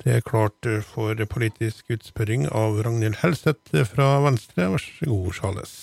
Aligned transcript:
Det 0.00 0.14
er 0.16 0.22
klart 0.24 0.64
for 0.88 1.18
politisk 1.28 1.92
utspørring 1.92 2.46
av 2.48 2.78
Ragnhild 2.86 3.18
Helseth 3.20 3.82
fra 3.90 4.06
Venstre. 4.24 4.70
Vær 4.72 4.80
så 4.80 5.08
god, 5.10 5.34
Charles. 5.36 5.74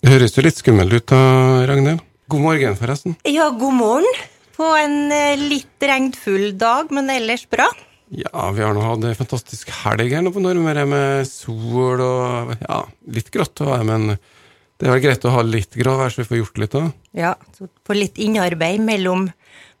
Det 0.00 0.14
høres 0.14 0.38
jo 0.38 0.44
litt 0.46 0.56
skummelt 0.56 0.94
ut 0.96 1.10
da, 1.12 1.20
Ragnhild. 1.68 2.00
God 2.32 2.44
morgen, 2.46 2.78
forresten. 2.78 3.18
Ja, 3.28 3.50
god 3.52 3.76
morgen. 3.76 4.24
På 4.56 4.70
en 4.78 5.12
eh, 5.12 5.40
litt 5.40 5.84
regnfull 5.84 6.54
dag, 6.56 6.88
men 6.96 7.12
ellers 7.12 7.44
bra. 7.50 7.66
Ja, 8.10 8.48
vi 8.56 8.64
har 8.64 8.72
nå 8.74 8.82
hatt 8.82 9.04
ei 9.06 9.14
fantastisk 9.18 9.68
helg 9.84 10.10
her 10.10 10.24
nå 10.24 10.32
på 10.34 10.40
Nordmøre 10.42 10.82
med 10.88 11.28
sol 11.28 12.00
og 12.02 12.54
ja, 12.56 12.80
litt 13.12 13.28
grått 13.34 13.60
det, 13.60 13.76
men 13.86 14.14
det 14.16 14.88
er 14.88 14.94
vel 14.96 15.02
greit 15.04 15.26
å 15.28 15.34
ha 15.36 15.44
litt 15.46 15.76
gråvær 15.76 16.10
så 16.10 16.22
vi 16.22 16.30
får 16.30 16.40
gjort 16.40 16.62
litt 16.62 16.78
òg. 16.80 16.88
Ja, 17.14 17.34
så 17.54 17.68
få 17.86 17.94
litt 17.94 18.18
innarbeid 18.18 18.82
mellom, 18.82 19.28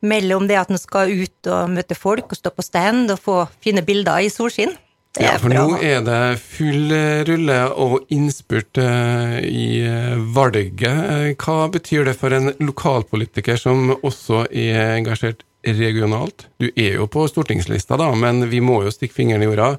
mellom 0.00 0.46
det 0.48 0.58
at 0.60 0.70
en 0.72 0.80
skal 0.80 1.12
ut 1.12 1.50
og 1.50 1.72
møte 1.72 1.96
folk 1.98 2.32
og 2.32 2.38
stå 2.38 2.52
på 2.54 2.64
stand 2.64 3.12
og 3.12 3.20
få 3.20 3.42
fine 3.64 3.84
bilder 3.86 4.24
i 4.24 4.32
solskinn. 4.32 4.76
Ja, 5.18 5.32
for 5.42 5.50
bra. 5.50 5.64
nå 5.66 5.78
er 5.82 6.04
det 6.06 6.38
full 6.38 6.92
rulle 7.26 7.56
og 7.82 8.12
innspurt 8.14 8.78
eh, 8.78 9.40
i 9.42 9.64
eh, 9.82 10.20
valget. 10.36 10.84
Eh, 10.86 11.32
Hva 11.34 11.66
betyr 11.74 12.06
det 12.06 12.14
for 12.20 12.34
en 12.36 12.52
lokalpolitiker 12.62 13.58
som 13.58 13.90
også 13.96 14.44
er 14.54 14.94
engasjert 15.00 15.42
regionalt? 15.66 16.46
Du 16.62 16.68
er 16.70 17.00
jo 17.00 17.08
på 17.10 17.26
stortingslista, 17.26 17.98
da, 17.98 18.12
men 18.14 18.46
vi 18.52 18.62
må 18.62 18.84
jo 18.86 18.94
stikke 18.94 19.18
fingeren 19.18 19.42
i 19.42 19.50
jorda. 19.50 19.74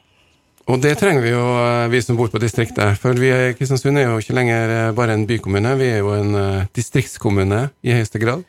Og 0.70 0.80
det 0.80 0.94
trenger 1.00 1.22
vi 1.24 1.30
jo, 1.34 1.44
eh, 1.60 1.90
vi 1.92 2.00
som 2.04 2.16
bor 2.16 2.28
på 2.32 2.40
distriktet. 2.40 2.98
For 3.02 3.12
vi 3.20 3.28
er, 3.32 3.52
Kristiansund 3.58 3.96
er 4.00 4.08
jo 4.08 4.20
ikke 4.20 4.36
lenger 4.36 4.64
eh, 4.76 4.94
bare 4.96 5.12
en 5.16 5.26
bykommune, 5.28 5.76
vi 5.80 5.88
er 5.92 6.00
jo 6.00 6.10
en 6.16 6.32
distriktskommune 6.76 7.60
i 7.84 7.96
høyeste 7.96 8.18
grad. 8.22 8.40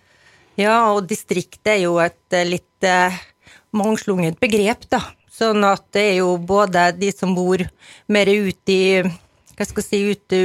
Ja, 0.59 0.91
og 0.91 1.07
distrikt 1.09 1.67
er 1.69 1.81
jo 1.85 1.97
et 2.03 2.35
eh, 2.35 2.47
litt 2.47 2.87
eh, 2.87 3.17
mangslungent 3.77 4.39
begrep, 4.41 4.87
da. 4.91 5.01
Sånn 5.31 5.63
at 5.63 5.85
det 5.95 6.03
er 6.09 6.15
jo 6.21 6.35
både 6.37 6.89
de 6.97 7.11
som 7.15 7.31
bor 7.35 7.63
mer 8.11 8.29
ut 8.29 8.71
i 8.71 8.83
hva 9.01 9.67
skal 9.67 9.83
jeg 9.83 9.87
si, 9.87 9.99
ut, 10.11 10.35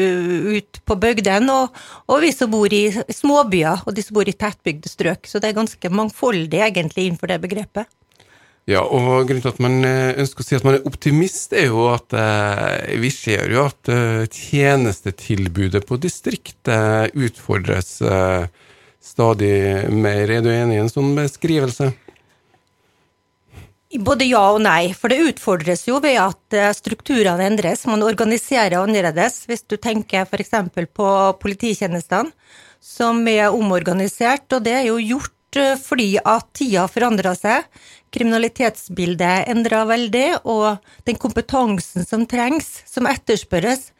ut 0.59 0.81
på 0.85 0.97
bygdene, 1.01 1.53
og, 1.53 1.85
og 2.11 2.21
vi 2.23 2.33
som 2.35 2.51
bor 2.53 2.73
i 2.73 2.89
småbyer, 2.93 3.87
og 3.87 3.95
de 3.97 4.05
som 4.05 4.19
bor 4.19 4.29
i 4.29 4.35
tettbygde 4.37 4.91
strøk. 4.93 5.29
Så 5.31 5.41
det 5.41 5.51
er 5.51 5.61
ganske 5.61 5.91
mangfoldig 5.93 6.61
egentlig 6.69 7.07
innenfor 7.07 7.33
det 7.33 7.41
begrepet. 7.45 7.89
Ja, 8.67 8.83
og 8.83 9.29
grunnen 9.29 9.45
til 9.45 9.53
at 9.53 9.61
man 9.63 9.79
eh, 9.87 10.17
ønsker 10.19 10.43
å 10.43 10.47
si 10.47 10.57
at 10.59 10.65
man 10.67 10.81
er 10.81 10.87
optimist, 10.91 11.53
er 11.55 11.69
jo 11.71 11.87
at 11.93 12.15
eh, 12.19 12.97
vi 12.99 13.13
ser 13.15 13.47
jo 13.55 13.63
at 13.69 13.91
eh, 13.95 14.25
tjenestetilbudet 14.27 15.85
på 15.87 16.01
distriktet 16.03 17.15
utfordres 17.15 18.01
eh, 18.03 18.49
stadig 19.07 19.91
mer. 19.93 20.31
Er 20.31 20.43
du 20.45 20.51
enig 20.53 20.79
i 20.79 20.83
en 20.83 20.93
sånn 20.93 21.15
beskrivelse? 21.17 21.93
Både 24.03 24.27
ja 24.27 24.43
og 24.53 24.61
nei, 24.65 24.91
for 24.99 25.13
det 25.13 25.23
utfordres 25.31 25.87
jo 25.87 26.01
ved 26.03 26.19
at 26.21 26.57
eh, 26.57 26.73
strukturene 26.75 27.47
endres. 27.47 27.87
Man 27.89 28.05
organiserer 28.05 28.81
annerledes. 28.81 29.45
Hvis 29.49 29.63
du 29.65 29.79
tenker 29.79 30.27
f.eks. 30.27 30.53
på 30.93 31.09
polititjenestene, 31.41 32.35
som 32.83 33.23
er 33.31 33.55
omorganisert, 33.55 34.51
og 34.53 34.67
det 34.67 34.75
er 34.81 34.89
jo 34.91 34.99
gjort 35.01 35.61
eh, 35.63 35.79
fordi 35.81 36.11
at 36.19 36.51
tida 36.59 36.85
forandra 36.91 37.33
seg. 37.39 37.71
Kriminalitetsbildet 38.13 39.49
endra 39.55 39.87
veldig, 39.89 40.29
og 40.51 40.83
den 41.09 41.19
kompetansen 41.23 42.05
som 42.07 42.27
trengs, 42.29 42.83
som 42.91 43.09
etterspørres, 43.09 43.91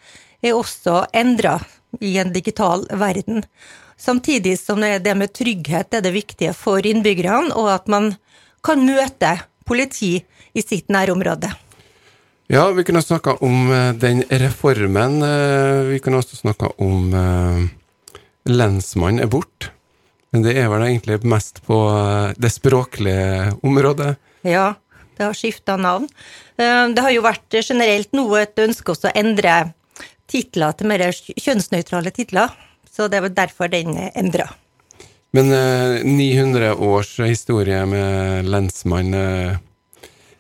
er 0.45 0.59
også 0.59 1.05
endra 1.17 1.61
i 2.03 2.19
en 2.21 2.35
digital 2.35 2.85
verden. 2.91 3.47
Samtidig 3.97 4.59
som 4.61 4.81
det 4.81 5.15
med 5.17 5.33
trygghet 5.33 5.95
er 5.95 6.03
det 6.05 6.13
viktige 6.13 6.53
for 6.55 6.85
innbyggerne, 6.85 7.55
og 7.57 7.73
at 7.73 7.89
man 7.89 8.15
kan 8.65 8.83
møte 8.85 9.39
politi 9.67 10.19
i 10.57 10.63
sitt 10.63 10.91
nærområde. 10.93 11.51
Ja, 12.47 12.69
vi 12.71 12.85
kunne 12.87 13.03
snakka 13.03 13.35
om 13.43 13.73
eh, 13.73 13.93
den 13.99 14.23
reformen. 14.31 15.23
eh, 15.23 15.89
Vi 15.91 15.99
kunne 15.99 16.21
også 16.23 16.37
snakka 16.37 16.71
om 16.79 17.15
eh, 17.15 17.65
lensmannen 18.47 19.25
er 19.25 19.31
borte. 19.31 19.73
Men 20.31 20.45
det 20.45 20.55
er 20.61 20.69
vel 20.71 20.85
egentlig 20.87 21.25
mest 21.25 21.63
på 21.67 21.79
det 22.37 22.51
språklige 22.53 23.57
området. 23.65 24.17
Ja, 24.47 24.75
det 25.17 25.25
har 25.25 25.35
skifta 25.35 25.77
navn. 25.81 26.09
Det 26.59 27.01
har 27.01 27.15
jo 27.15 27.23
vært 27.25 27.57
generelt 27.63 28.13
noe 28.13 28.43
et 28.43 28.59
ønske 28.61 28.93
også 28.93 29.09
å 29.09 29.15
endre 29.17 29.55
titler 30.29 30.75
til 30.77 30.91
mer 30.91 31.07
kjønnsnøytrale 31.15 32.13
titler, 32.13 32.53
så 32.97 33.11
det 33.13 33.21
var 33.25 33.35
derfor 33.37 33.69
den 33.73 33.99
endra. 34.15 34.49
Men 35.37 35.53
eh, 35.53 36.05
900 36.07 36.73
års 36.81 37.13
historie 37.21 37.83
med 37.91 38.49
lensmann 38.49 39.13
eh, 39.15 39.59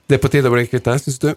Det 0.06 0.16
er 0.16 0.22
på 0.22 0.30
tide 0.32 0.48
å 0.48 0.54
bli 0.54 0.64
kvitt 0.70 0.86
deg, 0.86 1.02
syns 1.02 1.20
du? 1.20 1.30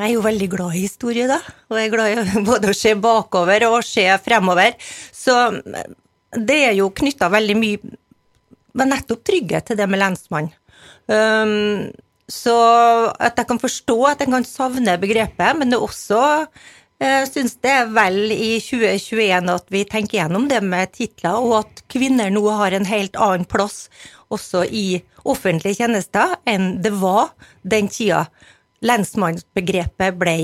Jeg 0.00 0.08
er 0.08 0.14
jo 0.14 0.24
veldig 0.24 0.48
glad 0.50 0.74
i 0.74 0.86
historie, 0.86 1.28
da, 1.28 1.38
og 1.68 1.78
jeg 1.78 1.90
er 1.90 1.94
glad 1.94 2.14
i 2.16 2.44
både 2.50 2.72
å 2.72 2.76
se 2.76 2.96
bakover 2.98 3.68
og 3.68 3.82
se 3.86 4.06
fremover. 4.24 4.74
Så 5.14 5.36
eh, 5.54 5.90
det 6.34 6.60
er 6.70 6.78
jo 6.78 6.90
knytta 6.94 7.30
veldig 7.30 7.58
mye 7.60 7.96
men 8.76 8.92
nettopp 8.92 9.24
trygghet 9.26 9.70
til 9.70 9.78
det 9.80 9.86
med 9.90 10.00
lensmann. 10.02 10.50
Um, 11.10 11.90
så 12.30 12.56
at 13.18 13.38
jeg 13.40 13.48
kan 13.48 13.60
forstå 13.60 13.96
at 14.12 14.20
jeg 14.22 14.30
kan 14.30 14.46
savne 14.46 14.94
begrepet, 15.02 15.56
men 15.58 15.72
det 15.72 15.78
er 15.78 15.86
også 15.86 16.20
jeg 17.00 17.28
syns 17.30 17.54
det 17.64 17.70
er 17.72 17.92
vel 17.96 18.32
i 18.34 18.58
2021 18.60 19.50
at 19.54 19.70
vi 19.72 19.84
tenker 19.88 20.18
gjennom 20.18 20.48
det 20.50 20.60
med 20.64 20.92
titler, 20.92 21.38
og 21.40 21.62
at 21.62 21.84
kvinner 21.92 22.28
nå 22.32 22.42
har 22.60 22.76
en 22.76 22.88
helt 22.88 23.16
annen 23.16 23.48
plass 23.48 23.86
også 24.30 24.66
i 24.68 25.00
offentlige 25.24 25.80
tjenester 25.80 26.36
enn 26.48 26.76
det 26.84 26.92
var 27.00 27.32
den 27.62 27.88
tida 27.92 28.26
lensmannsbegrepet 28.84 30.16
ble 30.20 30.36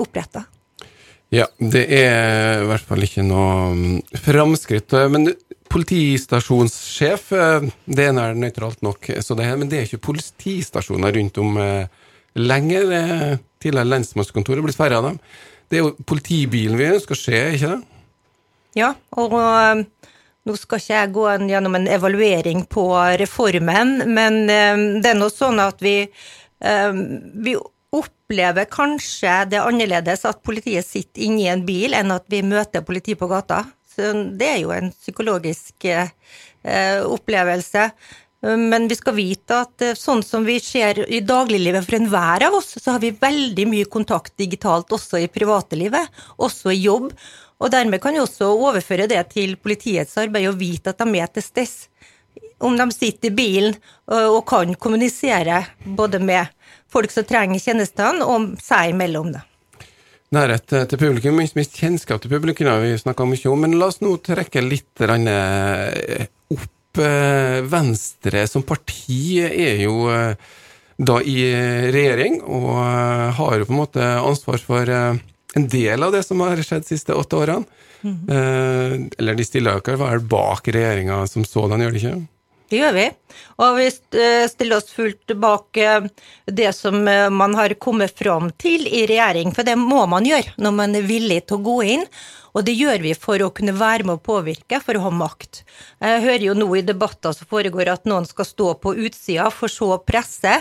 oppretta. 0.00 0.44
Ja, 1.34 1.48
det 1.58 1.82
er 1.96 2.62
i 2.62 2.66
hvert 2.68 2.84
fall 2.86 3.02
ikke 3.04 3.24
noe 3.26 3.72
mm, 3.74 3.96
framskritt. 4.22 4.92
eh, 4.94 5.08
Men 5.10 5.32
politistasjonssjef, 5.72 7.32
eh, 7.34 7.66
det 7.86 8.06
er 8.06 8.36
nøytralt 8.38 8.84
nok, 8.86 9.08
så 9.24 9.34
det, 9.38 9.48
men 9.58 9.70
det 9.72 9.80
er 9.80 9.88
ikke 9.88 10.04
politistasjoner 10.12 11.16
rundt 11.16 11.40
om 11.42 11.58
eh, 11.58 12.04
lenger. 12.38 12.94
Eh, 13.00 13.34
Tidligere 13.64 13.88
lensmannskontoret 13.88 14.60
blir 14.60 14.76
færre 14.76 15.00
av 15.00 15.06
dem. 15.08 15.18
Det 15.74 15.80
er 15.80 15.88
jo 15.88 16.06
politibilen 16.06 16.78
vi 16.78 16.86
å 16.94 17.18
se, 17.18 17.38
ikke 17.56 17.72
det? 17.72 17.80
Ja, 18.78 18.92
og 19.18 19.34
øh, 19.34 19.80
nå 20.46 20.54
skal 20.58 20.78
ikke 20.78 20.94
jeg 20.94 21.12
gå 21.16 21.24
gjennom 21.50 21.74
en 21.80 21.88
evaluering 21.90 22.62
på 22.70 22.84
reformen, 23.18 23.96
men 24.14 24.44
øh, 24.46 24.82
det 25.02 25.10
er 25.10 25.18
nå 25.18 25.26
sånn 25.34 25.58
at 25.62 25.82
vi, 25.82 25.96
øh, 26.06 27.00
vi 27.42 27.56
opplever 27.94 28.70
kanskje 28.70 29.40
det 29.50 29.62
annerledes 29.66 30.22
at 30.30 30.42
politiet 30.46 30.86
sitter 30.86 31.26
inni 31.26 31.48
en 31.50 31.66
bil 31.66 31.98
enn 31.98 32.14
at 32.14 32.26
vi 32.30 32.44
møter 32.46 32.86
politi 32.86 33.18
på 33.18 33.30
gata. 33.30 33.64
Så 33.94 34.14
det 34.38 34.52
er 34.52 34.62
jo 34.62 34.70
en 34.74 34.94
psykologisk 34.94 35.90
øh, 35.90 37.02
opplevelse. 37.02 37.90
Men 38.44 38.88
vi 38.88 38.96
skal 38.98 39.16
vite 39.16 39.56
at 39.64 39.82
eh, 39.84 39.94
sånn 39.96 40.20
som 40.22 40.44
vi 40.44 40.58
ser 40.60 41.00
i 41.08 41.22
dagliglivet 41.24 41.86
for 41.86 41.96
enhver 41.96 42.44
av 42.48 42.58
oss, 42.58 42.74
så 42.76 42.96
har 42.96 43.00
vi 43.00 43.14
veldig 43.16 43.64
mye 43.70 43.88
kontakt 43.88 44.34
digitalt 44.40 44.92
også 44.92 45.22
i 45.22 45.30
privatlivet, 45.32 46.12
også 46.36 46.74
i 46.74 46.82
jobb. 46.82 47.08
Og 47.64 47.72
dermed 47.72 48.02
kan 48.02 48.12
vi 48.12 48.20
også 48.20 48.50
overføre 48.52 49.08
det 49.08 49.22
til 49.32 49.56
politiets 49.56 50.18
arbeid 50.20 50.50
og 50.50 50.58
vite 50.60 50.92
at 50.92 51.00
de 51.00 51.22
er 51.22 51.32
til 51.32 51.46
stede. 51.46 51.88
Om 52.64 52.76
de 52.76 52.84
sitter 52.92 53.30
i 53.30 53.34
bilen 53.34 53.74
og 54.12 54.36
og 54.36 54.44
kan 54.46 54.76
kommunisere 54.76 55.62
både 55.96 56.20
med 56.20 56.52
folk 56.92 57.10
som 57.10 57.24
trenger 57.26 57.58
tjenestene, 57.60 58.24
og 58.24 58.54
seg 58.62 58.92
imellom 58.92 59.32
det. 59.34 59.42
Nærhet 60.34 60.72
eh, 60.72 60.86
til 60.90 61.00
publikum, 61.00 61.40
ikke 61.40 61.58
minst 61.60 61.80
kjennskap 61.80 62.22
til 62.22 62.32
publikum, 62.32 62.68
har 62.68 62.82
vi 62.82 62.94
snakka 62.98 63.26
mye 63.28 63.50
om. 63.50 63.64
Men 63.64 63.78
la 63.80 63.88
oss 63.88 64.02
nå 64.04 64.16
trekke 64.24 64.62
litt 64.64 65.04
eh, 65.04 66.26
opp. 66.94 67.02
Eh, 67.02 67.62
Venstre 67.68 68.46
som 68.46 68.62
parti 68.62 69.40
er 69.42 69.82
jo 69.82 70.08
eh, 70.10 70.36
da 70.96 71.20
i 71.22 71.38
regjering, 71.92 72.42
og 72.42 72.70
eh, 72.78 73.32
har 73.34 73.58
jo 73.58 73.66
på 73.66 73.74
en 73.74 73.82
måte 73.82 74.02
ansvar 74.02 74.58
for 74.62 74.88
en 74.88 75.68
del 75.68 76.02
av 76.02 76.12
det 76.12 76.24
som 76.24 76.40
har 76.40 76.56
skjedd 76.62 76.82
de 76.82 76.94
siste 76.94 77.14
åtte 77.14 77.36
årene. 77.36 77.64
Eh, 78.04 78.94
eller 79.18 79.34
de 79.34 79.44
stiller 79.46 79.72
jo 79.72 79.80
ikke 79.80 79.96
vel 79.96 80.20
bak 80.28 80.68
regjeringa 80.68 81.22
som 81.26 81.44
sådan, 81.44 81.80
gjør 81.80 81.94
de 81.94 82.02
ikke? 82.02 82.16
Det 82.74 82.80
gjør 82.80 82.94
vi. 82.96 83.02
Og 83.62 83.76
vi 83.78 83.84
eh, 83.86 84.44
stiller 84.50 84.80
oss 84.80 84.88
fullt 84.90 85.30
bak 85.38 85.78
eh, 85.78 86.06
det 86.50 86.72
som 86.74 86.96
eh, 87.06 87.28
man 87.30 87.54
har 87.54 87.76
kommet 87.78 88.16
fram 88.18 88.48
til 88.58 88.88
i 88.88 89.04
regjering, 89.06 89.52
for 89.54 89.62
det 89.62 89.76
må 89.78 90.00
man 90.10 90.26
gjøre 90.26 90.56
når 90.58 90.74
man 90.74 90.96
er 90.98 91.06
villig 91.06 91.44
til 91.46 91.60
å 91.60 91.66
gå 91.68 91.76
inn. 91.94 92.02
Og 92.58 92.66
det 92.66 92.74
gjør 92.74 92.98
vi 93.02 93.12
for 93.18 93.42
å 93.42 93.52
kunne 93.54 93.76
være 93.78 94.08
med 94.08 94.16
å 94.16 94.24
påvirke, 94.26 94.80
for 94.82 94.98
å 94.98 95.04
ha 95.06 95.12
makt. 95.14 95.62
Jeg 96.02 96.24
hører 96.26 96.46
jo 96.48 96.56
nå 96.58 96.68
i 96.78 96.82
debatter 96.86 97.34
som 97.34 97.50
foregår 97.50 97.92
at 97.92 98.10
noen 98.10 98.26
skal 98.26 98.46
stå 98.46 98.68
på 98.82 98.96
utsida, 99.06 99.48
for 99.54 99.70
så 99.70 99.92
å 99.96 100.02
presse. 100.06 100.60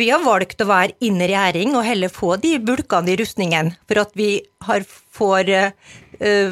Vi 0.00 0.08
har 0.08 0.24
valgt 0.24 0.64
å 0.64 0.68
være 0.70 0.96
inn 1.04 1.20
i 1.20 1.28
regjering 1.28 1.76
og 1.76 1.84
heller 1.84 2.12
få 2.12 2.38
de 2.40 2.54
bulkene 2.56 3.12
i 3.12 3.18
rustningen, 3.20 3.74
for 3.84 4.00
at 4.00 4.16
vi 4.16 4.30
har, 4.64 4.88
får 4.88 5.52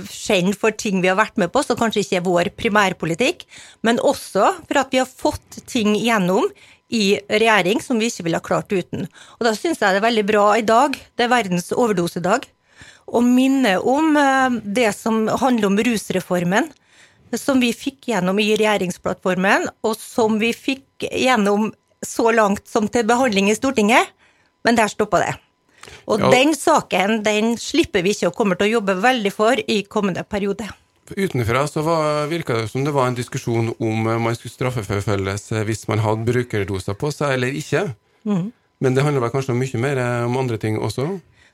skjenn 0.09 0.53
for 0.59 0.75
ting 0.75 1.01
vi 1.03 1.11
har 1.11 1.19
vært 1.19 1.39
med 1.41 1.53
på, 1.55 1.63
som 1.65 1.79
kanskje 1.79 2.03
ikke 2.05 2.21
er 2.21 2.27
vår 2.27 2.51
primærpolitikk, 2.59 3.45
men 3.87 4.01
også 4.03 4.53
for 4.67 4.81
at 4.81 4.93
vi 4.95 5.01
har 5.03 5.11
fått 5.11 5.63
ting 5.71 5.95
gjennom 5.99 6.49
i 6.93 7.17
regjering 7.31 7.81
som 7.81 8.01
vi 8.01 8.11
ikke 8.11 8.27
ville 8.27 8.41
ha 8.41 8.45
klart 8.45 8.73
uten. 8.73 9.07
Og 9.39 9.47
da 9.47 9.55
syns 9.57 9.81
jeg 9.81 9.95
det 9.95 10.03
er 10.03 10.09
veldig 10.09 10.27
bra 10.29 10.47
i 10.61 10.67
dag, 10.67 10.97
det 11.17 11.27
er 11.27 11.33
verdens 11.33 11.73
overdosedag, 11.73 12.45
å 13.13 13.21
minne 13.25 13.79
om 13.79 14.17
eh, 14.17 14.59
det 14.63 14.91
som 14.97 15.25
handler 15.41 15.71
om 15.71 15.81
rusreformen, 15.89 16.69
som 17.39 17.63
vi 17.63 17.73
fikk 17.73 18.11
gjennom 18.13 18.39
i 18.43 18.51
regjeringsplattformen, 18.61 19.71
og 19.87 19.97
som 19.99 20.37
vi 20.41 20.53
fikk 20.53 21.07
gjennom 21.09 21.71
så 22.05 22.29
langt 22.35 22.69
som 22.69 22.89
til 22.93 23.07
behandling 23.09 23.49
i 23.49 23.57
Stortinget, 23.57 24.13
men 24.67 24.77
der 24.77 24.91
stoppa 24.93 25.23
det. 25.23 25.33
Og 26.07 26.23
ja. 26.23 26.31
den 26.33 26.55
saken 26.59 27.23
den 27.27 27.57
slipper 27.61 28.05
vi 28.05 28.15
ikke 28.15 28.31
og 28.31 28.39
kommer 28.39 28.59
til 28.59 28.71
å 28.71 28.79
jobbe 28.79 28.97
veldig 29.03 29.33
for 29.35 29.59
i 29.61 29.83
kommende 29.91 30.25
periode. 30.29 30.69
Utenfra 31.13 31.67
så 31.69 31.83
var, 31.85 32.27
virka 32.31 32.57
det 32.61 32.71
som 32.71 32.87
det 32.87 32.95
var 32.95 33.11
en 33.11 33.19
diskusjon 33.19 33.73
om 33.75 34.07
man 34.07 34.37
skulle 34.39 34.55
straffeforfølges 34.55 35.51
hvis 35.67 35.87
man 35.91 36.01
hadde 36.05 36.27
brukerdoser 36.29 36.97
på 36.99 37.11
seg 37.13 37.37
eller 37.37 37.59
ikke. 37.59 37.89
Mm. 38.29 38.53
Men 38.83 38.97
det 38.97 39.05
handler 39.05 39.27
vel 39.27 39.35
kanskje 39.35 39.57
mye 39.59 39.83
mer 39.83 40.01
om 40.27 40.39
andre 40.41 40.59
ting 40.63 40.79
også? 40.81 41.09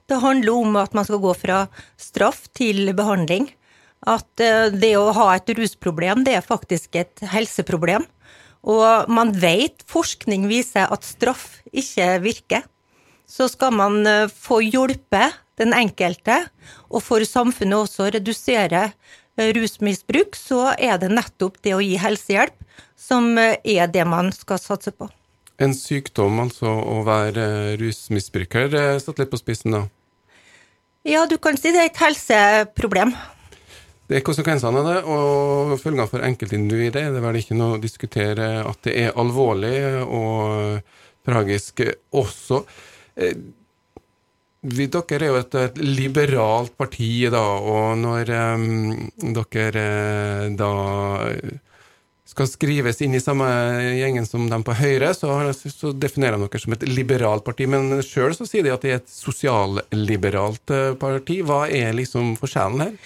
Det 0.08 0.20
handler 0.22 0.60
om 0.62 0.76
at 0.80 0.94
man 0.96 1.04
skal 1.04 1.20
gå 1.20 1.32
fra 1.36 1.64
straff 2.00 2.46
til 2.56 2.92
behandling. 2.96 3.50
At 4.08 4.40
eh, 4.40 4.70
det 4.72 4.94
å 4.96 5.10
ha 5.16 5.32
et 5.34 5.50
rusproblem, 5.58 6.22
det 6.24 6.38
er 6.38 6.46
faktisk 6.46 6.96
et 7.00 7.24
helseproblem. 7.34 8.06
Og 8.68 9.10
man 9.12 9.32
vet, 9.36 9.84
forskning 9.90 10.46
viser, 10.50 10.88
at 10.88 11.06
straff 11.06 11.58
ikke 11.72 12.08
virker. 12.24 12.64
Så 13.28 13.48
skal 13.52 13.76
man 13.76 14.00
eh, 14.08 14.30
få 14.32 14.62
hjelpe 14.64 15.28
den 15.58 15.74
enkelte, 15.74 16.40
og 16.88 17.02
for 17.04 17.24
samfunnet 17.26 17.84
også 17.84 18.08
redusere 18.14 18.88
eh, 18.88 19.52
rusmisbruk, 19.56 20.38
så 20.38 20.72
er 20.78 21.00
det 21.02 21.12
nettopp 21.12 21.60
det 21.64 21.76
å 21.76 21.82
gi 21.84 21.98
helsehjelp 22.00 22.56
som 22.98 23.36
er 23.38 23.90
det 23.92 24.04
man 24.08 24.32
skal 24.34 24.60
satse 24.62 24.90
på. 24.94 25.08
En 25.62 25.74
sykdom, 25.74 26.38
altså 26.42 26.70
å 26.70 27.00
være 27.06 27.76
rusmisbruker, 27.80 28.74
satt 29.02 29.18
litt 29.18 29.30
på 29.32 29.40
spissen 29.40 29.74
da? 29.74 29.86
Ja, 31.06 31.24
du 31.26 31.38
kan 31.42 31.56
si 31.58 31.72
det 31.74 31.82
er 31.82 31.90
et 31.90 32.00
helseproblem. 32.02 33.14
Det 34.08 34.18
er 34.18 34.24
konsekvensene 34.24 34.80
av 34.80 34.86
det, 34.88 35.00
og 35.04 35.74
følgene 35.82 36.08
for 36.08 36.24
enkeltindividet 36.24 37.02
er 37.02 37.12
det 37.12 37.20
vel 37.20 37.38
ikke 37.42 37.56
noe 37.58 37.76
å 37.76 37.82
diskutere 37.82 38.46
at 38.64 38.80
det 38.86 38.94
er 39.02 39.18
alvorlig 39.20 39.74
og 40.04 40.78
tragisk 41.28 41.82
også. 42.16 42.62
Eh, 43.18 43.38
dere 44.58 45.18
er 45.18 45.28
jo 45.28 45.38
et, 45.38 45.54
et, 45.54 45.78
liberalt 45.78 46.74
parti, 46.78 47.12
da, 47.30 47.44
og 47.62 47.98
når 48.00 48.32
um, 48.34 48.66
dere 49.36 49.84
eh, 49.84 50.48
da 50.58 50.72
skal 52.28 52.48
skrives 52.50 53.00
inn 53.02 53.16
i 53.16 53.22
samme 53.22 53.46
gjengen 53.96 54.26
som 54.28 54.44
dem 54.50 54.62
på 54.66 54.74
Høyre, 54.78 55.10
så, 55.16 55.30
så 55.54 55.92
definerer 55.96 56.36
de 56.36 56.46
dere 56.46 56.62
som 56.62 56.74
et 56.76 56.84
liberalt 56.90 57.46
parti. 57.46 57.66
Men 57.70 58.02
sjøl 58.04 58.36
sier 58.36 58.66
de 58.66 58.74
at 58.74 58.84
de 58.84 58.92
er 58.92 59.00
et 59.00 59.10
sosialliberalt 59.10 60.74
eh, 60.74 60.92
parti. 61.00 61.40
Hva 61.46 61.64
er 61.72 61.96
liksom 61.96 62.36
forskjellen 62.38 62.84
her? 62.84 62.98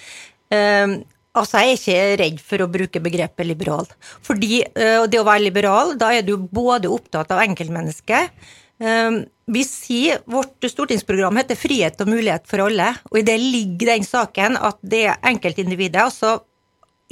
Um, 0.53 0.97
altså, 1.38 1.62
jeg 1.62 1.70
er 1.70 1.79
ikke 1.79 2.23
redd 2.25 2.43
for 2.49 2.65
å 2.65 2.70
bruke 2.73 3.05
begrepet 3.05 3.49
liberal. 3.49 3.88
Fordi 4.26 4.65
uh, 4.75 5.05
det 5.08 5.20
å 5.20 5.29
være 5.29 5.47
liberal, 5.47 5.94
da 6.00 6.12
er 6.17 6.26
du 6.26 6.35
både 6.37 6.91
opptatt 6.93 7.32
av 7.32 7.44
enkeltmennesket. 7.47 8.35
Um, 8.82 9.23
vi 9.53 9.65
sier 9.69 10.23
Vårt 10.25 10.65
stortingsprogram 10.65 11.37
heter 11.37 11.59
'Frihet 11.59 12.01
og 12.01 12.09
mulighet 12.09 12.47
for 12.49 12.65
alle', 12.65 12.95
og 13.11 13.19
i 13.19 13.27
det 13.27 13.37
ligger 13.41 13.93
den 13.93 14.07
saken 14.07 14.57
at 14.57 14.79
det 14.81 15.05
er 15.13 15.21
enkeltindividet, 15.29 16.01
altså 16.01 16.41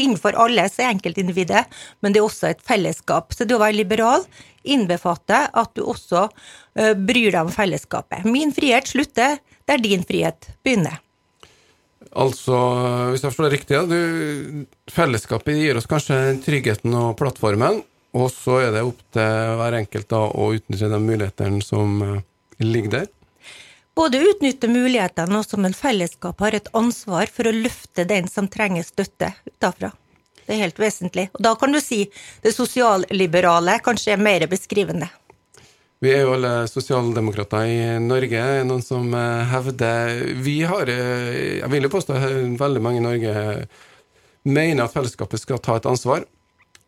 innenfor 0.00 0.36
alle 0.40 0.64
så 0.70 0.84
er 0.84 0.94
enkeltindividet, 0.94 1.66
men 2.00 2.14
det 2.14 2.22
er 2.22 2.28
også 2.28 2.50
et 2.50 2.64
fellesskap. 2.64 3.34
Så 3.36 3.44
det 3.44 3.56
å 3.56 3.60
være 3.62 3.76
liberal 3.76 4.24
innbefatter 4.64 5.50
at 5.52 5.74
du 5.76 5.84
også 5.84 6.26
uh, 6.28 6.94
bryr 6.96 7.34
deg 7.34 7.42
om 7.44 7.52
fellesskapet. 7.52 8.24
Min 8.24 8.54
frihet 8.56 8.88
slutter 8.90 9.38
der 9.68 9.82
din 9.82 10.04
frihet 10.06 10.52
begynner. 10.64 11.00
Altså, 12.10 12.56
hvis 13.12 13.22
jeg 13.22 13.30
forstår 13.30 13.46
det 13.46 13.54
riktig, 13.58 13.76
ja, 13.76 13.84
du, 13.86 14.64
fellesskapet 14.90 15.60
gir 15.60 15.78
oss 15.78 15.86
kanskje 15.90 16.40
tryggheten 16.42 16.96
og 16.96 17.12
plattformen, 17.20 17.82
og 18.16 18.32
så 18.34 18.56
er 18.64 18.72
det 18.74 18.82
opp 18.82 19.04
til 19.14 19.52
hver 19.60 19.76
enkelt 19.78 20.08
da 20.10 20.24
å 20.26 20.48
utnytte 20.56 20.88
de 20.90 20.98
mulighetene 21.04 21.60
som 21.62 22.00
uh, 22.02 22.16
ligger 22.64 22.90
der? 22.90 23.08
Både 23.96 24.20
utnytte 24.22 24.68
mulighetene 24.70 25.40
og 25.40 25.46
som 25.48 25.64
en 25.66 25.76
fellesskap 25.76 26.40
har 26.40 26.56
et 26.56 26.68
ansvar 26.76 27.30
for 27.32 27.50
å 27.50 27.54
løfte 27.54 28.06
den 28.08 28.28
som 28.30 28.48
trenger 28.48 28.86
støtte 28.86 29.32
utafra. 29.48 29.90
Det 30.46 30.56
er 30.56 30.64
helt 30.64 30.78
vesentlig. 30.80 31.28
Og 31.36 31.42
da 31.44 31.54
kan 31.58 31.74
du 31.74 31.80
si 31.82 32.04
det 32.42 32.54
sosialliberale 32.54 33.78
kanskje 33.84 34.14
er 34.14 34.22
mer 34.22 34.46
beskrivende. 34.50 35.10
Vi 36.00 36.14
er 36.14 36.24
jo 36.24 36.32
alle 36.32 36.64
sosialdemokrater 36.70 37.68
i 37.68 37.80
Norge. 38.00 38.44
Noen 38.64 38.82
som 38.82 39.12
eh, 39.12 39.50
hevder 39.52 40.14
Vi 40.40 40.62
har, 40.64 40.88
eh, 40.88 41.60
jeg 41.60 41.70
vil 41.74 41.84
jo 41.84 41.92
påstå 41.92 42.16
veldig 42.56 42.82
mange 42.82 43.02
i 43.02 43.04
Norge 43.04 43.34
mener 44.48 44.84
at 44.84 44.94
fellesskapet 44.94 45.42
skal 45.42 45.60
ta 45.60 45.76
et 45.76 45.88
ansvar. 45.88 46.24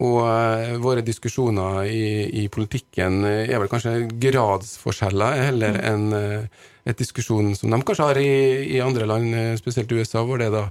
Og 0.02 0.18
uh, 0.24 0.74
våre 0.82 1.04
diskusjoner 1.06 1.86
i, 1.86 2.04
i, 2.42 2.46
politikken 2.52 3.22
er 3.26 3.54
vel 3.60 3.70
kanskje 3.70 4.08
gradsforskjeller 4.22 5.42
heller 5.46 5.78
mm. 5.78 5.82
enn 5.92 6.16
uh, 6.16 6.68
et 6.88 6.98
diskusjon 6.98 7.52
som 7.54 7.70
de 7.70 7.78
kanskje 7.86 8.08
har 8.08 8.18
i, 8.18 8.32
i, 8.74 8.80
andre 8.82 9.06
land, 9.06 9.30
spesielt 9.60 9.86
spesielt 9.86 9.92
USA, 9.94 10.24
hvor 10.26 10.40
det 10.40 10.48
er 10.48 10.56
da 10.56 10.64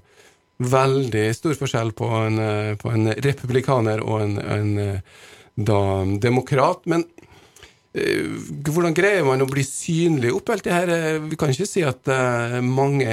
veldig 0.62 1.24
stor 1.34 1.56
forskjell 1.56 1.94
på 1.96 2.10
en, 2.18 2.42
på 2.78 2.92
en 2.92 3.14
republikaner 3.24 4.04
og 4.04 4.26
en, 4.26 4.34
en 4.44 4.74
da, 5.56 5.80
demokrat. 6.22 6.84
Men 6.92 7.06
hvordan 7.96 8.98
greier 8.98 9.24
man 9.24 9.42
å 9.42 9.48
bli 9.48 9.64
synlig 9.64 10.34
oppholdt 10.36 10.68
det 10.68 10.76
her? 10.76 10.92
Vi 11.24 11.40
kan 11.40 11.56
ikke 11.56 11.70
si 11.70 11.86
at 11.88 12.12
mange 12.68 13.08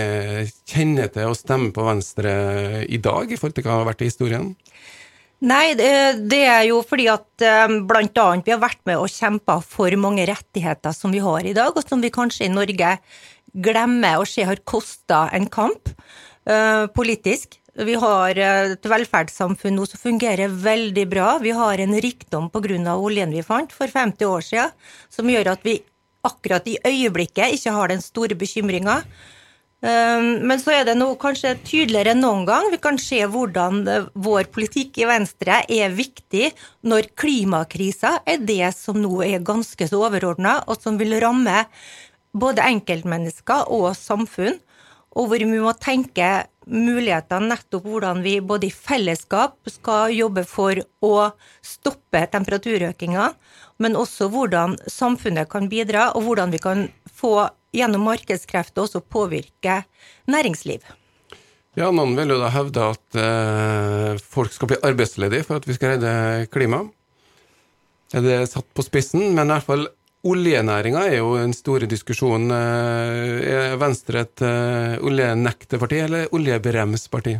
kjenner 0.67 1.15
til 1.15 1.31
å 1.31 1.39
stemme 1.39 1.71
på 1.71 1.87
Venstre 1.87 2.35
i 2.83 2.99
dag, 2.99 3.31
i 3.31 3.39
forhold 3.39 3.61
til 3.61 3.69
hva 3.69 3.77
det 3.77 3.79
har 3.79 3.91
vært 3.93 4.03
i 4.03 4.11
historien? 4.11 4.51
Nei, 5.39 5.75
det 5.79 6.41
er 6.43 6.65
jo 6.67 6.81
fordi 6.83 7.07
at 7.13 7.27
bl.a. 7.39 7.83
blant 7.87 8.19
annet 8.19 8.49
vi 8.49 8.55
har 8.57 8.63
vært 8.63 8.81
med 8.89 8.99
og 8.99 9.13
kjempa 9.13 9.61
for 9.63 9.95
mange 10.01 10.25
rettigheter 10.27 10.95
som 10.97 11.15
vi 11.15 11.23
har 11.23 11.47
i 11.47 11.55
dag, 11.55 11.71
og 11.71 11.85
som 11.87 12.03
vi 12.03 12.11
kanskje 12.11 12.49
i 12.49 12.51
Norge 12.51 12.97
glemmer 13.55 14.19
å 14.19 14.27
se 14.29 14.45
har 14.47 14.61
kosta 14.67 15.29
en 15.35 15.47
kamp 15.47 15.93
uh, 16.51 16.91
politisk. 16.95 17.59
Vi 17.79 17.95
har 17.95 18.35
eh, 18.35 18.73
et 18.75 18.87
velferdssamfunn 18.91 19.77
nå 19.79 19.85
som 19.87 20.01
fungerer 20.03 20.51
veldig 20.51 21.05
bra. 21.07 21.37
Vi 21.39 21.53
har 21.55 21.79
en 21.79 21.95
rikdom 22.03 22.49
pga. 22.51 22.97
oljen 22.97 23.31
vi 23.31 23.43
fant 23.47 23.71
for 23.71 23.87
50 23.87 24.27
år 24.27 24.43
siden, 24.43 24.73
som 25.09 25.31
gjør 25.31 25.53
at 25.53 25.63
vi 25.63 25.77
akkurat 26.27 26.67
i 26.67 26.79
øyeblikket 26.83 27.55
ikke 27.55 27.71
har 27.71 27.89
den 27.89 28.03
store 28.03 28.35
bekymringa. 28.35 29.05
Ehm, 29.79 30.43
men 30.49 30.59
så 30.59 30.73
er 30.75 30.89
det 30.89 30.97
nå 30.99 31.13
kanskje 31.23 31.55
tydeligere 31.63 32.17
enn 32.17 32.23
noen 32.25 32.45
gang. 32.49 32.67
Vi 32.73 32.81
kan 32.83 32.99
se 32.99 33.21
hvordan 33.31 33.85
vår 34.19 34.51
politikk 34.55 34.99
i 34.99 35.07
Venstre 35.07 35.63
er 35.71 35.95
viktig 35.95 36.51
når 36.83 37.13
klimakrisa 37.19 38.19
er 38.27 38.43
det 38.43 38.73
som 38.75 38.99
nå 38.99 39.23
er 39.27 39.45
ganske 39.47 39.89
så 39.89 40.03
overordna, 40.09 40.59
og 40.67 40.83
som 40.83 40.99
vil 40.99 41.15
ramme 41.23 41.67
både 42.35 42.67
enkeltmennesker 42.75 43.71
og 43.75 43.93
samfunn. 43.99 44.59
Og 45.19 45.31
hvor 45.31 45.41
vi 45.41 45.63
må 45.63 45.73
tenke 45.81 46.47
mulighetene 46.69 47.49
nettopp 47.55 47.87
hvordan 47.89 48.21
vi 48.23 48.35
både 48.45 48.69
i 48.69 48.75
fellesskap 48.75 49.57
skal 49.73 50.13
jobbe 50.13 50.45
for 50.47 50.79
å 51.05 51.31
stoppe 51.65 52.27
temperaturøkinga, 52.35 53.31
men 53.81 53.97
også 53.97 54.29
hvordan 54.33 54.77
samfunnet 54.91 55.49
kan 55.51 55.71
bidra, 55.71 56.11
og 56.13 56.27
hvordan 56.27 56.53
vi 56.53 56.61
kan 56.63 56.85
få 57.09 57.49
gjennom 57.75 58.07
markedskrefter 58.09 58.85
også 58.85 59.03
påvirke 59.05 59.83
næringsliv. 60.31 60.85
Ja, 61.79 61.93
Noen 61.95 62.17
vil 62.19 62.33
jo 62.33 62.41
da 62.41 62.49
hevde 62.51 62.87
at 62.95 63.19
eh, 63.21 64.23
folk 64.33 64.55
skal 64.55 64.73
bli 64.73 64.81
arbeidsledige 64.89 65.47
for 65.47 65.61
at 65.61 65.69
vi 65.69 65.77
skal 65.77 65.95
redde 65.95 66.49
klimaet. 66.51 66.91
Er 68.17 68.47
satt 68.49 68.67
på 68.73 68.83
spissen? 68.87 69.35
Men 69.37 69.51
i 69.51 69.53
hvert 69.53 69.67
fall 69.67 69.85
oljenæringa 70.27 71.05
er 71.07 71.21
jo 71.21 71.35
en 71.39 71.53
store 71.55 71.87
diskusjon. 71.91 72.49
Eh, 72.51 73.51
er 73.53 73.77
Venstre 73.79 74.25
et 74.25 74.43
eh, 74.43 74.97
oljenekterparti 75.05 76.01
eller 76.07 76.35
oljebremsparti? 76.35 77.37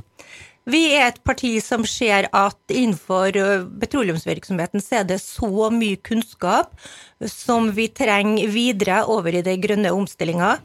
Vi 0.69 0.83
er 0.93 1.07
et 1.07 1.23
parti 1.25 1.55
som 1.65 1.85
ser 1.89 2.27
at 2.37 2.73
innenfor 2.75 3.33
petroleumsvirksomheten 3.81 4.83
så 4.85 5.01
er 5.01 5.07
det 5.09 5.17
så 5.23 5.71
mye 5.73 5.97
kunnskap 6.05 6.75
som 7.25 7.71
vi 7.73 7.87
trenger 7.89 8.51
videre 8.53 9.01
over 9.09 9.39
i 9.39 9.45
den 9.47 9.63
grønne 9.63 9.93
omstillinga. 9.97 10.59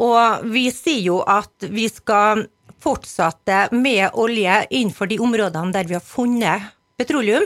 Og 0.00 0.46
vi 0.48 0.70
sier 0.72 1.02
jo 1.04 1.18
at 1.28 1.66
vi 1.68 1.84
skal 1.92 2.46
fortsette 2.82 3.66
med 3.76 4.16
olje 4.18 4.54
innenfor 4.70 5.10
de 5.10 5.18
områdene 5.22 5.74
der 5.74 5.90
vi 5.90 5.98
har 5.98 6.06
funnet 6.06 6.70
petroleum. 6.96 7.44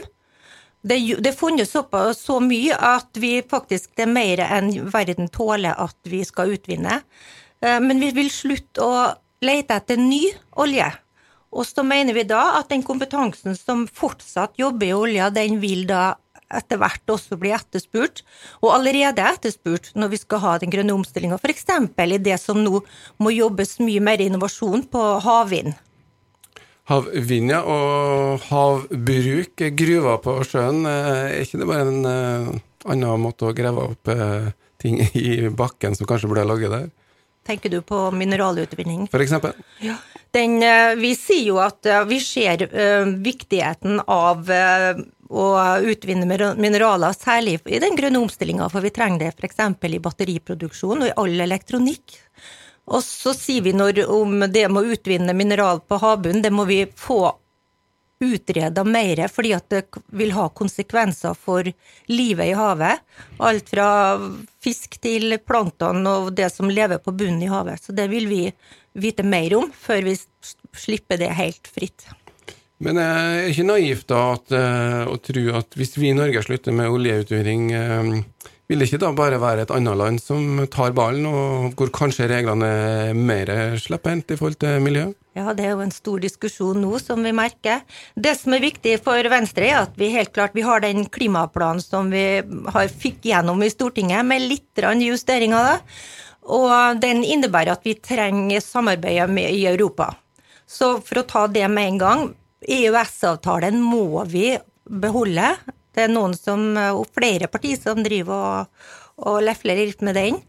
Det, 0.86 1.00
det 1.18 1.32
funnet 1.34 1.66
såpass 1.66 2.22
så 2.22 2.38
mye 2.38 2.76
at 2.78 3.18
vi 3.18 3.40
faktisk 3.42 3.96
det 3.98 4.06
er 4.06 4.12
mer 4.12 4.44
enn 4.46 4.70
verden 4.94 5.26
tåler 5.34 5.74
at 5.74 5.98
vi 6.06 6.22
skal 6.24 6.54
utvinne. 6.54 7.00
Men 7.58 7.98
vi 7.98 8.12
vil 8.14 8.30
slutte 8.30 8.86
å 8.86 9.02
lete 9.42 9.80
etter 9.80 9.98
ny 9.98 10.22
olje. 10.62 10.86
Og 11.56 11.64
så 11.64 11.84
mener 11.86 12.16
vi 12.16 12.26
da 12.28 12.58
at 12.58 12.68
den 12.72 12.84
kompetansen 12.84 13.56
som 13.56 13.86
fortsatt 13.88 14.58
jobber 14.60 14.90
i 14.90 14.96
olja, 14.96 15.30
den 15.32 15.58
vil 15.62 15.86
da 15.88 16.16
etter 16.54 16.78
hvert 16.78 17.10
også 17.10 17.38
bli 17.40 17.50
etterspurt, 17.54 18.22
og 18.62 18.74
allerede 18.76 19.24
etterspurt 19.24 19.90
når 19.98 20.12
vi 20.12 20.20
skal 20.20 20.42
ha 20.44 20.52
den 20.62 20.70
grønne 20.70 20.94
omstillinga, 20.94 21.40
f.eks. 21.40 21.66
i 21.66 22.20
det 22.22 22.36
som 22.38 22.60
nå 22.62 22.82
må 23.18 23.32
jobbes 23.34 23.78
mye 23.82 24.04
mer 24.04 24.22
innovasjon 24.22 24.86
på 24.92 25.06
havvind. 25.24 25.74
Havvind, 26.86 27.50
ja, 27.50 27.64
og 27.66 28.44
havbruk, 28.46 29.64
gruver 29.74 30.20
på 30.22 30.36
sjøen, 30.46 30.84
eh, 30.86 31.08
er 31.32 31.40
ikke 31.42 31.58
det 31.58 31.66
bare 31.66 31.88
en 31.88 32.06
uh, 32.06 32.52
annen 32.86 33.24
måte 33.24 33.48
å 33.48 33.56
grave 33.56 33.88
opp 33.90 34.12
uh, 34.12 34.52
ting 34.78 35.00
i 35.18 35.48
bakken 35.50 35.98
som 35.98 36.06
kanskje 36.06 36.30
burde 36.30 36.46
ligget 36.46 36.76
der? 36.76 36.86
Tenker 37.46 37.72
du 37.72 37.80
på 37.86 38.10
mineralutvinning? 38.10 39.06
For 39.12 39.22
eksempel? 39.22 39.54
Ja. 39.80 39.96
Den, 40.34 40.58
eh, 40.62 40.94
vi 40.98 41.14
sier 41.16 41.46
jo 41.52 41.60
at 41.62 41.86
eh, 41.86 42.02
vi 42.10 42.18
ser 42.20 42.66
uh, 42.66 43.06
viktigheten 43.24 44.02
av 44.06 44.50
å 45.26 45.46
utvinne 45.82 46.26
mineraler, 46.58 47.14
særlig 47.16 47.56
i 47.66 47.80
den 47.82 47.96
grønne 47.98 48.20
omstillinga, 48.22 48.68
for 48.70 48.84
vi 48.84 48.92
trenger 48.94 49.24
det 49.24 49.32
f.eks. 49.34 49.58
i 49.88 50.02
batteriproduksjon 50.02 51.02
og 51.02 51.08
i 51.08 51.16
all 51.22 51.40
elektronikk. 51.48 52.18
Og 52.86 53.02
så 53.02 53.32
sier 53.34 53.64
vi 53.66 53.72
når, 53.74 54.04
om 54.12 54.44
det 54.46 54.68
med 54.70 54.84
å 54.84 54.94
utvinne 54.94 55.34
mineral 55.34 55.80
på 55.82 55.98
havbunnen, 56.02 56.44
det 56.44 56.54
må 56.54 56.66
vi 56.68 56.84
få 56.86 57.32
utreda 58.20 58.84
mer, 58.84 59.28
fordi 59.28 59.52
at 59.56 59.68
det 59.70 59.82
vil 60.16 60.32
ha 60.36 60.48
konsekvenser 60.48 61.36
for 61.36 61.68
livet 62.08 62.52
i 62.52 62.56
havet. 62.56 63.02
Alt 63.44 63.72
fra 63.72 63.88
fisk 64.64 64.98
til 65.04 65.36
plankton 65.44 66.06
og 66.08 66.32
det 66.36 66.48
som 66.54 66.70
lever 66.72 67.02
på 67.02 67.12
bunnen 67.12 67.42
i 67.44 67.50
havet. 67.52 67.82
Så 67.82 67.96
det 67.96 68.08
vil 68.12 68.28
vi 68.30 68.44
vite 68.96 69.26
mer 69.26 69.56
om 69.58 69.68
før 69.72 70.06
vi 70.08 70.16
slipper 70.76 71.20
det 71.20 71.34
helt 71.36 71.68
fritt. 71.68 72.08
Men 72.78 72.98
det 72.98 73.04
er 73.04 73.50
ikke 73.50 73.68
naivt 73.70 74.08
da 74.12 74.22
at, 74.34 74.52
eh, 74.52 75.02
å 75.08 75.16
tro 75.24 75.44
at 75.56 75.76
hvis 75.78 75.96
vi 75.96 76.10
i 76.10 76.16
Norge 76.16 76.42
slutter 76.44 76.76
med 76.76 76.92
oljeutvinning 76.92 77.70
eh, 77.72 78.10
vil 78.66 78.82
det 78.82 78.88
ikke 78.88 79.02
da 79.04 79.12
bare 79.16 79.38
være 79.42 79.66
et 79.66 79.72
annet 79.74 79.98
land 79.98 80.20
som 80.22 80.64
tar 80.72 80.94
ballen, 80.96 81.26
og 81.30 81.76
hvor 81.78 81.92
kanskje 81.94 82.28
reglene 82.30 82.66
er 82.66 83.14
mer 83.14 83.52
slepphendt 83.80 84.34
i 84.34 84.38
forhold 84.40 84.58
til 84.62 84.82
miljø? 84.82 85.06
Ja, 85.36 85.52
det 85.52 85.66
er 85.66 85.74
jo 85.74 85.84
en 85.84 85.92
stor 85.92 86.20
diskusjon 86.22 86.80
nå, 86.80 86.96
som 87.02 87.20
vi 87.24 87.32
merker. 87.36 87.82
Det 88.16 88.32
som 88.38 88.54
er 88.56 88.64
viktig 88.64 88.94
for 89.04 89.28
Venstre, 89.30 89.68
er 89.68 89.82
at 89.82 89.98
vi 90.00 90.08
helt 90.14 90.32
klart 90.32 90.56
vi 90.56 90.64
har 90.64 90.80
den 90.80 91.04
klimaplanen 91.12 91.84
som 91.84 92.08
vi 92.10 92.40
har 92.72 92.88
fikk 92.88 93.26
gjennom 93.28 93.60
i 93.62 93.68
Stortinget, 93.72 94.24
med 94.24 94.46
litt 94.48 94.86
justeringer. 95.04 95.76
da. 95.76 96.00
Og 96.46 97.02
den 97.02 97.22
innebærer 97.26 97.74
at 97.74 97.84
vi 97.84 97.98
trenger 98.00 98.64
samarbeidet 98.64 99.28
med 99.28 99.50
i 99.52 99.66
Europa. 99.66 100.14
Så 100.66 101.00
for 101.04 101.20
å 101.20 101.28
ta 101.28 101.46
det 101.46 101.68
med 101.68 101.92
en 101.92 101.98
gang, 101.98 102.22
EØS-avtalen 102.66 103.78
må 103.82 104.24
vi 104.24 104.56
beholde. 104.88 105.52
Det 105.96 106.04
er 106.04 106.12
noen 106.12 106.36
som, 106.36 106.68
og 106.76 107.06
flere 107.16 107.48
partier 107.48 107.80
som 107.80 108.02
driver 108.04 108.36
og, 108.36 108.88
og 109.26 109.38
lefler 109.46 109.80
litt 109.80 110.04
med 110.04 110.18
den. 110.18 110.40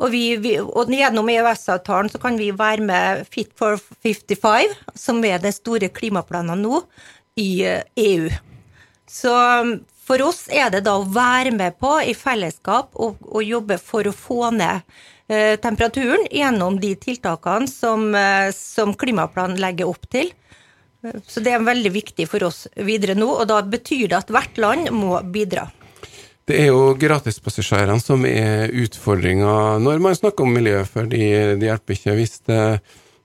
Og, 0.00 0.08
vi, 0.14 0.22
vi, 0.42 0.56
og 0.58 0.90
gjennom 0.90 1.28
EØS-avtalen 1.30 2.10
så 2.10 2.20
kan 2.22 2.38
vi 2.40 2.50
være 2.56 2.82
med 2.88 3.26
Fit 3.30 3.52
for 3.58 3.78
55, 4.02 4.72
som 4.98 5.20
er 5.28 5.42
den 5.44 5.54
store 5.54 5.92
klimaplanen 5.92 6.64
nå, 6.64 6.80
i 7.38 7.66
EU. 8.00 8.30
Så 9.10 9.32
um, 9.34 9.76
for 10.04 10.20
oss 10.24 10.44
er 10.52 10.70
det 10.72 10.84
da 10.86 10.98
å 10.98 11.08
være 11.08 11.52
med 11.54 11.78
på 11.80 11.96
i 12.04 12.14
fellesskap 12.16 12.92
og, 13.00 13.20
og 13.24 13.44
jobbe 13.44 13.78
for 13.80 14.06
å 14.06 14.12
få 14.12 14.50
ned 14.52 14.82
eh, 15.32 15.54
temperaturen 15.60 16.26
gjennom 16.28 16.76
de 16.80 16.92
tiltakene 17.00 17.68
som, 17.70 18.10
eh, 18.18 18.50
som 18.52 18.92
klimaplanen 19.00 19.60
legger 19.62 19.88
opp 19.88 20.04
til. 20.12 20.28
Så 21.28 21.42
det 21.44 21.52
er 21.52 21.64
veldig 21.64 21.92
viktig 21.92 22.26
for 22.30 22.46
oss 22.48 22.64
videre 22.80 23.16
nå, 23.18 23.28
og 23.28 23.48
da 23.50 23.60
betyr 23.62 24.08
det 24.08 24.20
at 24.22 24.32
hvert 24.32 24.60
land 24.60 24.92
må 24.94 25.18
bidra. 25.34 25.68
Det 26.44 26.58
er 26.60 26.68
jo 26.68 26.92
gratispassasjerene 27.00 28.02
som 28.02 28.24
er 28.28 28.68
utfordringa 28.84 29.78
når 29.80 30.02
man 30.04 30.16
snakker 30.16 30.44
om 30.44 30.52
miljø, 30.52 30.82
for 30.88 31.08
det 31.08 31.56
hjelper 31.64 31.96
ikke 31.96 32.16
hvis 32.18 32.36
det 32.48 32.60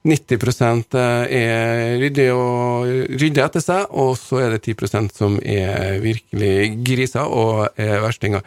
90 0.08 0.94
er 0.96 1.98
ryddig 2.00 2.30
og 2.32 2.88
rydder 3.20 3.44
etter 3.44 3.64
seg, 3.64 3.90
og 3.92 4.14
så 4.16 4.40
er 4.40 4.54
det 4.54 4.62
10% 4.72 5.12
som 5.12 5.36
er 5.44 5.98
virkelig 6.00 6.54
griser 6.86 7.28
og 7.28 7.76
er 7.76 8.00
verstinger. 8.00 8.40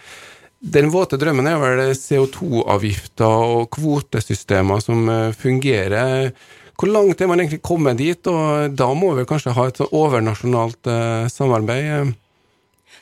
Den 0.57 0.89
våte 0.89 1.19
drømmen 1.21 1.45
er 1.51 1.59
vel 1.61 1.83
CO2-avgifter 1.99 3.45
og 3.53 3.69
kvotesystemer 3.75 4.81
som 4.81 5.05
fungerer 5.37 6.31
hvor 6.79 6.89
langt 6.89 7.21
er 7.21 7.29
man 7.29 7.39
egentlig 7.39 7.61
kommet 7.61 7.99
dit, 8.01 8.27
og 8.27 8.73
da 8.73 8.89
må 8.97 9.13
vi 9.17 9.27
kanskje 9.29 9.53
ha 9.53 9.67
et 9.69 9.81
overnasjonalt 9.85 10.89
eh, 10.89 11.31
samarbeid? 11.31 12.13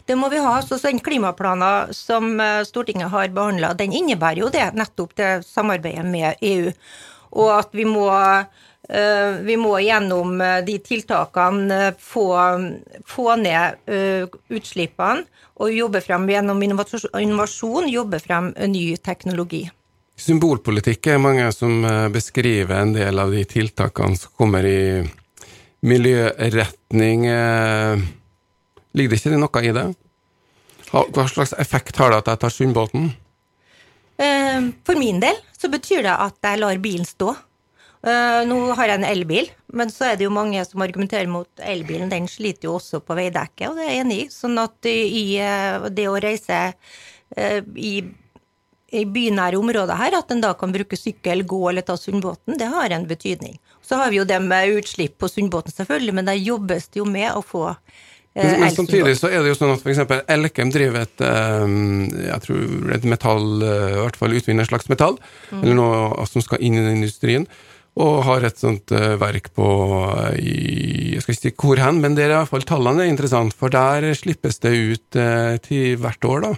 Det 0.06 0.18
må 0.18 0.30
vi 0.30 0.42
ha. 0.42 0.62
så 0.62 0.78
Den 0.82 1.00
klimaplanen 1.00 1.94
som 1.94 2.40
eh, 2.40 2.64
Stortinget 2.68 3.12
har 3.14 3.30
behandla, 3.30 3.74
den 3.78 3.94
innebærer 3.94 4.44
jo 4.44 4.50
det, 4.54 4.72
nettopp 4.76 5.16
det 5.16 5.32
samarbeidet 5.48 6.06
med 6.06 6.42
EU. 6.42 6.72
Og 7.32 7.52
at 7.56 7.72
vi 7.72 7.86
må, 7.88 8.08
eh, 8.12 9.40
vi 9.46 9.58
må 9.58 9.78
gjennom 9.80 10.42
eh, 10.42 10.62
de 10.68 10.80
tiltakene 10.84 11.94
få, 12.00 12.28
få 13.08 13.36
ned 13.40 13.80
utslippene 14.52 15.28
og 15.62 15.76
jobbe 15.76 16.02
frem 16.02 16.26
gjennom 16.30 16.64
innovasjon, 16.66 17.88
jobbe 17.92 18.20
frem 18.20 18.52
ny 18.72 18.98
teknologi. 18.98 19.68
Symbolpolitikk 20.22 21.08
er 21.10 21.22
mange 21.22 21.48
som 21.56 21.82
eh, 21.88 22.08
beskriver 22.14 22.76
en 22.78 22.94
del 22.94 23.18
av 23.20 23.32
de 23.34 23.42
tiltakene 23.50 24.20
som 24.20 24.34
kommer 24.38 24.66
i 24.70 25.02
miljøretning. 25.82 27.26
Eh, 27.26 28.04
ligger 28.94 29.16
det 29.16 29.18
ikke 29.18 29.40
noe 29.42 29.64
i 29.66 29.74
det? 29.74 29.88
Hva 30.92 31.26
slags 31.32 31.56
effekt 31.64 31.98
har 31.98 32.12
det 32.12 32.22
at 32.22 32.30
jeg 32.34 32.42
tar 32.44 32.54
Sundbåten? 32.54 33.10
Eh, 34.22 34.70
for 34.86 35.00
min 35.02 35.24
del 35.24 35.40
så 35.58 35.72
betyr 35.74 36.06
det 36.06 36.14
at 36.14 36.38
jeg 36.52 36.62
lar 36.62 36.84
bilen 36.84 37.08
stå. 37.08 37.34
Nå 38.02 38.56
har 38.74 38.90
jeg 38.90 38.98
en 38.98 39.06
elbil, 39.06 39.50
men 39.78 39.92
så 39.94 40.08
er 40.08 40.16
det 40.18 40.26
jo 40.26 40.32
mange 40.34 40.58
som 40.66 40.82
argumenterer 40.82 41.28
mot 41.30 41.62
elbilen. 41.62 42.10
Den 42.10 42.26
sliter 42.26 42.66
jo 42.66 42.80
også 42.80 42.98
på 43.06 43.14
veidekket, 43.14 43.68
og 43.68 43.78
det 43.78 43.84
er 43.86 43.92
jeg 43.92 44.02
enig 44.02 44.18
i. 44.24 44.32
Sånn 44.34 44.58
at 44.58 44.90
i 44.90 45.38
det 45.94 46.08
å 46.10 46.16
reise 46.18 46.64
i 47.78 47.92
i 48.92 49.06
bynære 49.08 49.60
områder 49.60 49.96
her, 49.96 50.18
at 50.20 50.32
en 50.34 50.44
da 50.44 50.52
kan 50.60 50.74
bruke 50.74 50.98
sykkel, 51.00 51.46
gå 51.48 51.62
eller 51.70 51.86
ta 51.88 51.96
Sundbåten, 51.98 52.58
det 52.60 52.68
har 52.74 52.92
en 52.92 53.08
betydning. 53.08 53.56
Så 53.82 53.98
har 54.00 54.12
vi 54.12 54.20
jo 54.20 54.28
det 54.28 54.40
med 54.44 54.78
utslipp 54.82 55.18
på 55.22 55.30
Sundbåten, 55.32 55.74
selvfølgelig, 55.76 56.16
men 56.20 56.28
der 56.28 56.40
jobbes 56.40 56.90
det 56.92 57.00
jo 57.00 57.08
med 57.08 57.30
å 57.32 57.42
få 57.46 57.70
eh, 57.72 58.58
men, 58.60 58.68
samtidig 58.76 59.16
så 59.20 59.32
er 59.32 59.44
det 59.44 59.54
jo 59.54 59.60
sånn 59.60 59.74
at 59.78 59.86
f.eks. 59.86 60.04
Elkem 60.36 60.74
driver 60.76 61.06
et 61.06 61.24
um, 61.24 62.08
jeg 62.20 62.46
tror 62.46 62.96
et 62.98 63.08
metall, 63.08 63.50
eh, 63.64 63.92
i 63.96 64.00
hvert 64.04 64.20
fall 64.20 64.40
utvinner 64.40 64.68
et 64.68 64.72
slags 64.74 64.92
metall, 64.92 65.20
mm. 65.52 65.62
eller 65.62 65.78
noe 65.80 66.28
som 66.28 66.44
skal 66.44 66.64
inn 66.64 66.80
i 66.80 66.88
industrien. 66.92 67.48
Og 68.00 68.22
har 68.24 68.46
et 68.48 68.56
sånt 68.56 68.88
verk 69.20 69.50
på 69.52 69.66
i, 70.40 70.54
Jeg 71.12 71.24
skal 71.26 71.34
ikke 71.36 71.42
si 71.42 71.52
hvor 71.60 71.82
hen, 71.84 71.98
men 72.00 72.14
det 72.16 72.24
er 72.24 72.32
i 72.32 72.38
hvert 72.38 72.52
fall 72.54 72.64
tallene 72.64 73.04
er 73.04 73.12
interessant, 73.12 73.52
for 73.52 73.72
der 73.72 74.14
slippes 74.16 74.64
det 74.64 74.72
ut 74.72 75.20
til 75.68 75.98
hvert 76.00 76.28
år, 76.28 76.46
da 76.46 76.54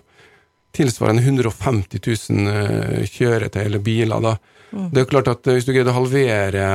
tilsvarende 0.73 1.23
150 1.23 2.01
000 2.29 2.53
eh, 2.53 3.07
kjøretøy 3.09 3.63
eller 3.63 3.81
biler. 3.83 4.23
Da. 4.23 4.35
Mm. 4.71 4.87
Det 4.89 5.01
er 5.01 5.05
jo 5.05 5.11
klart 5.11 5.31
at 5.31 5.47
eh, 5.47 5.57
Hvis 5.57 5.67
du 5.67 5.73
greide 5.75 5.93
å 5.93 5.99
halvere 5.99 6.67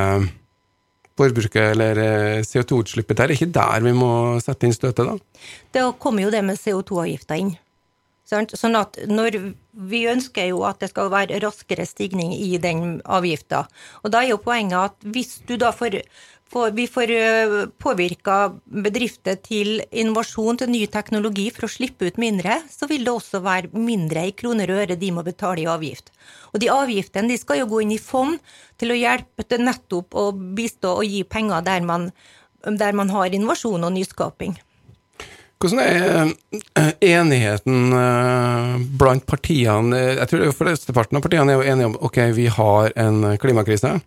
forbruket 1.19 1.73
eller 1.73 1.99
eh, 2.03 2.43
CO2-utslippet 2.47 3.19
der, 3.19 3.31
er 3.31 3.35
ikke 3.35 3.51
der 3.59 3.83
vi 3.83 3.95
må 3.95 4.11
sette 4.43 4.67
inn 4.67 4.75
støtet, 4.75 5.09
da? 5.09 5.49
Da 5.75 5.89
kommer 5.99 6.25
jo 6.25 6.31
det 6.33 6.45
med 6.47 6.59
CO2-avgifta 6.61 7.39
inn. 7.41 7.57
Sånn 8.29 8.77
at 8.77 8.99
når 9.09 9.39
Vi 9.89 10.03
ønsker 10.11 10.49
jo 10.51 10.59
at 10.67 10.81
det 10.83 10.89
skal 10.91 11.07
være 11.09 11.39
raskere 11.41 11.85
stigning 11.87 12.33
i 12.35 12.57
den 12.61 12.99
avgifta. 13.07 13.63
Og 14.03 14.11
da 14.11 14.21
er 14.21 14.33
jo 14.33 14.41
poenget 14.43 14.75
at 14.77 15.07
hvis 15.15 15.39
du 15.47 15.55
da 15.57 15.71
får 15.73 16.01
vi 16.73 16.87
får 16.89 17.11
eh, 17.13 17.55
påvirka 17.77 18.37
bedrifter 18.65 19.37
til 19.43 19.83
innovasjon, 19.91 20.57
til 20.57 20.71
ny 20.73 20.85
teknologi 20.89 21.49
for 21.53 21.67
å 21.67 21.71
slippe 21.71 22.09
ut 22.09 22.17
mindre, 22.21 22.61
så 22.71 22.89
vil 22.89 23.05
det 23.05 23.13
også 23.13 23.43
være 23.45 23.69
mindre 23.73 24.25
i 24.29 24.33
kroner 24.33 24.71
og 24.71 24.81
øre 24.83 24.97
de 24.99 25.11
må 25.13 25.23
betale 25.25 25.63
i 25.63 25.69
avgift. 25.69 26.09
Og 26.53 26.63
de 26.63 26.71
avgiftene 26.73 27.29
de 27.29 27.37
skal 27.37 27.61
jo 27.61 27.69
gå 27.69 27.83
inn 27.85 27.93
i 27.93 28.01
fond 28.01 28.39
til 28.81 28.93
å 28.93 28.97
hjelpe 28.97 29.45
til 29.45 29.61
nettopp 29.67 30.17
å 30.17 30.31
bistå 30.33 30.97
og 31.01 31.05
gi 31.05 31.23
penger 31.27 31.65
der 31.65 31.85
man 31.85 32.09
der 32.59 32.91
man 32.93 33.09
har 33.09 33.31
innovasjon 33.31 33.83
og 33.87 33.93
nyskaping. 33.95 34.57
Hvordan 35.59 35.79
er 35.83 36.31
eh, 36.79 36.91
enigheten 37.19 37.93
eh, 37.95 38.75
blant 38.99 39.25
partiene? 39.27 39.97
Jeg 40.21 40.31
tror 40.31 40.53
flesteparten 40.55 41.19
av 41.19 41.25
partiene 41.25 41.51
er 41.51 41.59
jo 41.59 41.73
enige 41.73 41.89
om 41.91 41.97
ok, 42.07 42.19
vi 42.35 42.47
har 42.51 42.95
en 42.99 43.35
klimakrise. 43.39 43.97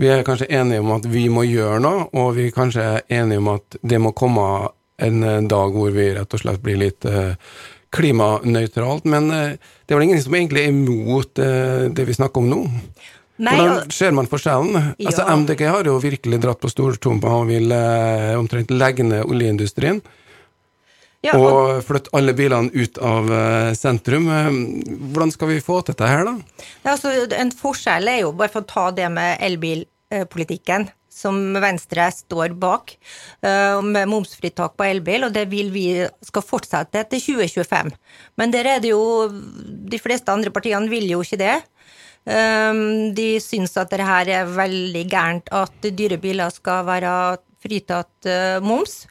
Vi 0.00 0.08
er 0.08 0.24
kanskje 0.24 0.48
enige 0.48 0.80
om 0.80 0.94
at 0.96 1.06
vi 1.12 1.26
må 1.32 1.44
gjøre 1.44 1.80
noe, 1.84 2.06
og 2.16 2.32
vi 2.38 2.48
er 2.48 2.56
kanskje 2.56 2.86
enige 3.12 3.42
om 3.42 3.52
at 3.52 3.76
det 3.84 4.00
må 4.00 4.14
komme 4.16 4.46
en 5.00 5.48
dag 5.48 5.76
hvor 5.76 5.92
vi 5.92 6.10
rett 6.16 6.36
og 6.36 6.42
slett 6.42 6.62
blir 6.64 6.80
litt 6.80 7.04
eh, 7.08 7.36
klimanøytralt. 7.92 9.04
Men 9.04 9.28
det 9.28 9.92
er 9.92 9.98
vel 9.98 10.08
ingen 10.08 10.22
som 10.24 10.36
egentlig 10.36 10.64
er 10.64 10.72
imot 10.72 11.40
det 11.40 12.04
vi 12.06 12.16
snakker 12.16 12.40
om 12.40 12.48
nå? 12.48 12.60
Nei, 13.40 13.56
Hvordan 13.56 13.92
ser 13.94 14.12
man 14.12 14.28
forskjellen? 14.28 14.76
Altså, 14.76 14.96
ja. 15.00 15.08
Altså, 15.08 15.24
MDG 15.40 15.62
har 15.64 15.88
jo 15.88 15.96
virkelig 16.02 16.40
dratt 16.42 16.60
på 16.60 16.68
stortumpa 16.68 17.32
og 17.38 17.48
vil 17.48 17.72
eh, 17.72 18.34
omtrent 18.36 18.72
legge 18.74 19.06
ned 19.06 19.24
oljeindustrien. 19.24 20.02
Ja, 21.20 21.34
og, 21.36 21.46
og 21.52 21.82
flytte 21.84 22.12
alle 22.16 22.32
bilene 22.36 22.72
ut 22.72 22.96
av 23.04 23.26
uh, 23.28 23.72
sentrum. 23.76 24.28
Hvordan 25.12 25.32
skal 25.34 25.50
vi 25.52 25.58
få 25.64 25.82
til 25.82 25.92
dette 25.92 26.08
her, 26.08 26.24
da? 26.24 26.62
Ja, 26.80 26.94
altså, 26.94 27.12
en 27.36 27.52
forskjell 27.52 28.08
er 28.08 28.22
jo, 28.22 28.32
bare 28.36 28.52
for 28.52 28.64
å 28.64 28.70
ta 28.70 28.86
det 28.96 29.10
med 29.12 29.36
elbilpolitikken, 29.44 30.88
som 31.12 31.36
Venstre 31.60 32.06
står 32.14 32.54
bak, 32.62 32.94
uh, 33.44 33.82
med 33.84 34.08
momsfritak 34.08 34.78
på 34.80 34.86
elbil, 34.86 35.26
og 35.28 35.34
det 35.36 35.44
vil 35.52 35.68
vi 35.74 35.84
skal 36.24 36.46
fortsette 36.46 37.04
til 37.12 37.26
2025. 37.42 37.92
Men 38.40 38.56
der 38.56 38.70
er 38.76 38.80
det 38.80 38.94
jo 38.94 39.28
De 39.90 39.98
fleste 40.00 40.32
andre 40.32 40.52
partiene 40.54 40.88
vil 40.88 41.04
jo 41.10 41.20
ikke 41.24 41.40
det. 41.40 41.58
De 43.16 43.28
syns 43.40 43.72
at 43.80 43.90
det 43.90 44.04
her 44.04 44.28
er 44.28 44.50
veldig 44.52 45.02
gærent 45.08 45.48
at 45.56 45.86
dyre 45.96 46.18
biler 46.20 46.52
skal 46.52 46.84
være 46.86 47.12
fritatt 47.64 48.28
moms. 48.62 49.06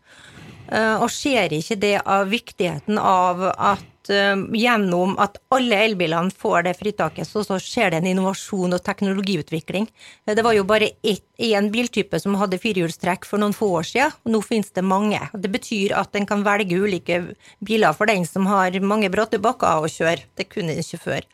Uh, 0.69 1.01
og 1.01 1.09
ser 1.09 1.53
ikke 1.55 1.79
det 1.81 1.95
av 2.05 2.27
viktigheten 2.29 2.99
av 3.01 3.41
at 3.49 4.11
uh, 4.13 4.41
gjennom 4.53 5.15
at 5.21 5.39
alle 5.55 5.79
elbilene 5.87 6.29
får 6.29 6.67
det 6.67 6.75
fritaket, 6.77 7.25
så, 7.25 7.41
skjer 7.57 7.89
det 7.89 8.01
en 8.03 8.09
innovasjon 8.11 8.77
og 8.77 8.83
teknologiutvikling. 8.85 9.87
Uh, 10.27 10.35
det 10.37 10.45
var 10.45 10.53
jo 10.53 10.67
bare 10.69 10.91
én 11.01 11.71
biltype 11.73 12.21
som 12.21 12.37
hadde 12.37 12.61
firehjulstrekk 12.61 13.25
for 13.25 13.41
noen 13.41 13.57
få 13.57 13.71
år 13.79 13.89
siden, 13.89 14.13
og 14.21 14.35
nå 14.35 14.43
finnes 14.45 14.69
det 14.75 14.85
mange. 14.85 15.23
Det 15.33 15.49
betyr 15.57 15.97
at 15.97 16.13
en 16.19 16.29
kan 16.29 16.45
velge 16.45 16.77
ulike 16.77 17.23
biler 17.65 17.97
for 17.97 18.11
den 18.11 18.29
som 18.29 18.45
har 18.51 18.77
mange 18.85 19.09
bratte 19.09 19.41
bakker 19.41 19.81
å 19.81 19.89
kjøre. 19.89 20.29
Det 20.37 20.51
kunne 20.53 20.77
en 20.77 20.85
ikke 20.85 21.01
før. 21.07 21.29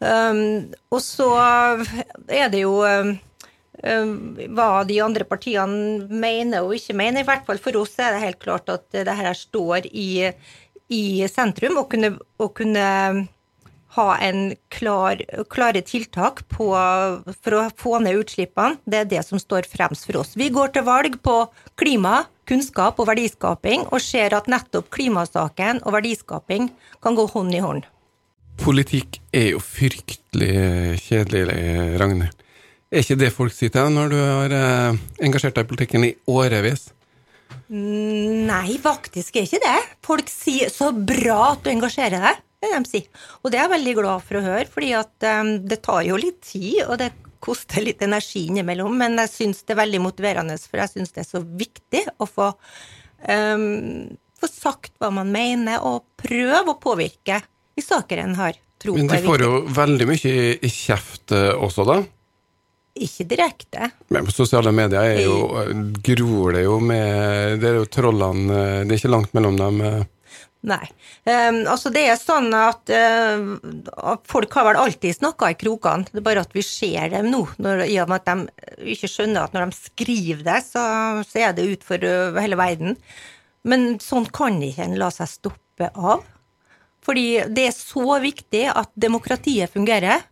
Um, 0.00 0.68
og 0.92 1.00
så 1.04 1.32
er 2.28 2.52
det 2.52 2.62
jo 2.62 2.78
um, 2.84 3.16
hva 3.80 4.70
de 4.84 5.00
andre 5.00 5.24
partiene 5.28 6.06
mener 6.08 6.66
og 6.66 6.76
ikke 6.76 6.96
mener. 6.96 7.22
I 7.22 7.28
hvert 7.28 7.46
fall 7.48 7.60
for 7.62 7.80
oss 7.80 7.98
er 7.98 8.14
det 8.14 8.24
helt 8.24 8.40
klart 8.42 8.72
at 8.72 8.88
det 8.92 9.18
her 9.20 9.36
står 9.36 9.88
i, 9.90 10.30
i 10.92 11.04
sentrum, 11.30 11.78
og 11.80 11.90
kunne, 11.92 12.14
og 12.40 12.54
kunne 12.58 12.86
ha 13.96 14.08
en 14.22 14.52
klar, 14.70 15.18
klare 15.50 15.82
tiltak 15.82 16.44
på, 16.52 16.68
for 17.42 17.56
å 17.58 17.62
få 17.76 17.98
ned 18.02 18.20
utslippene. 18.20 18.78
Det 18.86 19.00
er 19.02 19.08
det 19.10 19.22
som 19.26 19.40
står 19.42 19.66
fremst 19.70 20.06
for 20.06 20.20
oss. 20.22 20.36
Vi 20.38 20.50
går 20.54 20.74
til 20.76 20.86
valg 20.86 21.16
på 21.24 21.40
klima, 21.80 22.24
kunnskap 22.50 23.00
og 23.02 23.08
verdiskaping, 23.10 23.88
og 23.90 24.02
ser 24.04 24.36
at 24.36 24.50
nettopp 24.50 24.90
klimasaken 24.94 25.82
og 25.84 25.96
verdiskaping 25.96 26.70
kan 27.02 27.18
gå 27.18 27.26
hånd 27.34 27.56
i 27.56 27.64
hånd. 27.64 27.88
Politikk 28.60 29.18
er 29.32 29.54
jo 29.54 29.62
fryktelig 29.64 31.00
kjedelig, 31.06 31.58
Ragnhild. 31.98 32.46
Er 32.90 33.04
ikke 33.04 33.20
det 33.20 33.30
folk 33.30 33.54
sier 33.54 33.70
til 33.70 33.84
deg 33.84 33.92
når 33.94 34.08
du 34.10 34.16
har 34.18 34.52
eh, 34.56 34.96
engasjert 35.22 35.54
deg 35.54 35.66
i 35.66 35.70
politikken 35.70 36.06
i 36.08 36.14
årevis? 36.30 36.88
Nei, 37.70 38.78
faktisk 38.82 39.38
er 39.38 39.46
ikke 39.46 39.60
det. 39.62 39.78
Folk 40.02 40.30
sier 40.30 40.72
'så 40.74 40.90
bra 40.90 41.52
at 41.52 41.62
du 41.62 41.70
engasjerer 41.70 42.18
deg', 42.18 42.40
det 42.64 42.70
de 42.74 42.90
sier. 42.90 43.06
Og 43.44 43.52
det 43.52 43.60
er 43.60 43.68
jeg 43.68 43.74
veldig 43.76 43.94
glad 44.00 44.26
for 44.26 44.40
å 44.40 44.42
høre, 44.42 44.66
fordi 44.66 44.90
at 44.98 45.28
um, 45.38 45.52
det 45.70 45.78
tar 45.86 46.02
jo 46.02 46.18
litt 46.18 46.42
tid, 46.42 46.82
og 46.88 46.98
det 46.98 47.12
koster 47.38 47.86
litt 47.86 48.02
energi 48.02 48.48
innimellom, 48.50 48.98
men 48.98 49.14
jeg 49.22 49.34
syns 49.36 49.62
det 49.62 49.76
er 49.76 49.82
veldig 49.84 50.02
motiverende, 50.02 50.58
for 50.58 50.82
jeg 50.82 50.96
syns 50.96 51.14
det 51.14 51.22
er 51.22 51.30
så 51.30 51.46
viktig 51.46 52.04
å 52.18 52.26
få, 52.26 52.50
um, 53.30 54.10
få 54.34 54.50
sagt 54.50 54.96
hva 54.98 55.14
man 55.14 55.30
mener, 55.30 55.78
og 55.86 56.10
prøve 56.18 56.74
å 56.74 56.80
påvirke 56.82 57.38
i 57.78 57.86
saker 57.86 58.26
en 58.26 58.34
har 58.34 58.58
tro 58.82 58.98
på. 58.98 58.98
Men 58.98 59.14
de 59.14 59.22
får 59.22 59.46
jo 59.46 59.58
veldig 59.78 60.10
mye 60.10 60.38
i 60.58 60.74
kjeft 60.74 61.38
også, 61.38 61.86
da? 61.86 62.02
Ikke 63.00 63.24
direkte. 63.24 63.90
Men 64.12 64.26
på 64.28 64.34
sosiale 64.34 64.72
medier 64.76 65.14
er 65.14 65.22
jo, 65.24 65.36
gror 66.04 66.56
det 66.56 66.66
jo 66.66 66.76
med 66.84 67.60
Det 67.62 67.70
er 67.70 67.78
jo 67.78 67.86
trollene 67.88 68.58
Det 68.84 68.92
er 68.92 68.98
ikke 68.98 69.12
langt 69.14 69.36
mellom 69.36 69.56
dem. 69.56 69.80
Eh. 69.86 70.02
Nei. 70.60 70.84
Um, 71.24 71.62
altså 71.72 71.88
det 71.92 72.02
er 72.04 72.18
sånn 72.20 72.50
at 72.56 72.90
uh, 72.92 74.18
folk 74.28 74.52
har 74.58 74.66
vel 74.68 74.80
alltid 74.82 75.16
snakka 75.16 75.48
i 75.52 75.56
krokene, 75.60 76.04
det 76.10 76.20
er 76.20 76.26
bare 76.26 76.42
at 76.44 76.52
vi 76.52 76.64
ser 76.64 77.08
dem 77.14 77.30
nå. 77.32 77.46
Når, 77.64 77.86
I 77.88 77.96
og 78.02 78.10
med 78.12 78.20
at 78.20 78.28
de 78.28 78.92
ikke 78.92 79.08
skjønner 79.08 79.46
at 79.46 79.56
når 79.56 79.70
de 79.70 79.78
skriver 79.78 80.44
det, 80.44 80.58
så, 80.68 80.82
så 81.24 81.46
er 81.46 81.56
det 81.56 81.68
ut 81.70 81.86
for 81.86 82.04
uh, 82.04 82.36
hele 82.36 82.60
verden. 82.60 82.98
Men 83.64 83.94
sånn 84.04 84.28
kan 84.32 84.60
ikke 84.64 84.84
en 84.84 85.00
la 85.00 85.08
seg 85.14 85.32
stoppe 85.32 85.88
av. 85.96 86.26
Fordi 87.04 87.26
det 87.48 87.70
er 87.70 87.76
så 87.76 88.18
viktig 88.20 88.66
at 88.68 88.92
demokratiet 89.00 89.72
fungerer 89.72 90.26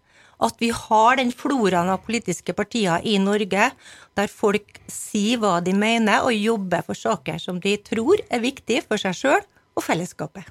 at 0.45 0.61
vi 0.63 0.71
har 0.75 1.19
den 1.19 1.33
floraen 1.35 1.91
av 1.93 2.05
politiske 2.07 2.55
partier 2.57 3.03
i 3.07 3.17
Norge 3.23 3.71
der 4.19 4.31
folk 4.31 4.81
sier 4.91 5.41
hva 5.43 5.59
de 5.65 5.75
mener, 5.77 6.25
og 6.27 6.35
jobber 6.35 6.85
for 6.87 6.99
saker 6.99 7.41
som 7.43 7.59
de 7.63 7.77
tror 7.83 8.23
er 8.31 8.43
viktige 8.43 8.85
for 8.87 9.01
seg 9.01 9.17
sjøl 9.19 9.43
og 9.79 9.85
fellesskapet. 9.87 10.47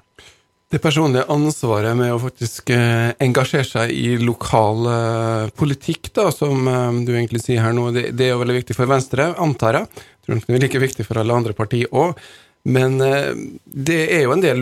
Det 0.68 0.82
personlige 0.84 1.24
ansvaret 1.32 1.96
med 1.96 2.12
å 2.12 2.18
faktisk 2.20 2.68
eh, 2.74 3.14
engasjere 3.24 3.64
seg 3.64 3.92
i 3.94 4.18
lokal 4.20 4.88
eh, 4.92 5.52
politikk, 5.56 6.10
da, 6.18 6.26
som 6.34 6.68
eh, 6.68 6.98
du 7.08 7.14
egentlig 7.14 7.40
sier 7.40 7.64
her 7.64 7.72
nå, 7.76 7.86
det, 7.96 8.12
er 8.12 8.34
jo 8.34 8.42
veldig 8.42 8.58
viktig 8.58 8.76
for 8.76 8.90
Venstre, 8.90 9.30
antar 9.40 9.78
jeg. 9.80 9.88
Jeg 9.88 10.26
tror 10.28 10.42
det 10.44 10.58
er 10.58 10.64
like 10.66 10.82
viktig 10.82 11.08
for 11.08 11.22
alle 11.22 11.40
andre 11.40 11.56
partier 11.56 11.88
òg. 11.96 12.20
Men 12.68 12.98
det 13.00 13.96
er 14.12 14.26
jo 14.26 14.32
en 14.34 14.42
del 14.42 14.58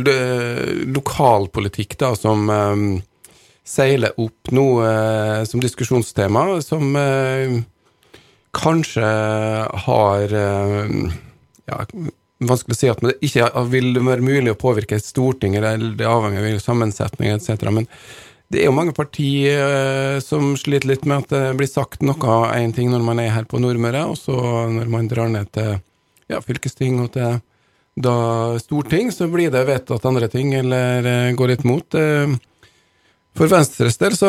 lokalpolitikk 0.94 1.96
da, 1.98 2.12
som 2.14 2.44
seiler 3.66 4.14
opp 4.22 4.52
noe 4.54 4.86
eh, 4.86 5.42
som 5.48 5.62
diskusjonstema 5.62 6.46
som 6.64 6.94
eh, 6.96 7.58
kanskje 8.56 9.10
har 9.86 10.38
eh, 10.42 10.94
ja, 11.66 11.82
Vanskelig 12.36 12.74
å 12.74 12.76
si 12.76 12.88
at 12.92 12.98
det 13.00 13.14
ikke 13.24 13.46
vil 13.72 13.94
være 13.96 14.20
mulig 14.20 14.52
å 14.52 14.58
påvirke 14.60 14.98
Stortinget, 15.00 15.64
eller 15.64 15.94
det 15.96 16.04
avhenger 16.04 16.50
av 16.50 16.58
sammensetning 16.60 17.30
etc. 17.32 17.62
Men 17.72 17.86
det 18.52 18.60
er 18.60 18.68
jo 18.68 18.74
mange 18.76 18.92
partier 18.92 20.20
som 20.20 20.50
sliter 20.60 20.90
litt 20.90 21.06
med 21.08 21.24
at 21.24 21.32
det 21.32 21.54
blir 21.56 21.70
sagt 21.70 22.04
noe 22.04 22.28
av 22.34 22.50
én 22.58 22.74
ting 22.76 22.90
når 22.92 23.06
man 23.06 23.22
er 23.22 23.32
her 23.32 23.48
på 23.48 23.56
Nordmøre, 23.64 24.02
og 24.12 24.20
så 24.20 24.36
når 24.68 24.92
man 24.92 25.08
drar 25.08 25.32
ned 25.32 25.48
til 25.56 25.78
ja, 26.28 26.42
fylkesting 26.44 27.00
og 27.06 27.14
til 27.16 27.40
da 28.04 28.18
storting, 28.60 29.08
så 29.16 29.30
blir 29.32 29.48
det 29.56 29.64
vedtatt 29.72 30.04
andre 30.04 30.28
ting, 30.28 30.52
eller 30.60 31.32
går 31.40 31.54
litt 31.54 31.64
mot. 31.64 31.96
For 33.36 33.50
Venstres 33.52 33.98
del, 34.00 34.14
så 34.16 34.28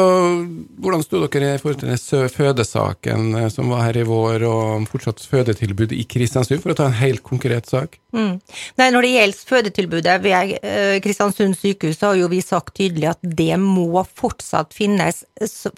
hvordan 0.83 1.03
sto 1.05 1.21
dere 1.23 1.53
i 1.55 1.59
forhold 1.61 1.79
til 1.79 2.27
fødesaken 2.33 3.37
eh, 3.39 3.45
som 3.53 3.69
var 3.71 3.85
her 3.85 4.01
i 4.01 4.05
vår, 4.07 4.43
og 4.43 4.87
fortsatt 4.91 5.23
fødetilbud 5.31 5.93
i 5.95 6.03
Kristiansund, 6.11 6.59
for 6.63 6.73
å 6.73 6.77
ta 6.77 6.89
en 6.89 6.97
helt 6.99 7.23
konkret 7.23 7.69
sak? 7.71 7.95
Mm. 8.11 8.35
Nei, 8.79 8.87
Når 8.91 9.05
det 9.05 9.11
gjelder 9.13 9.51
fødetilbudet 9.51 10.17
ved 10.25 10.57
eh, 10.59 10.97
Kristiansund 11.03 11.55
sykehus, 11.55 12.01
så 12.01 12.11
har 12.11 12.19
jo 12.19 12.31
vi 12.33 12.41
sagt 12.43 12.75
tydelig 12.79 13.13
at 13.13 13.23
det 13.23 13.55
må 13.61 14.03
fortsatt 14.03 14.75
finnes 14.75 15.23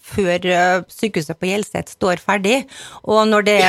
før 0.02 0.50
eh, 0.50 0.80
sykehuset 0.90 1.38
på 1.38 1.52
Hjelset 1.52 1.94
står 1.94 2.24
ferdig. 2.24 2.64
Og 3.06 3.28
når, 3.30 3.46
det, 3.46 3.60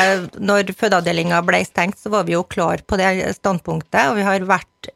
når 0.41 0.73
fødeavdelinga 0.73 1.43
ble 1.45 1.61
stengt, 1.69 2.01
så 2.01 2.13
var 2.17 2.25
vi 2.25 2.39
jo 2.39 2.47
klar 2.49 2.81
på 2.89 2.97
det 3.01 3.13
standpunktet, 3.37 4.09
og 4.09 4.17
vi 4.23 4.25
har 4.25 4.49
vært 4.49 4.95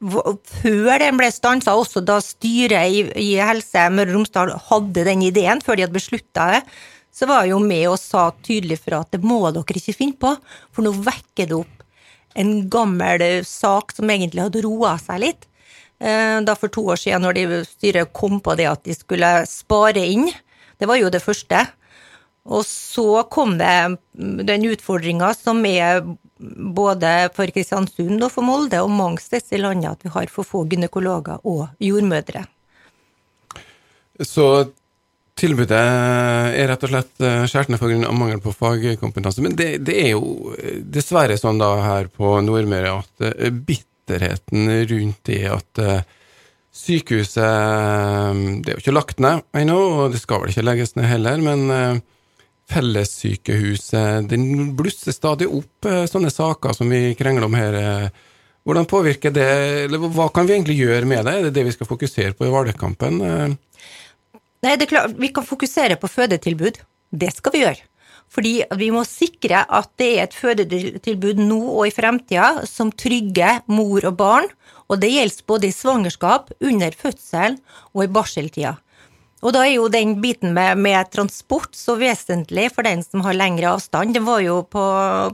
før 0.00 1.02
den 1.02 1.18
ble 1.20 1.28
stansa, 1.32 1.74
også 1.76 2.00
da 2.00 2.20
styret 2.24 2.88
i, 2.88 3.02
i 3.20 3.28
Helse 3.36 3.88
Møre 3.92 4.08
og 4.08 4.16
Romsdal 4.16 4.54
hadde 4.70 5.04
den 5.10 5.26
ideen, 5.26 5.60
før 5.60 5.76
de 5.76 5.84
hadde 5.84 5.96
beslutta 5.96 6.46
det, 6.54 6.62
så 7.12 7.26
var 7.28 7.44
jeg 7.44 7.52
jo 7.52 7.60
med 7.64 7.84
og 7.90 7.98
sa 8.00 8.30
tydelig 8.46 8.78
fra 8.80 9.02
at 9.04 9.12
det 9.12 9.20
må 9.26 9.42
dere 9.52 9.80
ikke 9.80 9.96
finne 9.96 10.16
på, 10.20 10.32
for 10.72 10.86
nå 10.86 10.94
vekker 11.04 11.50
det 11.50 11.58
opp 11.58 11.76
en 12.38 12.52
gammel 12.70 13.24
sak 13.44 13.92
som 13.96 14.10
egentlig 14.12 14.44
hadde 14.46 14.62
roa 14.64 14.94
seg 15.02 15.24
litt. 15.24 15.48
Eh, 16.00 16.38
da 16.46 16.54
for 16.56 16.72
to 16.72 16.86
år 16.94 17.00
siden, 17.00 17.26
når 17.26 17.36
de 17.36 17.60
styret 17.68 18.12
kom 18.16 18.38
på 18.40 18.54
det 18.56 18.70
at 18.70 18.84
de 18.86 18.96
skulle 18.96 19.32
spare 19.50 20.04
inn, 20.06 20.30
det 20.80 20.88
var 20.88 21.00
jo 21.00 21.10
det 21.12 21.22
første. 21.24 21.66
Og 22.48 22.64
så 22.64 23.24
kom 23.28 23.58
det 23.60 23.98
den 24.48 24.68
utfordringa 24.70 25.34
som 25.36 25.60
er 25.68 26.00
både 26.40 27.30
for 27.36 27.52
Kristiansund 27.52 28.22
og 28.24 28.32
for 28.32 28.46
Molde 28.46 28.80
og 28.82 28.92
mange 28.92 29.22
steder 29.22 29.58
i 29.58 29.62
landet 29.62 29.90
at 29.92 30.04
vi 30.04 30.12
har 30.14 30.32
for 30.32 30.48
få 30.48 30.64
gynekologer 30.70 31.42
og 31.44 31.68
jordmødre. 31.82 32.46
Så 34.20 34.46
tilbudet 35.40 35.80
er 35.80 36.68
rett 36.68 36.84
og 36.84 36.92
slett 36.92 37.12
skåret 37.16 37.52
skjært 37.52 37.72
ned 37.72 37.80
pga. 37.80 38.12
mangel 38.12 38.40
på 38.44 38.52
fagkompetanse. 38.52 39.44
Men 39.44 39.56
det, 39.56 39.84
det, 39.86 39.96
er 39.96 40.10
jo 40.12 40.54
eh, 40.56 40.80
dessverre 40.84 41.38
sånn 41.40 41.60
da 41.60 41.74
her 41.84 42.10
på 42.12 42.38
Nordmøre 42.44 42.98
at 43.00 43.26
eh, 43.28 43.50
bitterheten 43.50 44.68
rundt 44.90 45.20
det 45.28 45.44
at 45.48 45.84
sykehuset 46.70 47.36
Det 48.62 48.70
er 48.70 48.76
jo 48.76 48.80
ikke 48.80 48.94
lagt 48.94 49.20
ned 49.20 49.42
ennå, 49.56 49.76
og 49.76 50.12
det 50.12 50.20
skal 50.22 50.42
vel 50.42 50.52
ikke 50.52 50.64
legges 50.64 50.94
ned 50.96 51.08
heller, 51.10 51.42
men 51.42 52.00
fellessykehuset 52.70 54.28
Det 54.30 54.38
blusser 54.78 55.14
stadig 55.16 55.48
opp 55.50 55.88
sånne 56.10 56.30
saker 56.32 56.76
som 56.76 56.90
vi 56.92 57.14
krenger 57.18 57.46
om 57.46 57.56
her. 57.58 57.78
Hvordan 58.66 58.86
påvirker 58.86 59.32
det, 59.34 59.48
eller 59.86 60.10
hva 60.12 60.28
kan 60.34 60.46
vi 60.46 60.54
egentlig 60.54 60.78
gjøre 60.78 61.08
med 61.08 61.24
det? 61.26 61.34
Er 61.34 61.48
det 61.48 61.54
det 61.56 61.66
vi 61.66 61.74
skal 61.74 61.88
fokusere 61.88 62.36
på 62.36 62.46
i 62.46 62.52
valgkampen? 62.52 63.20
Nei, 64.60 64.74
det 64.76 64.84
er 64.84 64.90
klart, 64.90 65.16
Vi 65.16 65.32
kan 65.32 65.46
fokusere 65.46 65.96
på 65.96 66.10
fødetilbud. 66.10 66.82
Det 67.10 67.32
skal 67.34 67.54
vi 67.54 67.64
gjøre. 67.64 67.86
Fordi 68.30 68.52
vi 68.78 68.90
må 68.94 69.02
sikre 69.08 69.64
at 69.66 69.90
det 69.98 70.10
er 70.12 70.28
et 70.28 70.36
fødetilbud 70.36 71.40
nå 71.42 71.58
og 71.72 71.88
i 71.88 71.94
fremtida 71.94 72.66
som 72.68 72.92
trygger 72.94 73.64
mor 73.72 74.06
og 74.06 74.14
barn. 74.20 74.46
Og 74.90 75.00
det 75.02 75.10
gjelder 75.10 75.48
både 75.50 75.70
i 75.70 75.74
svangerskap, 75.74 76.52
under 76.60 76.94
fødsel 76.98 77.58
og 77.94 78.04
i 78.04 78.12
barseltida. 78.12 78.76
Og 79.40 79.54
da 79.56 79.62
er 79.64 79.72
jo 79.72 79.86
den 79.92 80.18
biten 80.20 80.52
med, 80.56 80.76
med, 80.84 81.08
transport 81.14 81.72
så 81.76 81.94
vesentlig 82.00 82.66
for 82.74 82.84
den 82.84 83.00
som 83.04 83.22
har 83.24 83.36
lengre 83.36 83.70
avstand. 83.72 84.12
Det 84.12 84.20
var 84.24 84.42
jo 84.44 84.58
på, 84.68 84.82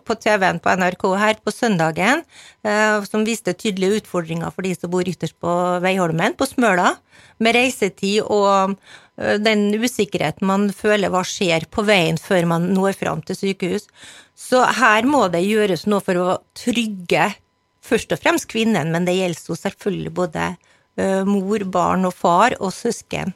på 0.06 0.16
TV-en 0.22 0.60
på 0.62 0.74
NRK 0.78 1.06
her 1.18 1.40
på 1.42 1.54
søndagen 1.54 2.22
eh, 2.62 3.02
som 3.08 3.26
viste 3.26 3.56
tydelige 3.58 4.02
utfordringer 4.02 4.54
for 4.54 4.66
de 4.66 4.76
som 4.78 4.92
bor 4.92 5.08
ytterst 5.10 5.34
på 5.42 5.54
Veiholmen, 5.82 6.36
på 6.38 6.46
Smøla, 6.46 6.92
med 7.42 7.58
reisetid 7.58 8.22
og 8.22 8.76
eh, 9.18 9.40
den 9.42 9.72
usikkerheten 9.74 10.46
man 10.46 10.68
føler 10.70 11.10
hva 11.10 11.24
skjer 11.26 11.66
på 11.66 11.82
veien 11.88 12.20
før 12.20 12.46
man 12.52 12.70
når 12.76 12.94
fram 13.00 13.24
til 13.26 13.40
sykehus. 13.40 13.88
Så 14.38 14.62
her 14.78 15.08
må 15.08 15.24
det 15.32 15.42
gjøres 15.42 15.86
noe 15.90 16.04
for 16.04 16.20
å 16.20 16.38
trygge 16.54 17.32
først 17.86 18.14
og 18.14 18.22
fremst 18.22 18.48
kvinnen, 18.50 18.92
men 18.94 19.06
det 19.06 19.16
gjelder 19.18 19.50
jo 19.50 19.58
selvfølgelig 19.58 20.14
både 20.14 20.46
eh, 20.52 21.26
mor, 21.26 21.66
barn 21.74 22.06
og 22.06 22.14
far 22.14 22.54
og 22.60 22.70
søsken. 22.76 23.34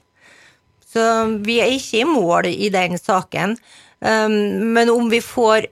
Så 0.90 1.02
vi 1.46 1.60
er 1.62 1.70
ikke 1.74 2.02
i 2.02 2.08
mål 2.08 2.50
i 2.50 2.70
den 2.72 2.98
saken. 2.98 3.56
Um, 4.00 4.72
men 4.74 4.90
om 4.90 5.10
vi 5.12 5.20
får 5.20 5.68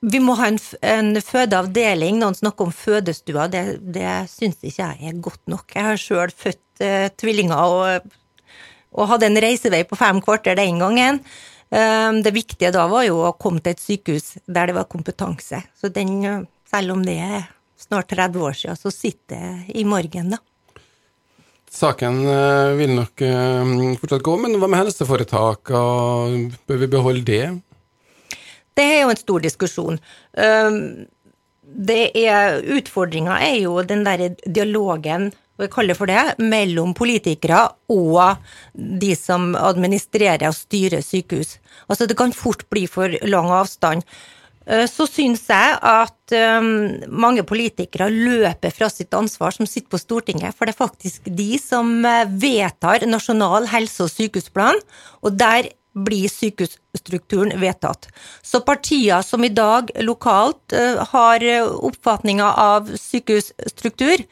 Vi 0.00 0.16
må 0.16 0.32
ha 0.38 0.46
en, 0.48 0.56
en 0.80 1.12
fødeavdeling. 1.20 2.16
Noen 2.22 2.32
snakker 2.32 2.64
om 2.64 2.72
fødestua. 2.72 3.50
Det, 3.52 3.82
det 3.84 4.14
syns 4.32 4.62
ikke 4.64 4.86
jeg 4.86 5.10
er 5.10 5.18
godt 5.20 5.42
nok. 5.52 5.74
Jeg 5.76 5.84
har 5.84 6.00
sjøl 6.00 6.32
født 6.32 6.80
uh, 6.80 7.10
tvillinger 7.20 7.60
og, 7.60 8.06
og, 8.96 9.04
hadde 9.10 9.28
en 9.28 9.40
reisevei 9.44 9.82
på 9.84 9.98
fem 10.00 10.22
kvarter 10.24 10.56
den 10.56 10.80
gangen. 10.80 11.20
Um, 11.68 12.22
det 12.24 12.32
viktige 12.32 12.72
da 12.72 12.86
var 12.88 13.04
jo 13.10 13.20
å 13.28 13.36
komme 13.36 13.60
til 13.60 13.76
et 13.76 13.84
sykehus 13.84 14.38
der 14.48 14.72
det 14.72 14.78
var 14.80 14.88
kompetanse. 14.88 15.60
Så 15.76 15.92
den, 15.92 16.48
selv 16.72 16.96
om 16.96 17.04
det 17.04 17.20
er 17.20 17.50
snart 17.76 18.08
30 18.08 18.48
år 18.48 18.56
siden, 18.56 18.80
så 18.80 18.94
sitter 18.94 19.36
det 19.36 19.80
i 19.82 19.84
morgen, 19.84 20.32
da. 20.32 20.40
Saken 21.70 22.24
eh, 22.26 22.72
vil 22.80 22.96
nok 22.96 23.22
eh, 23.22 23.74
fortsatt 24.00 24.24
gå, 24.26 24.36
men 24.42 24.58
hva 24.58 24.68
med 24.70 24.82
helseforetak? 24.82 25.70
Bør 26.66 26.82
vi 26.82 26.90
beholde 26.90 27.24
det? 27.26 27.44
Det 28.74 28.86
er 28.86 29.02
jo 29.04 29.12
en 29.12 29.18
stor 29.18 29.42
diskusjon. 29.44 29.98
Det 31.90 32.02
er, 32.16 32.60
Utfordringa 32.78 33.36
er 33.44 33.56
jo 33.60 33.82
den 33.86 34.06
der 34.06 34.30
dialogen 34.46 35.28
og 35.60 35.66
jeg 35.66 35.72
kaller 35.74 35.96
for 35.98 36.08
det, 36.08 36.20
mellom 36.40 36.94
politikere 36.96 37.66
og 37.92 38.40
de 38.72 39.10
som 39.12 39.50
administrerer 39.52 40.46
og 40.48 40.56
styrer 40.56 41.04
sykehus. 41.04 41.58
Altså 41.84 42.06
Det 42.08 42.16
kan 42.16 42.32
fort 42.32 42.64
bli 42.72 42.86
for 42.88 43.12
lang 43.28 43.50
avstand. 43.52 44.06
Eh, 44.66 44.86
så 44.90 45.06
syns 45.08 45.46
jeg 45.48 45.76
at 45.80 46.34
um, 46.60 46.68
mange 47.08 47.44
politikere 47.48 48.10
løper 48.12 48.74
fra 48.74 48.90
sitt 48.92 49.14
ansvar 49.16 49.56
som 49.56 49.68
sitter 49.68 49.88
på 49.92 50.00
Stortinget, 50.00 50.56
for 50.56 50.68
det 50.68 50.74
er 50.74 50.82
faktisk 50.82 51.28
de 51.32 51.54
som 51.62 51.92
eh, 52.04 52.28
vedtar 52.28 53.06
nasjonal 53.08 53.70
helse- 53.72 54.04
og 54.04 54.12
sykehusplan, 54.12 54.80
og 55.24 55.38
der 55.40 55.72
blir 55.90 56.30
sykehusstrukturen 56.30 57.56
vedtatt. 57.58 58.06
Så 58.46 58.60
partier 58.62 59.24
som 59.26 59.42
i 59.42 59.50
dag 59.50 59.90
lokalt 60.06 60.76
har 61.10 61.42
oppfatninga 61.66 62.46
av 62.62 62.92
sykehusstruktur, 62.94 64.22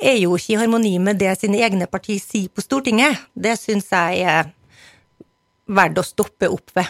er 0.00 0.16
jo 0.16 0.32
ikke 0.38 0.54
i 0.54 0.58
harmoni 0.62 0.94
med 0.98 1.20
det 1.20 1.36
sine 1.42 1.60
egne 1.60 1.90
partier 1.92 2.22
sier 2.24 2.48
på 2.48 2.64
Stortinget. 2.64 3.20
Det 3.36 3.52
syns 3.60 3.92
jeg 3.92 4.24
er 4.24 4.48
verdt 5.68 6.00
å 6.00 6.08
stoppe 6.08 6.48
opp 6.48 6.72
ved. 6.72 6.88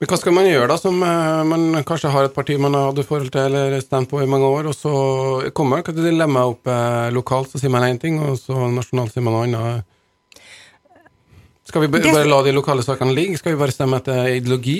Men 0.00 0.08
hva 0.08 0.16
skal 0.16 0.32
man 0.32 0.46
gjøre, 0.48 0.68
da, 0.70 0.76
som 0.80 1.02
uh, 1.04 1.42
man 1.44 1.82
kanskje 1.84 2.08
har 2.08 2.24
et 2.24 2.32
parti 2.32 2.54
man 2.56 2.72
har 2.72 2.86
hatt 2.88 3.04
forhold 3.04 3.28
til 3.34 3.52
eller 3.52 3.82
stemt 3.84 4.08
på 4.08 4.22
i 4.24 4.28
mange 4.32 4.48
år, 4.48 4.70
og 4.70 4.76
så 4.76 4.92
kommer 5.52 5.82
det 5.84 5.92
et 5.92 6.06
dilemma 6.06 6.46
opp 6.48 6.70
uh, 6.72 7.10
lokalt, 7.12 7.50
så 7.52 7.60
sier 7.60 7.72
man 7.74 7.84
én 7.84 8.00
ting, 8.00 8.16
og 8.24 8.38
så 8.40 8.70
nasjonalt 8.72 9.12
sier 9.12 9.26
man 9.26 9.36
noe 9.36 9.50
annet. 9.50 9.84
Skal 11.68 11.84
vi 11.84 11.92
bare 11.92 12.24
la 12.24 12.40
de 12.46 12.56
lokale 12.56 12.82
sakene 12.82 13.12
ligge? 13.14 13.36
Skal 13.38 13.52
vi 13.52 13.60
bare 13.60 13.76
stemme 13.76 14.00
etter 14.00 14.32
ideologi? 14.38 14.78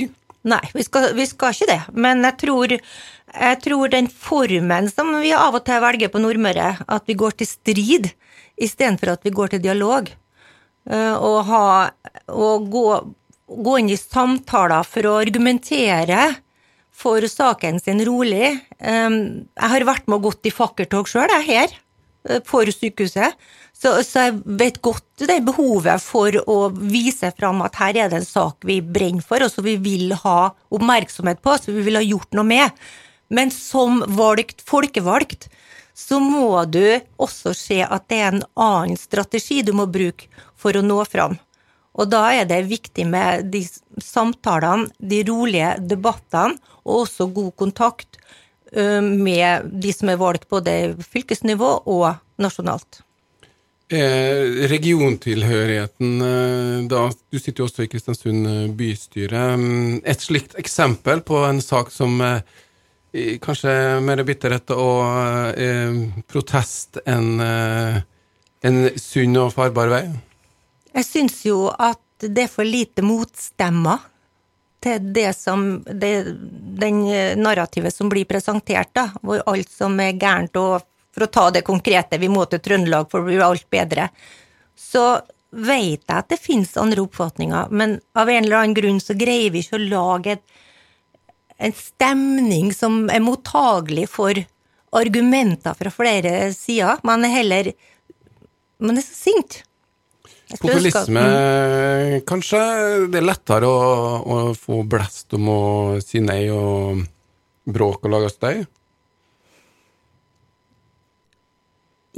Nei, 0.48 0.62
vi 0.72 0.88
skal, 0.88 1.10
vi 1.12 1.28
skal 1.28 1.52
ikke 1.52 1.68
det. 1.68 1.80
Men 2.00 2.24
jeg 2.24 2.38
tror, 2.40 2.72
jeg 2.80 3.62
tror, 3.68 3.92
den 3.92 4.08
formen 4.08 4.88
som 4.88 5.12
vi 5.20 5.36
av 5.36 5.60
og 5.60 5.68
til 5.68 5.84
velger 5.84 6.10
på 6.10 6.24
Nordmøre, 6.24 6.72
at 6.80 7.04
vi 7.12 7.20
går 7.20 7.36
til 7.36 7.52
strid 7.52 8.08
istedenfor 8.56 9.18
at 9.18 9.28
vi 9.28 9.36
går 9.36 9.52
til 9.52 9.66
dialog, 9.68 10.08
uh, 10.88 11.16
og, 11.20 11.40
ha, 11.52 11.64
og 12.32 12.70
gå 12.72 12.86
gå 13.50 13.78
inn 13.80 13.90
i 13.90 13.98
samtaler 13.98 14.86
for 14.86 15.08
å 15.08 15.18
argumentere 15.20 16.28
for 17.00 17.24
saken 17.26 17.80
sin 17.80 18.02
rolig. 18.06 18.52
Jeg 18.78 19.70
har 19.72 19.88
vært 19.88 20.06
med 20.08 20.20
og 20.20 20.28
gått 20.30 20.50
i 20.50 20.54
fakkeltog 20.54 21.08
sjøl, 21.10 21.30
jeg, 21.38 21.46
her, 21.48 21.74
eh, 22.28 22.42
for 22.46 22.68
sykehuset. 22.70 23.38
Så, 23.80 23.94
så, 24.04 24.26
jeg 24.26 24.40
vet 24.60 24.80
godt 24.84 25.24
det 25.24 25.38
behovet 25.46 26.02
for 26.04 26.36
å 26.44 26.58
vise 26.76 27.30
fram 27.38 27.62
at 27.64 27.78
her 27.80 27.96
er 27.96 28.10
det 28.12 28.18
en 28.20 28.28
sak 28.28 28.66
vi 28.68 28.82
brenner 28.84 29.24
for, 29.24 29.40
og 29.40 29.52
som 29.52 29.64
vi 29.64 29.78
vil 29.80 30.12
ha 30.20 30.52
oppmerksomhet 30.68 31.40
på, 31.40 31.56
som 31.56 31.78
vi 31.78 31.86
vil 31.86 31.96
ha 31.96 32.04
gjort 32.04 32.36
noe 32.36 32.44
med. 32.44 32.82
Men 33.32 33.52
som 33.54 34.02
valgt, 34.18 34.60
folkevalgt, 34.68 35.48
så 35.96 36.20
må 36.20 36.64
du 36.68 37.00
også 37.20 37.54
se 37.56 37.80
at 37.84 38.08
det 38.10 38.18
er 38.20 38.34
en 38.34 38.44
annen 38.58 39.00
strategi 39.00 39.62
du 39.64 39.72
må 39.76 39.88
bruke 39.88 40.28
for 40.60 40.76
å 40.76 40.84
nå 40.84 41.00
fram. 41.08 41.38
Og 41.98 42.10
da 42.10 42.22
er 42.36 42.48
det 42.48 42.62
viktig 42.70 43.06
med 43.10 43.50
de 43.52 43.64
samtalene, 44.02 44.90
de 44.98 45.22
rolige 45.26 45.74
debattene, 45.90 46.58
og 46.84 47.04
også 47.04 47.28
god 47.34 47.52
kontakt 47.58 48.18
med 48.70 49.64
de 49.82 49.90
som 49.90 50.12
er 50.12 50.18
valgt 50.20 50.44
både 50.46 50.94
fylkesnivå 51.02 51.70
og 51.90 52.20
nasjonalt. 52.38 53.00
Eh, 53.90 54.68
regiontilhørigheten 54.70 56.86
da, 56.86 57.00
Du 57.10 57.40
sitter 57.40 57.64
jo 57.64 57.66
også 57.66 57.82
i 57.82 57.90
Kristiansund 57.90 58.46
bystyre. 58.78 59.42
Et 60.06 60.22
slikt 60.22 60.54
eksempel 60.62 61.24
på 61.26 61.42
en 61.48 61.58
sak 61.58 61.90
som 61.90 62.22
kanskje 63.12 63.72
mer 64.06 64.22
bitterhet 64.26 64.70
og 64.74 65.58
eh, 65.58 66.00
protest 66.30 67.00
enn 67.08 67.40
eh, 67.42 68.00
en 68.62 68.82
sunn 69.00 69.38
og 69.40 69.54
farbar 69.56 69.90
vei? 69.90 70.04
Jeg 70.96 71.06
syns 71.06 71.42
jo 71.46 71.68
at 71.70 72.00
det 72.20 72.46
er 72.46 72.52
for 72.52 72.66
lite 72.66 73.04
motstemmer 73.06 74.02
til 74.80 75.10
det 75.12 75.30
som 75.36 75.82
det, 75.84 76.12
den 76.80 77.02
narrativet 77.40 77.94
som 77.94 78.08
blir 78.12 78.28
presentert, 78.28 78.92
da, 78.96 79.10
hvor 79.22 79.42
alt 79.50 79.70
som 79.72 79.98
er 80.00 80.16
gærent, 80.20 80.56
og 80.56 80.86
for 81.14 81.26
å 81.26 81.32
ta 81.32 81.48
det 81.52 81.66
konkrete, 81.66 82.20
vi 82.20 82.30
må 82.32 82.46
til 82.48 82.62
Trøndelag 82.64 83.10
for 83.12 83.20
å 83.20 83.28
bli 83.28 83.40
alt 83.44 83.66
bedre, 83.72 84.08
så 84.76 85.20
vet 85.50 86.04
jeg 86.06 86.16
at 86.16 86.30
det 86.30 86.38
finnes 86.40 86.76
andre 86.78 87.02
oppfatninger, 87.04 87.72
men 87.74 87.98
av 88.14 88.30
en 88.30 88.44
eller 88.44 88.60
annen 88.60 88.76
grunn 88.76 89.00
så 89.02 89.16
greier 89.18 89.50
vi 89.52 89.64
ikke 89.64 89.80
å 89.80 89.88
lage 89.90 90.36
et, 90.36 90.44
en 91.60 91.74
stemning 91.76 92.70
som 92.72 93.02
er 93.12 93.20
mottagelig 93.20 94.06
for 94.08 94.38
argumenter 94.96 95.76
fra 95.76 95.90
flere 95.92 96.32
sider. 96.56 97.02
Man 97.04 97.26
er 97.26 97.34
heller 97.34 97.72
Man 98.80 98.96
er 98.96 99.04
så 99.04 99.12
sint. 99.12 99.58
Populisme, 100.58 101.22
mm. 101.22 102.20
kanskje. 102.26 102.60
Det 103.12 103.20
er 103.20 103.26
lettere 103.26 103.70
å, 103.70 103.78
å, 104.20 104.38
få 104.58 104.82
blest 104.88 105.36
om 105.38 105.48
å 105.52 105.62
si 106.02 106.22
nei 106.24 106.42
og 106.50 107.04
bråke 107.70 108.08
og 108.08 108.14
lage 108.16 108.32
støy? 108.32 108.62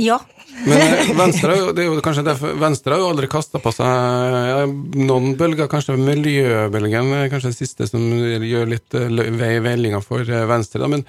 Ja. 0.00 0.18
Men 0.64 0.80
eh, 0.80 1.12
Venstre, 1.20 1.58
det 1.76 1.84
er 1.84 1.90
jo 1.90 2.00
kanskje 2.04 2.24
derfor, 2.24 2.56
Venstre 2.60 2.96
har 2.96 3.02
jo 3.02 3.10
aldri 3.12 3.28
kasta 3.30 3.60
på 3.62 3.74
seg 3.76 4.72
noen 4.96 5.34
bølger, 5.36 5.68
kanskje 5.70 5.98
miljøbølgen 6.00 7.12
kanskje 7.32 7.52
det 7.52 7.58
siste 7.58 7.88
som 7.90 8.00
gjør 8.00 8.72
litt 8.72 8.96
vei 8.96 9.34
vei 9.36 9.54
veilinga 9.64 10.00
for 10.04 10.24
eh, 10.24 10.46
Venstre, 10.48 10.80
da, 10.80 10.88
men 10.92 11.04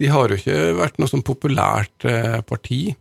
de 0.00 0.10
har 0.10 0.30
jo 0.30 0.38
ikke 0.38 0.60
vært 0.78 0.96
noe 0.98 1.10
sånn 1.10 1.22
populært 1.26 2.06
parti. 2.48 2.94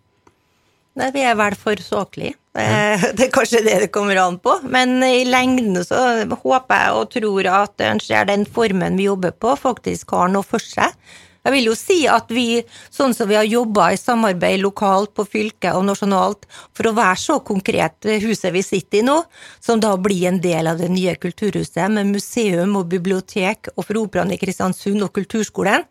Nei, 1.00 1.08
vi 1.16 1.24
er 1.24 1.38
vel 1.40 1.56
for 1.56 1.80
saklige. 1.80 2.36
Det, 2.52 2.68
det, 3.16 3.28
er 3.30 3.34
kanskje 3.34 3.64
det 3.64 3.78
det 3.86 3.92
kommer 3.96 4.20
an 4.20 4.38
på. 4.44 4.58
Men 4.68 5.00
i 5.08 5.24
lengden 5.28 5.80
så 5.88 6.02
håper 6.28 6.86
jeg 6.86 6.96
og 7.00 7.12
tror 7.16 7.52
at 7.64 7.84
en 7.88 8.02
ser 8.04 8.28
den 8.28 8.46
formen 8.46 9.00
vi 9.00 9.08
jobber 9.08 9.36
på, 9.36 9.56
faktisk 9.60 10.16
har 10.18 10.32
noe 10.34 10.48
for 10.48 10.64
seg. 10.64 10.96
Jeg 11.42 11.56
vil 11.56 11.72
jo 11.72 11.74
si 11.74 12.04
at 12.06 12.30
vi, 12.30 12.62
sånn 12.94 13.16
som 13.18 13.26
vi 13.30 13.34
har 13.34 13.48
jobba 13.50 13.88
i 13.96 13.98
samarbeid 13.98 14.62
lokalt, 14.62 15.10
på 15.18 15.26
fylket 15.26 15.74
og 15.74 15.88
nasjonalt, 15.88 16.46
for 16.78 16.92
å 16.92 16.94
være 16.94 17.18
så 17.18 17.40
konkret 17.42 18.06
huset 18.22 18.54
vi 18.54 18.62
sitter 18.62 19.00
i 19.00 19.06
nå, 19.08 19.16
som 19.58 19.82
da 19.82 19.96
blir 19.98 20.28
en 20.30 20.38
del 20.44 20.70
av 20.70 20.78
det 20.78 20.92
nye 20.94 21.16
kulturhuset, 21.18 21.88
med 21.90 22.12
museum 22.14 22.78
og 22.78 22.92
bibliotek, 22.94 23.72
og 23.74 23.88
for 23.88 24.04
Operaen 24.04 24.36
i 24.36 24.38
Kristiansund 24.42 25.02
og 25.02 25.16
Kulturskolen, 25.18 25.88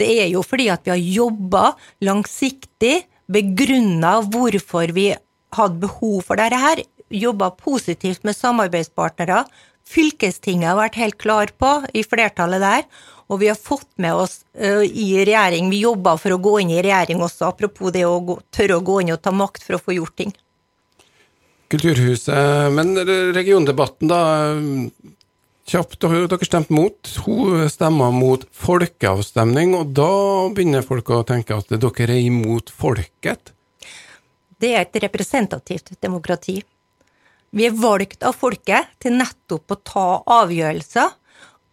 det 0.00 0.10
er 0.20 0.28
jo 0.34 0.44
fordi 0.44 0.68
at 0.72 0.84
vi 0.84 0.92
har 0.92 1.00
jobba 1.00 1.64
langsiktig, 2.04 2.98
begrunna 3.30 4.20
hvorfor 4.26 4.92
vi 4.96 5.10
hadde 5.56 5.82
behov 5.82 6.22
for 6.26 6.40
dette 6.40 6.58
her, 6.60 6.82
jobba 7.10 7.50
positivt 7.58 8.24
med 8.26 8.38
samarbeidspartnere. 8.38 9.44
Fylkestinget 9.90 10.70
har 10.70 10.78
vært 10.78 10.98
helt 11.00 11.18
klar 11.18 11.50
på, 11.58 11.70
i 11.94 12.04
flertallet 12.06 12.62
der, 12.62 12.84
og 13.30 13.40
vi 13.42 13.50
har 13.50 13.58
fått 13.58 13.88
med 14.02 14.14
oss 14.14 14.40
uh, 14.58 14.82
i 14.82 15.22
regjering 15.22 15.68
Vi 15.70 15.84
jobber 15.84 16.18
for 16.18 16.34
å 16.34 16.40
gå 16.42 16.56
inn 16.62 16.72
i 16.74 16.82
regjering 16.82 17.22
også, 17.22 17.50
apropos 17.50 17.94
det 17.94 18.04
å 18.06 18.18
gå, 18.26 18.40
tørre 18.54 18.78
å 18.78 18.84
gå 18.86 19.00
inn 19.02 19.14
og 19.14 19.22
ta 19.22 19.34
makt 19.34 19.66
for 19.66 19.78
å 19.78 19.82
få 19.82 19.94
gjort 19.98 20.16
ting. 20.18 20.34
Kulturhuset, 21.70 22.72
men 22.74 22.96
regiondebatten, 23.34 24.10
da. 24.10 24.20
Kjapt, 25.70 26.00
dere 26.02 26.46
stemte 26.48 26.74
mot. 26.74 27.10
Hun 27.22 27.68
stemmer 27.70 28.10
mot 28.10 28.42
folkeavstemning, 28.58 29.76
og 29.78 29.92
da 29.94 30.10
begynner 30.50 30.82
folk 30.82 31.12
å 31.14 31.20
tenke 31.28 31.54
at 31.54 31.70
dere 31.70 32.08
er 32.08 32.24
imot 32.24 32.72
folket? 32.74 33.52
Det 34.58 34.72
er 34.74 34.82
et 34.82 34.98
representativt 35.04 35.92
demokrati. 36.02 36.56
Vi 37.54 37.68
er 37.68 37.78
valgt 37.78 38.26
av 38.26 38.34
folket 38.40 38.90
til 38.98 39.14
nettopp 39.20 39.70
å 39.70 39.78
ta 39.92 40.08
avgjørelser 40.40 41.14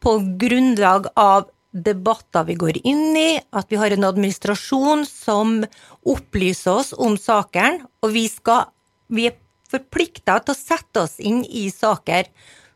på 0.05 0.15
grunnlag 0.45 1.09
av 1.17 1.49
debatter 1.73 2.45
vi 2.45 2.59
går 2.61 2.81
inn 2.85 3.17
i, 3.17 3.41
at 3.49 3.65
vi 3.73 3.81
har 3.81 3.97
en 3.97 4.05
administrasjon 4.11 5.05
som 5.09 5.57
opplyser 6.05 6.83
oss 6.83 6.93
om 6.93 7.17
sakene, 7.17 7.89
og 8.05 8.13
vi, 8.13 8.27
skal, 8.29 8.69
vi 9.09 9.31
er 9.31 9.41
forplikta 9.73 10.37
til 10.45 10.53
å 10.53 10.61
sette 10.61 11.07
oss 11.09 11.17
inn 11.17 11.41
i 11.49 11.71
saker, 11.73 12.29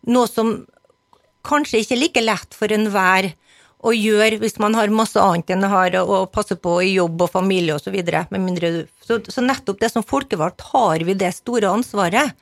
noe 0.09 0.25
som 0.25 0.55
kanskje 1.47 1.81
ikke 1.83 1.99
like 1.99 2.23
lett 2.23 2.57
for 2.57 2.71
enhver 2.73 3.31
å 3.81 3.93
gjøre 3.95 4.37
hvis 4.41 4.59
man 4.61 4.75
har 4.77 4.93
masse 4.93 5.17
annet 5.17 5.49
enn 5.55 5.65
å, 5.65 6.25
passe 6.29 6.55
på 6.55 6.77
i 6.85 6.93
jobb 6.93 7.23
og 7.25 7.31
familie 7.33 7.75
osv. 7.75 7.97
Så, 7.97 8.83
så, 9.07 9.17
så 9.25 9.41
nettopp 9.45 9.81
det 9.81 9.89
som 9.93 10.05
folkevalgt 10.05 10.61
har 10.69 11.01
vi 11.05 11.17
det 11.17 11.31
store 11.33 11.71
ansvaret. 11.73 12.37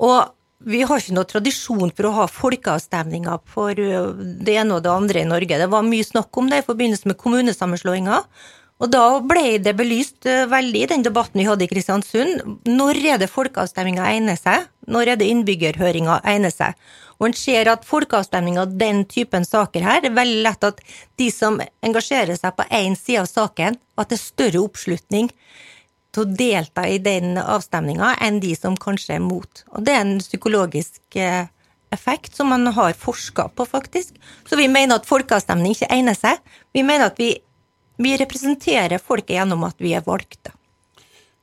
Og 0.00 0.20
vi 0.60 0.82
har 0.84 1.00
ikke 1.00 1.16
noe 1.16 1.28
tradisjon 1.28 1.92
for 1.96 2.08
å 2.08 2.16
ha 2.18 2.26
folkeavstemninger 2.28 3.40
for 3.48 3.72
det 3.76 4.56
ene 4.60 4.76
og 4.76 4.84
det 4.84 4.92
andre 4.92 5.22
i 5.22 5.28
Norge. 5.28 5.60
Det 5.62 5.68
var 5.72 5.86
mye 5.86 6.04
snakk 6.04 6.36
om 6.36 6.50
det 6.52 6.60
i 6.60 6.66
forbindelse 6.66 7.08
med 7.08 7.20
kommunesammenslåinga. 7.20 8.20
Og 8.80 8.88
da 8.88 9.04
ble 9.20 9.58
det 9.60 9.74
belyst 9.76 10.24
veldig 10.24 10.82
i 10.82 10.88
den 10.88 11.04
debatten 11.04 11.42
vi 11.42 11.46
hadde 11.48 11.66
i 11.66 11.68
Kristiansund. 11.68 12.40
Når 12.64 13.00
er 13.12 13.20
det 13.20 13.28
folkeavstemninga 13.28 14.06
egner 14.08 14.38
seg? 14.40 14.70
Når 14.88 15.12
er 15.12 15.20
det 15.20 15.28
innbyggerhøringa 15.28 16.22
egner 16.32 16.54
seg? 16.54 16.78
Og 17.20 17.28
en 17.28 17.36
ser 17.36 17.68
at 17.68 17.84
folkeavstemninger 17.84 18.72
den 18.80 19.04
typen 19.04 19.44
saker 19.44 19.84
her, 19.84 20.00
det 20.00 20.08
er 20.08 20.16
veldig 20.16 20.44
lett 20.46 20.64
at 20.64 20.80
de 21.20 21.28
som 21.34 21.60
engasjerer 21.84 22.38
seg 22.40 22.56
på 22.56 22.64
én 22.72 22.96
side 22.96 23.26
av 23.26 23.28
saken, 23.28 23.76
at 24.00 24.08
det 24.08 24.16
er 24.16 24.22
større 24.22 24.62
oppslutning 24.64 25.28
til 26.14 26.24
å 26.24 26.30
delta 26.40 26.86
i 26.88 26.96
den 27.02 27.36
avstemninga 27.38 28.14
enn 28.24 28.40
de 28.42 28.54
som 28.56 28.78
kanskje 28.80 29.18
er 29.18 29.24
mot. 29.24 29.64
Og 29.76 29.84
det 29.84 29.94
er 29.94 30.06
en 30.06 30.22
psykologisk 30.24 31.20
eh, 31.20 31.52
effekt 31.92 32.38
som 32.38 32.50
man 32.50 32.66
har 32.72 32.96
forska 32.98 33.50
på, 33.54 33.68
faktisk. 33.68 34.16
Så 34.48 34.56
vi 34.56 34.70
mener 34.72 34.96
at 34.96 35.08
folkeavstemning 35.08 35.76
ikke 35.76 35.90
egner 35.92 36.16
seg. 36.18 36.40
Vi 36.72 36.82
mener 36.86 37.10
at 37.12 37.20
vi, 37.20 37.34
vi 38.00 38.16
representerer 38.20 39.02
folket 39.02 39.36
gjennom 39.36 39.66
at 39.68 39.78
vi 39.82 39.94
er 39.96 40.04
valgte. 40.06 40.54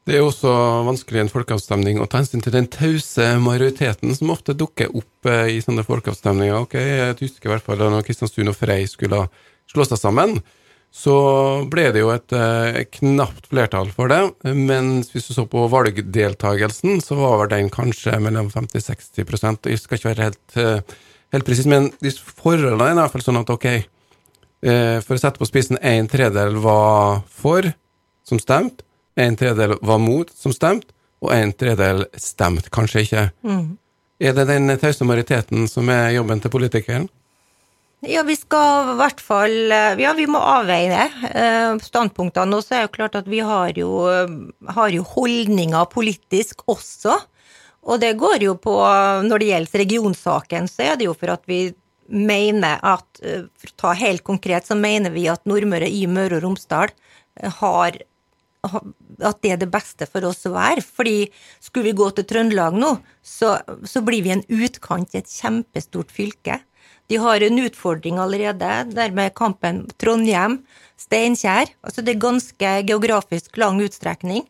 Det 0.08 0.16
er 0.16 0.24
også 0.24 0.52
vanskelig 0.88 1.20
i 1.20 1.24
en 1.26 1.32
folkeavstemning 1.32 1.98
å 2.00 2.06
ta 2.08 2.22
hensyn 2.22 2.44
til 2.44 2.54
den 2.56 2.70
tause 2.72 3.34
majoriteten 3.44 4.16
som 4.16 4.32
ofte 4.32 4.56
dukker 4.56 4.94
opp 4.96 5.28
eh, 5.28 5.58
i 5.58 5.64
sånne 5.64 5.84
folkeavstemninger. 5.88 6.62
Ok, 6.64 6.78
Jeg 6.80 7.18
husker 7.20 7.50
i 7.50 7.54
hvert 7.56 7.66
fall 7.66 7.82
da 7.82 8.06
Kristiansund 8.08 8.54
og 8.54 8.56
Frei 8.56 8.86
skulle 8.88 9.26
slå 9.68 9.84
seg 9.88 10.00
sammen 10.00 10.40
så 10.94 11.16
ble 11.70 11.90
det 11.94 12.02
jo 12.02 12.12
et 12.14 12.34
eh, 12.36 12.80
knapt 12.98 13.50
flertall 13.52 13.92
for 13.94 14.12
det. 14.12 14.22
Mens 14.56 15.12
hvis 15.14 15.28
du 15.30 15.36
så 15.36 15.46
på 15.50 15.66
valgdeltagelsen, 15.72 17.02
så 17.04 17.18
var 17.20 17.52
den 17.52 17.70
kanskje 17.74 18.18
mellom 18.24 18.50
50-60% 18.54 19.70
Jeg 19.70 19.84
skal 19.84 20.00
ikke 20.00 20.10
være 20.14 20.30
helt, 20.30 20.58
eh, 20.58 20.98
helt 21.36 21.48
presis, 21.48 21.70
men 21.70 21.92
forholdene 22.40 22.90
er 22.90 22.96
i 22.96 23.02
hvert 23.04 23.18
fall 23.18 23.28
sånn 23.28 23.42
at 23.44 23.54
ok, 23.54 23.68
eh, 23.76 23.88
for 24.62 25.16
å 25.16 25.22
sette 25.22 25.38
på 25.38 25.48
spissen, 25.48 25.78
en 25.86 26.08
tredel 26.10 26.56
var 26.64 27.22
for, 27.30 27.68
som 28.28 28.40
stemt, 28.42 28.82
en 29.18 29.36
tredel 29.38 29.76
var 29.82 30.00
mot, 30.02 30.32
som 30.34 30.54
stemt, 30.54 30.90
og 31.22 31.34
en 31.34 31.54
tredel 31.54 32.06
stemt 32.22 32.70
kanskje 32.74 33.04
ikke. 33.06 33.28
Mm. 33.46 33.78
Er 34.18 34.34
det 34.34 34.48
den 34.50 34.74
tause 34.82 35.06
majoriteten 35.06 35.70
som 35.70 35.90
er 35.94 36.16
jobben 36.16 36.42
til 36.42 36.54
politikeren? 36.54 37.08
Ja, 38.06 38.22
vi 38.22 38.36
skal 38.38 38.92
i 38.92 38.98
hvert 39.00 39.22
fall 39.26 39.72
Ja, 39.98 40.12
vi 40.14 40.28
må 40.30 40.38
avveie 40.38 40.90
det. 40.92 41.82
standpunktene. 41.82 42.58
Og 42.58 42.66
så 42.66 42.76
er 42.76 42.84
det 42.84 42.90
jo 42.90 42.96
klart 42.98 43.18
at 43.18 43.30
vi 43.30 43.40
har 43.42 43.74
jo, 43.78 44.06
har 44.70 44.94
jo 44.94 45.06
holdninger 45.16 45.90
politisk 45.90 46.62
også. 46.70 47.18
Og 47.88 48.00
det 48.02 48.18
går 48.18 48.44
jo 48.44 48.56
på 48.62 48.76
Når 49.26 49.40
det 49.40 49.50
gjelder 49.50 49.84
regionsaken, 49.84 50.70
så 50.70 50.92
er 50.92 50.96
det 50.98 51.10
jo 51.10 51.18
for 51.18 51.34
at 51.34 51.42
vi 51.50 51.74
mener 52.08 52.80
at 52.86 53.20
For 53.20 53.72
å 53.72 53.78
ta 53.82 53.94
helt 53.98 54.24
konkret, 54.24 54.68
så 54.68 54.76
mener 54.78 55.12
vi 55.12 55.26
at 55.32 55.44
Nordmøre 55.50 55.90
i 55.90 56.06
Møre 56.08 56.38
og 56.38 56.46
Romsdal 56.46 56.94
har 57.60 57.98
at 58.68 59.40
det 59.44 59.52
er 59.54 59.60
det 59.62 59.70
beste 59.72 60.08
for 60.10 60.26
oss 60.28 60.46
å 60.48 60.54
være. 60.56 60.84
Fordi 60.84 61.28
skulle 61.64 61.90
vi 61.90 61.98
gå 61.98 62.10
til 62.16 62.28
Trøndelag 62.28 62.78
nå, 62.78 62.96
så, 63.22 63.58
så 63.88 64.04
blir 64.06 64.26
vi 64.26 64.34
en 64.36 64.46
utkant 64.46 65.14
i 65.14 65.22
et 65.22 65.32
kjempestort 65.32 66.14
fylke. 66.14 66.60
De 67.08 67.20
har 67.24 67.44
en 67.44 67.62
utfordring 67.64 68.20
allerede, 68.20 68.72
dermed 68.92 69.36
kampen 69.38 69.86
Trondheim, 70.02 70.60
Steinkjer. 71.00 71.72
Altså 71.86 72.04
det 72.04 72.16
er 72.16 72.26
ganske 72.26 72.74
geografisk 72.90 73.60
lang 73.62 73.80
utstrekning. 73.84 74.44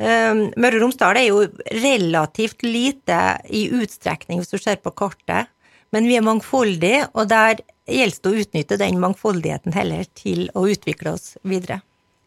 Um, 0.00 0.46
Møre 0.56 0.78
og 0.78 0.86
Romsdal 0.86 1.18
er 1.20 1.26
jo 1.28 1.42
relativt 1.82 2.64
lite 2.64 3.18
i 3.52 3.66
utstrekning 3.82 4.40
hvis 4.40 4.54
du 4.54 4.56
ser 4.56 4.80
på 4.80 4.94
kartet, 4.96 5.50
men 5.94 6.06
vi 6.06 6.16
er 6.18 6.24
mangfoldige, 6.24 7.06
og 7.14 7.28
der 7.30 7.60
gjelder 7.90 8.22
det 8.22 8.30
å 8.30 8.42
utnytte 8.44 8.80
den 8.80 8.98
mangfoldigheten 9.02 9.74
heller 9.74 10.06
til 10.14 10.46
å 10.54 10.66
utvikle 10.70 11.16
oss 11.16 11.34
videre. 11.42 11.80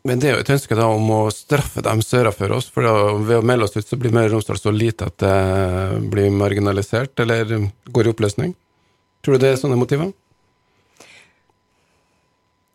Men 0.04 0.20
det 0.20 0.28
er 0.28 0.34
jo 0.36 0.44
et 0.44 0.52
ønske 0.52 0.76
da 0.76 0.90
om 0.92 1.06
å 1.16 1.22
straffe 1.32 1.80
dem 1.86 2.02
sørafor 2.04 2.58
oss, 2.58 2.68
for 2.68 2.84
da, 2.84 2.96
ved 3.24 3.40
å 3.40 3.46
melde 3.48 3.70
oss 3.70 3.78
ut 3.78 3.88
så 3.88 3.96
blir 4.00 4.12
Møre 4.12 4.34
og 4.34 4.36
Romsdal 4.36 4.60
så 4.60 4.74
lite 4.76 5.08
at 5.08 5.16
det 5.24 5.38
blir 6.12 6.34
marginalisert, 6.36 7.16
eller 7.24 7.70
går 7.88 8.10
i 8.10 8.12
oppløsning? 8.12 8.52
Tror 9.24 9.40
du 9.40 9.46
det 9.46 9.54
er 9.54 9.62
sånne 9.62 9.80
motiver? 9.80 10.12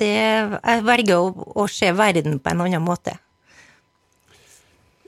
Det, 0.01 0.09
jeg 0.09 0.85
velger 0.87 1.21
å, 1.21 1.49
å 1.59 1.69
se 1.69 1.93
verden 1.93 2.39
på 2.41 2.55
en 2.55 2.65
annen 2.65 2.85
måte. 2.87 3.19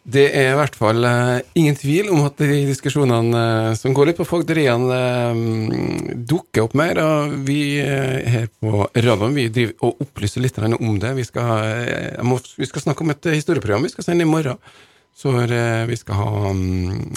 Det 0.00 0.22
er 0.32 0.54
i 0.54 0.56
hvert 0.56 0.76
fall 0.78 1.04
uh, 1.04 1.42
ingen 1.58 1.76
tvil 1.76 2.08
om 2.08 2.22
at 2.24 2.38
de 2.40 2.62
diskusjonene 2.70 3.40
uh, 3.70 3.76
som 3.76 3.92
går 3.92 4.08
litt 4.08 4.20
på 4.20 4.24
fogderiene, 4.24 5.00
uh, 5.36 6.14
dukker 6.30 6.64
opp 6.64 6.76
mer. 6.78 7.00
Og 7.04 7.34
vi 7.44 7.60
her 7.80 8.48
på 8.62 8.86
radioen 8.96 9.36
vi 9.36 9.50
driver 9.52 9.90
og 9.90 10.06
opplyser 10.06 10.44
litt 10.44 10.56
om 10.62 10.96
det. 11.02 11.12
Vi 11.18 11.26
skal, 11.28 12.22
må, 12.24 12.40
vi 12.56 12.68
skal, 12.68 12.86
snakke 12.86 13.04
om 13.04 13.12
et 13.12 13.28
historieprogram 13.34 13.84
vi 13.84 13.92
skal 13.92 14.08
sende 14.08 14.24
i 14.24 14.30
morgen. 14.30 14.60
Så 15.20 15.34
vi 15.34 15.96
skal 15.98 16.16
ha 16.16 16.50
um, 16.54 17.10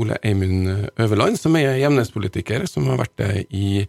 Ole 0.00 0.16
Eimund 0.24 0.88
Øverland, 0.96 1.36
som 1.36 1.56
er 1.58 1.76
Gjemnes-politiker, 1.82 2.64
som 2.70 2.86
har 2.88 3.02
vært 3.02 3.18
det 3.20 3.32
i 3.52 3.82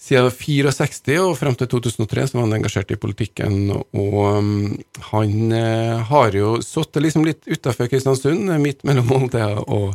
siden 0.00 0.32
64 0.32 1.18
og 1.20 1.34
frem 1.36 1.56
til 1.60 1.68
2003 1.74 2.24
så 2.30 2.38
var 2.38 2.46
han 2.46 2.56
engasjert 2.56 2.94
i 2.94 2.98
politikken. 3.00 3.58
Og 3.74 4.16
um, 4.38 4.78
han 5.10 5.52
uh, 5.52 6.00
har 6.08 6.36
jo 6.36 6.54
sittet 6.64 7.04
liksom 7.04 7.26
litt 7.28 7.44
utafor 7.50 7.90
Kristiansund, 7.90 8.48
midt 8.62 8.80
mellom 8.88 9.10
Molde 9.10 9.44
og, 9.60 9.92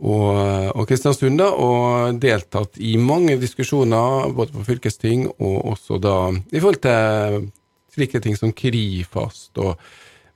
og, 0.00 0.30
og, 0.72 0.86
Kristiansund, 0.88 1.36
da, 1.42 1.50
og 1.52 2.22
deltatt 2.22 2.80
i 2.80 2.96
mange 2.96 3.36
diskusjoner, 3.42 4.32
både 4.32 4.56
på 4.56 4.64
fylkesting 4.70 5.28
og 5.34 5.60
også 5.74 6.00
da 6.00 6.16
i 6.32 6.58
forhold 6.58 6.80
til 6.86 7.52
slike 7.94 8.24
ting 8.24 8.40
som 8.40 8.56
Krifast 8.56 9.60
og 9.60 9.76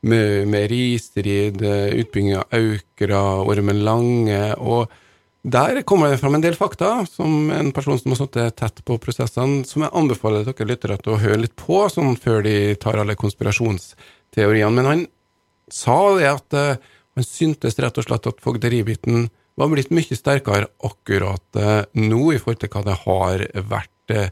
med, 0.06 0.46
med 0.46 0.70
utbygging 0.70 2.36
av 2.38 2.54
Aukra, 2.54 3.22
Ormen 3.42 3.80
Lange. 3.82 4.42
og 4.60 4.92
der 5.42 5.82
kommer 5.82 6.10
det 6.10 6.18
fram 6.18 6.34
en 6.34 6.42
del 6.42 6.56
fakta, 6.58 7.06
som 7.06 7.50
en 7.54 7.70
person 7.72 7.98
som 7.98 8.12
har 8.12 8.18
sittet 8.18 8.56
tett 8.58 8.80
på 8.84 8.98
prosessene, 8.98 9.62
som 9.64 9.84
jeg 9.84 9.94
anbefaler 9.94 10.46
dere 10.46 10.66
lyttere 10.66 10.98
til 10.98 11.14
å 11.14 11.20
høre 11.22 11.42
litt 11.44 11.54
på, 11.58 11.84
sånn 11.92 12.18
før 12.18 12.42
de 12.46 12.74
tar 12.82 12.98
alle 12.98 13.14
konspirasjonsteoriene. 13.18 14.74
Men 14.74 14.90
han 14.90 15.04
sa 15.70 15.98
det 16.18 16.28
at 16.32 16.58
uh, 16.58 16.90
han 17.14 17.26
syntes 17.26 17.78
rett 17.78 18.00
og 18.00 18.08
slett 18.08 18.26
at 18.30 18.42
fogderibiten 18.42 19.28
var 19.58 19.70
blitt 19.70 19.94
mye 19.94 20.18
sterkere 20.18 20.70
akkurat 20.86 21.60
uh, 21.60 21.86
nå 21.94 22.20
i 22.34 22.42
forhold 22.42 22.62
til 22.64 22.74
hva 22.74 22.84
det 22.90 22.98
har 23.06 23.46
vært. 23.70 23.94
Uh, 24.10 24.28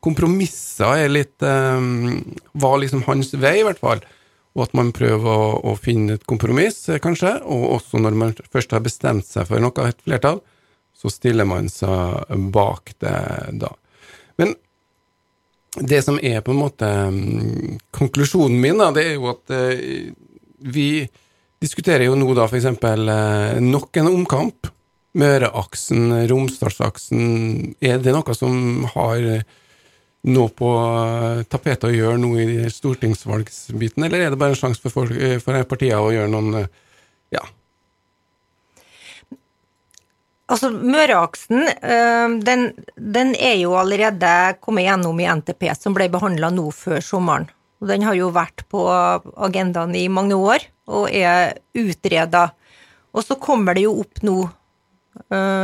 kompromisser 0.00 1.06
er 1.06 1.10
litt 1.12 1.44
var 1.44 2.78
liksom 2.80 3.02
hans 3.04 3.34
vei, 3.36 3.58
i 3.60 3.64
hvert 3.66 3.80
fall. 3.82 4.00
Og 4.58 4.64
at 4.66 4.72
man 4.74 4.90
prøver 4.94 5.30
å, 5.30 5.50
å 5.70 5.76
finne 5.78 6.16
et 6.18 6.26
kompromiss, 6.28 6.82
kanskje. 7.02 7.36
Og 7.46 7.76
også 7.76 8.00
når 8.02 8.16
man 8.18 8.34
først 8.50 8.74
har 8.74 8.82
bestemt 8.82 9.28
seg 9.28 9.46
for 9.46 9.62
noe, 9.62 9.86
et 9.86 10.02
flertall, 10.02 10.40
så 10.96 11.12
stiller 11.12 11.46
man 11.48 11.70
seg 11.72 12.34
bak 12.52 12.92
det 13.00 13.14
da. 13.62 13.70
Men 14.40 14.56
det 15.78 16.02
som 16.02 16.18
er 16.18 16.42
på 16.42 16.50
en 16.50 16.60
måte 16.64 16.88
mm, 17.14 17.78
konklusjonen 17.94 18.58
min, 18.60 18.80
da, 18.82 18.90
det 18.96 19.06
er 19.06 19.14
jo 19.14 19.30
at 19.30 19.54
uh, 19.54 20.10
vi 20.74 20.90
diskuterer 21.60 22.08
jo 22.08 22.16
nå 22.18 22.34
da 22.34 22.48
f.eks. 22.48 22.66
Eh, 22.66 23.60
nok 23.62 23.96
en 24.00 24.10
omkamp. 24.10 24.70
Møreaksen, 25.20 26.12
Romsdalsaksen. 26.30 27.22
Er 27.82 27.98
det 28.00 28.14
noe 28.14 28.34
som 28.38 28.84
har 28.94 29.24
noe 30.28 30.52
på 30.52 30.70
tapetet 31.48 31.88
å 31.88 31.94
gjøre 31.94 32.18
noe 32.20 32.42
i 32.44 32.72
stortingsvalgsbiten, 32.72 34.04
eller 34.04 34.26
er 34.26 34.34
det 34.34 34.40
bare 34.40 34.52
en 34.54 34.60
sjanse 34.60 34.82
for, 34.82 34.92
folk, 34.92 35.14
eh, 35.16 35.38
for 35.40 35.56
partiene 35.68 36.02
å 36.02 36.12
gjøre 36.12 36.32
noen 36.32 36.66
ja, 37.32 37.44
Altså, 40.50 40.66
Møreaksen 40.74 41.60
den, 42.42 42.64
den, 42.98 43.28
er 43.38 43.54
jo 43.60 43.76
allerede 43.78 44.56
kommet 44.58 44.88
gjennom 44.88 45.20
i 45.22 45.28
NTP, 45.30 45.68
som 45.78 45.94
ble 45.94 46.08
behandla 46.10 46.50
nå 46.50 46.64
før 46.74 46.98
sommeren. 47.06 47.46
Den 47.86 48.02
har 48.02 48.16
jo 48.18 48.32
vært 48.34 48.64
på 48.66 48.82
agendaen 48.90 49.94
i 49.94 50.08
mange 50.10 50.34
år 50.34 50.66
og 50.90 51.06
er 51.14 51.54
utreda. 51.78 52.48
Og 53.14 53.22
så 53.28 53.38
kommer 53.38 53.78
det 53.78 53.86
jo 53.86 53.94
opp 54.02 54.24
nå 54.26 54.40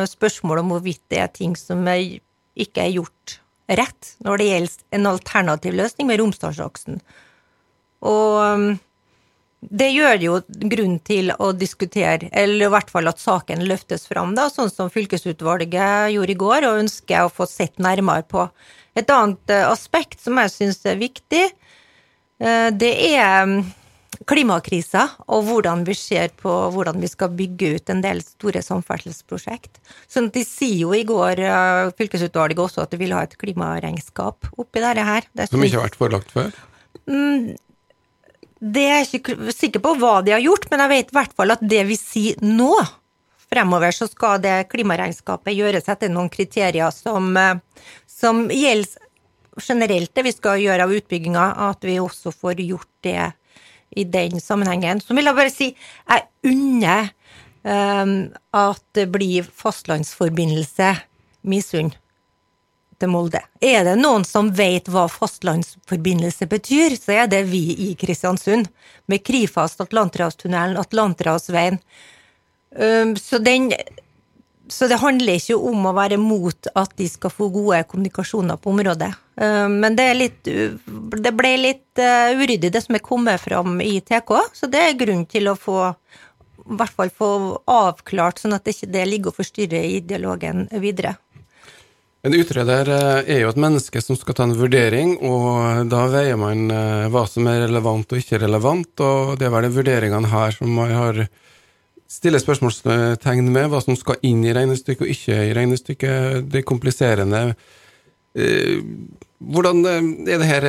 spørsmål 0.06 0.62
om 0.62 0.70
hvorvidt 0.76 1.02
det 1.10 1.18
er 1.24 1.34
ting 1.34 1.58
som 1.58 1.82
er, 1.90 2.20
ikke 2.54 2.86
er 2.86 2.94
gjort 3.00 3.40
rett 3.68 4.16
når 4.24 4.38
det 4.38 4.48
gjelder 4.50 4.98
en 4.98 5.08
alternativ 5.10 5.76
løsning 5.78 6.10
med 6.10 6.20
Romsdalsaksen. 6.20 7.00
Og 8.06 8.34
øh, 8.44 8.66
det 9.60 9.88
gjør 9.90 10.20
jo 10.22 10.34
grunn 10.70 10.98
til 11.06 11.32
å 11.42 11.50
diskutere, 11.56 12.28
eller 12.30 12.68
i 12.68 12.72
hvert 12.72 12.90
fall 12.92 13.08
at 13.10 13.22
saken 13.22 13.64
løftes 13.66 14.06
fram, 14.06 14.34
da, 14.36 14.46
sånn 14.52 14.70
som 14.70 14.92
fylkesutvalget 14.92 16.12
gjorde 16.14 16.34
i 16.34 16.38
går, 16.38 16.66
og 16.68 16.82
ønsker 16.84 17.24
å 17.24 17.32
få 17.32 17.48
sett 17.50 17.80
nærmere 17.82 18.26
på. 18.28 18.46
Et 18.96 19.10
annet 19.10 19.52
eh, 19.52 19.66
aspekt 19.66 20.22
som 20.22 20.38
jeg 20.42 20.52
syns 20.52 20.78
er 20.86 21.00
viktig, 21.00 21.42
eh, 22.38 22.68
det 22.70 22.92
er 23.08 23.48
mm, 23.48 23.58
klimakrisa 24.28 25.04
og 25.26 25.44
hvordan 25.48 25.84
vi 25.86 25.94
ser 25.98 26.32
på 26.40 26.52
hvordan 26.74 27.00
vi 27.02 27.10
skal 27.10 27.34
bygge 27.36 27.76
ut 27.76 27.92
en 27.92 28.02
del 28.04 28.22
store 28.24 28.62
samferdselsprosjekt. 28.64 29.80
Sånn 30.10 30.30
De 30.34 30.44
sier 30.46 30.86
jo 30.86 30.94
i 30.96 31.04
går, 31.06 31.40
eh, 31.40 31.92
fylkesutvalget 31.98 32.62
også, 32.64 32.86
at 32.86 32.94
de 32.94 33.00
vil 33.02 33.14
ha 33.16 33.22
et 33.26 33.36
klimaregnskap 33.38 34.50
oppi 34.56 34.82
dette 34.84 35.06
her. 35.06 35.28
Det 35.32 35.48
som 35.50 35.62
ikke 35.62 35.80
har 35.80 35.88
vært 35.88 36.00
forelagt 36.00 36.34
før? 36.34 36.52
Mm, 37.06 37.56
det 38.60 38.84
er 38.88 39.02
jeg 39.04 39.20
ikke 39.20 39.52
sikker 39.52 39.82
på 39.84 39.96
hva 40.00 40.20
de 40.24 40.32
har 40.32 40.44
gjort, 40.44 40.70
men 40.70 40.84
jeg 40.84 40.94
vet 40.94 41.12
i 41.12 41.18
hvert 41.18 41.34
fall 41.36 41.54
at 41.54 41.66
det 41.66 41.82
vi 41.90 41.98
sier 42.00 42.40
nå 42.42 42.72
Fremover 43.46 43.94
så 43.94 44.08
skal 44.10 44.40
det 44.42 44.66
klimaregnskapet 44.72 45.54
gjøres 45.54 45.86
etter 45.86 46.10
noen 46.10 46.26
kriterier 46.32 46.90
som, 46.90 47.28
eh, 47.38 47.60
som 48.10 48.48
gjelder 48.50 49.04
generelt 49.62 50.14
det 50.14 50.24
vi 50.26 50.32
skal 50.34 50.60
gjøre 50.60 50.84
av 50.84 50.92
utbygginga, 50.92 51.44
at 51.70 51.84
vi 51.86 51.98
også 52.02 52.32
får 52.34 52.60
gjort 52.66 52.90
det 53.06 53.32
i 53.90 54.04
den 54.04 54.40
sammenhengen. 54.40 55.00
Så 55.00 55.14
vil 55.16 55.28
jeg 55.28 55.38
bare 55.38 55.52
si 55.52 55.68
jeg 55.74 56.26
unner 56.50 57.12
um, 57.66 58.16
at 58.56 58.82
det 58.96 59.06
blir 59.14 59.46
fastlandsforbindelse 59.46 60.94
Misund 61.46 61.94
til 63.00 63.12
Molde. 63.12 63.42
Er 63.60 63.84
det 63.86 63.96
noen 64.00 64.24
som 64.26 64.48
vet 64.56 64.88
hva 64.90 65.04
fastlandsforbindelse 65.12 66.48
betyr, 66.50 66.96
så 66.98 67.20
er 67.22 67.30
det 67.30 67.44
vi 67.50 67.62
i 67.88 67.90
Kristiansund, 67.98 68.70
med 69.06 69.22
Krifast, 69.26 69.82
Atlanterhavstunnelen, 69.84 70.78
Atlanterhavsveien. 70.80 71.78
Um, 72.76 73.14
så, 73.20 73.38
den, 73.38 73.70
så 74.68 74.88
det 74.90 74.98
handler 75.02 75.38
ikke 75.38 75.58
om 75.60 75.86
å 75.86 75.94
være 75.96 76.18
mot 76.20 76.72
at 76.74 76.96
de 76.98 77.06
skal 77.10 77.32
få 77.32 77.50
gode 77.54 77.84
kommunikasjoner 77.90 78.58
på 78.60 78.72
området. 78.72 79.12
Um, 79.36 79.80
men 79.82 79.96
det, 79.98 80.06
litt, 80.16 80.48
det 80.48 81.32
ble 81.36 81.50
litt 81.60 82.00
uh, 82.00 82.32
uryddig, 82.32 82.70
det 82.72 82.80
som 82.84 82.96
er 82.96 83.04
kommet 83.04 83.42
fram 83.42 83.82
i 83.84 83.98
TK, 84.00 84.32
så 84.56 84.68
det 84.72 84.80
er 84.80 84.96
grunn 84.96 85.26
til 85.28 85.52
å 85.52 85.58
få 85.60 85.90
hvert 86.66 86.96
fall 86.98 87.12
få 87.14 87.30
avklart, 87.70 88.40
sånn 88.42 88.56
at 88.56 88.66
det 88.66 88.74
ikke 88.74 89.04
ligger 89.06 89.32
og 89.32 89.38
forstyrrer 89.38 89.86
i 89.86 90.00
dialogen 90.02 90.66
videre. 90.82 91.16
En 92.26 92.34
utreder 92.34 92.88
eh, 92.90 93.34
er 93.36 93.42
jo 93.44 93.52
et 93.52 93.60
menneske 93.60 94.00
som 94.02 94.18
skal 94.18 94.34
ta 94.34 94.46
en 94.48 94.56
vurdering, 94.58 95.14
og 95.22 95.86
da 95.92 96.06
veier 96.10 96.38
man 96.40 96.66
eh, 96.74 97.06
hva 97.12 97.22
som 97.30 97.46
er 97.50 97.62
relevant 97.68 98.10
og 98.10 98.22
ikke 98.22 98.40
relevant, 98.42 99.04
og 99.04 99.36
det 99.38 99.46
er 99.46 99.54
vel 99.54 99.68
de 99.68 99.74
vurderingene 99.76 100.32
her 100.32 100.56
som 100.56 100.72
man 100.74 100.94
har 100.96 101.26
stiller 102.10 102.42
spørsmålstegn 102.42 103.46
med, 103.50 103.68
hva 103.70 103.82
som 103.82 103.98
skal 103.98 104.18
inn 104.26 104.42
i 104.46 104.54
regnestykket 104.54 105.06
og 105.06 105.10
ikke 105.12 105.38
i 105.48 105.54
regnestykket. 105.54 106.46
Det 106.50 106.60
er 106.60 106.66
kompliserende. 106.66 107.40
Eh, 108.36 108.80
hvordan 109.40 109.84
er 109.88 110.38
det 110.40 110.48
her 110.48 110.66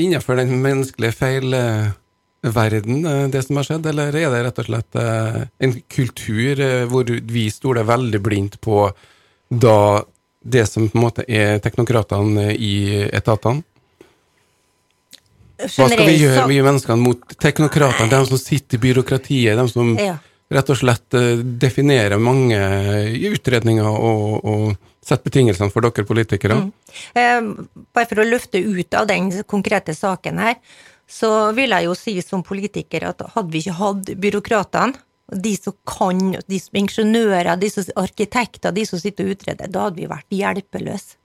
innenfor 0.00 0.38
den 0.40 0.54
menneskelige 0.62 1.16
feilverden, 1.16 3.02
det 3.32 3.42
som 3.44 3.60
har 3.60 3.68
skjedd, 3.68 3.88
eller 3.92 4.16
er 4.16 4.32
det 4.32 4.42
rett 4.46 4.60
og 4.62 4.68
slett 4.68 4.98
en 5.00 5.74
kultur 5.92 6.62
hvor 6.92 7.08
vi 7.08 7.46
stoler 7.52 7.88
veldig 7.88 8.20
blindt 8.24 8.60
på 8.64 8.84
da 9.50 10.04
det 10.40 10.66
som 10.66 10.88
på 10.88 10.98
en 10.98 11.04
måte 11.04 11.24
er 11.28 11.58
teknokratene 11.64 12.52
i 12.54 13.08
etatene? 13.12 13.64
Hva 15.60 15.88
skal 15.90 16.06
vi 16.08 16.16
gjøre, 16.22 16.46
vi 16.48 16.60
menneskene, 16.64 17.02
mot 17.02 17.34
teknokratene, 17.40 18.08
de 18.08 18.20
som 18.30 18.40
sitter 18.40 18.78
i 18.78 18.82
byråkratiet, 18.86 19.58
de 19.58 19.66
som 19.68 19.92
ja. 19.98 20.14
rett 20.52 20.72
og 20.72 20.78
slett 20.80 21.16
eh, 21.18 21.42
definerer 21.60 22.22
mange 22.22 22.60
utredninger 23.28 23.84
og, 23.90 24.38
og 24.40 24.89
setter 25.10 25.28
betingelsene 25.28 25.72
for 25.74 25.84
dere 25.84 26.06
politikere? 26.08 26.56
Mm. 26.62 26.70
Eh, 27.18 27.42
bare 27.94 28.10
for 28.10 28.22
å 28.22 28.28
løfte 28.28 28.62
ut 28.62 28.96
av 28.96 29.10
den 29.10 29.30
konkrete 29.50 29.94
saken 29.96 30.40
her, 30.42 30.56
så 31.10 31.50
vil 31.56 31.74
jeg 31.74 31.88
jo 31.88 31.94
si 31.98 32.16
som 32.22 32.44
politiker 32.46 33.08
at 33.08 33.22
hadde 33.34 33.50
vi 33.50 33.64
ikke 33.64 33.78
hatt 33.80 34.12
byråkratene, 34.22 35.06
de 35.30 35.54
som 35.54 35.74
kan, 35.86 36.20
de 36.50 36.58
som 36.58 36.78
ingeniører, 36.80 37.54
de 37.60 37.70
som 37.70 37.86
arkitekter, 38.02 38.74
de 38.74 38.84
som 38.86 38.98
sitter 38.98 39.28
og 39.28 39.36
utreder, 39.36 39.70
da 39.70 39.86
hadde 39.86 40.02
vi 40.02 40.10
vært 40.10 40.34
hjelpeløse. 40.34 41.16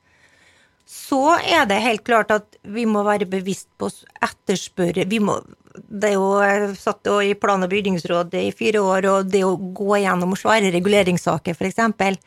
Så 0.86 1.20
er 1.42 1.66
det 1.66 1.82
helt 1.82 2.04
klart 2.06 2.30
at 2.30 2.60
vi 2.62 2.84
må 2.86 3.02
være 3.06 3.26
bevisst 3.26 3.72
på 3.82 3.90
å 3.90 4.26
etterspørre 4.28 5.08
vi 5.10 5.18
må, 5.18 5.40
Det 5.76 6.12
er 6.12 6.14
jo 6.14 6.28
jeg 6.40 6.76
satt 6.78 7.10
i 7.26 7.34
plan- 7.34 7.64
og 7.66 7.70
bygningsrådet 7.70 8.44
i 8.48 8.52
fire 8.56 8.80
år, 8.80 9.08
og 9.10 9.32
det 9.32 9.42
å 9.44 9.58
gå 9.58 9.98
gjennom 10.00 10.38
svære 10.38 10.72
reguleringssaker, 10.72 11.58
f.eks., 11.58 12.22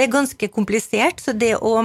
det 0.00 0.08
er 0.08 0.16
ganske 0.16 0.48
komplisert. 0.48 1.20
Så 1.20 1.36
det 1.36 1.58
å 1.60 1.76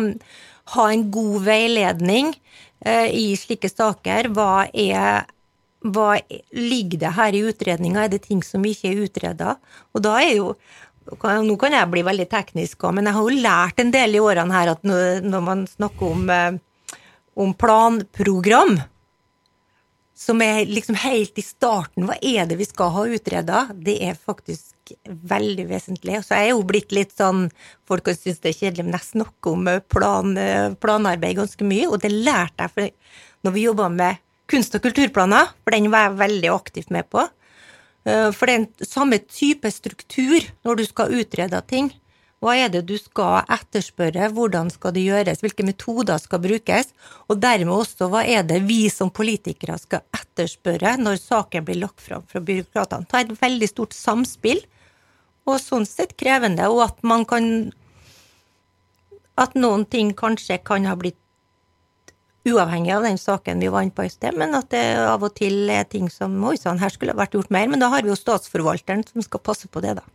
ha 0.75 0.86
en 0.89 1.06
god 1.12 1.43
veiledning 1.45 2.32
eh, 2.80 3.12
i 3.12 3.28
slike 3.39 3.69
saker, 3.69 4.32
hva 4.36 4.67
er 4.71 5.25
hva 5.86 6.15
ligger 6.49 7.01
det 7.04 7.13
her 7.13 7.36
i 7.38 7.43
utredninga, 7.45 8.06
er 8.06 8.15
det 8.15 8.23
ting 8.25 8.41
som 8.43 8.63
ikke 8.65 8.89
er 8.89 9.04
utreda? 9.06 9.56
Og 9.93 10.04
da 10.06 10.17
er 10.23 10.36
jo 10.39 10.56
Nå 11.06 11.54
kan 11.62 11.69
jeg 11.69 11.86
bli 11.91 12.01
veldig 12.01 12.25
teknisk 12.32 12.82
òg, 12.82 12.95
men 12.97 13.06
jeg 13.06 13.13
har 13.13 13.28
jo 13.28 13.41
lært 13.43 13.82
en 13.84 13.91
del 13.93 14.15
i 14.17 14.21
årene 14.25 14.56
her 14.56 14.71
at 14.71 14.88
når 14.89 15.43
man 15.45 15.60
snakker 15.69 16.15
om, 16.15 16.23
eh, 16.34 16.56
om 17.38 17.51
planprogram, 17.54 18.80
som 20.17 20.41
er 20.41 20.65
liksom 20.65 20.97
helt 21.04 21.38
i 21.38 21.45
starten, 21.45 22.08
hva 22.10 22.17
er 22.17 22.49
det 22.49 22.58
vi 22.58 22.65
skal 22.65 22.89
ha 22.95 23.06
utreda? 23.06 23.62
Det 23.78 23.99
er 24.01 24.17
faktisk 24.17 24.73
veldig 25.06 25.65
vesentlig. 25.69 26.19
Så 26.26 26.38
jeg 26.38 26.50
er 26.50 26.54
jo 26.54 26.65
blitt 26.67 26.93
litt 26.95 27.15
sånn 27.17 27.48
Folk 27.86 28.06
kan 28.08 28.17
synes 28.17 28.41
det 28.41 28.52
er 28.52 28.60
kjedelig, 28.60 28.86
men 28.86 28.98
jeg 28.98 29.10
snakker 29.12 29.52
om 29.54 29.67
plan, 29.91 30.38
planarbeid 30.82 31.38
ganske 31.38 31.67
mye, 31.67 31.86
og 31.89 32.00
det 32.02 32.10
lærte 32.13 32.65
jeg 32.65 32.74
for 32.74 32.93
når 33.45 33.54
vi 33.54 33.65
jobba 33.67 33.89
med 33.93 34.21
kunst- 34.50 34.76
og 34.78 34.82
kulturplaner, 34.82 35.52
for 35.63 35.76
den 35.76 35.91
var 35.93 36.08
jeg 36.08 36.21
veldig 36.21 36.52
aktivt 36.54 36.93
med 36.93 37.10
på. 37.13 37.28
Eh, 38.06 38.32
for 38.32 38.46
det 38.46 38.56
er 38.56 38.63
en 38.63 38.90
samme 38.90 39.19
type 39.25 39.69
struktur 39.73 40.50
når 40.65 40.81
du 40.81 40.86
skal 40.88 41.13
utrede 41.19 41.62
ting. 41.69 41.92
Hva 42.44 42.54
er 42.60 42.69
det 42.69 42.83
du 42.86 42.94
skal 43.00 43.48
etterspørre, 43.50 44.27
hvordan 44.36 44.67
skal 44.69 44.94
det 44.94 45.06
gjøres, 45.08 45.42
hvilke 45.42 45.65
metoder 45.65 46.19
skal 46.21 46.44
brukes, 46.44 46.92
og 47.31 47.40
dermed 47.42 47.73
også 47.73 48.10
hva 48.12 48.21
er 48.27 48.44
det 48.46 48.60
vi 48.67 48.83
som 48.94 49.10
politikere 49.10 49.79
skal 49.81 50.04
etterspørre 50.13 50.98
når 51.02 51.17
saken 51.23 51.65
blir 51.65 51.79
lagt 51.81 52.04
fram 52.04 52.25
fra 52.29 52.44
byråkratene. 52.44 53.10
Ta 53.10 53.23
et 53.23 53.33
veldig 53.40 53.71
stort 53.71 53.98
samspill, 53.98 54.62
og 55.46 55.60
sånn 55.62 55.85
sett 55.87 56.15
krevende, 56.19 56.69
og 56.71 56.87
at 56.89 57.04
man 57.04 57.25
kan 57.25 57.73
At 59.35 59.52
noen 59.60 59.83
ting 59.83 60.13
kanskje 60.15 60.56
kan 60.63 60.85
ha 60.87 60.93
blitt 60.96 61.17
uavhengig 62.48 62.93
av 62.96 63.04
den 63.04 63.17
saken 63.17 63.60
vi 63.60 63.67
inne 63.67 63.91
på 63.91 64.06
i 64.06 64.10
sted, 64.10 64.37
men 64.37 64.56
at 64.56 64.69
det 64.71 64.83
av 65.02 65.23
og 65.25 65.33
til 65.35 65.69
er 65.69 65.83
ting 65.83 66.08
som 66.13 66.37
Oi 66.48 66.56
sann, 66.56 66.79
her 66.79 66.93
skulle 66.93 67.12
det 67.12 67.19
vært 67.19 67.35
gjort 67.35 67.52
mer. 67.52 67.67
Men 67.67 67.81
da 67.81 67.89
har 67.91 68.06
vi 68.06 68.13
jo 68.13 68.15
statsforvalteren 68.15 69.04
som 69.10 69.25
skal 69.25 69.43
passe 69.43 69.67
på 69.67 69.81
det, 69.83 69.98
da. 69.98 70.06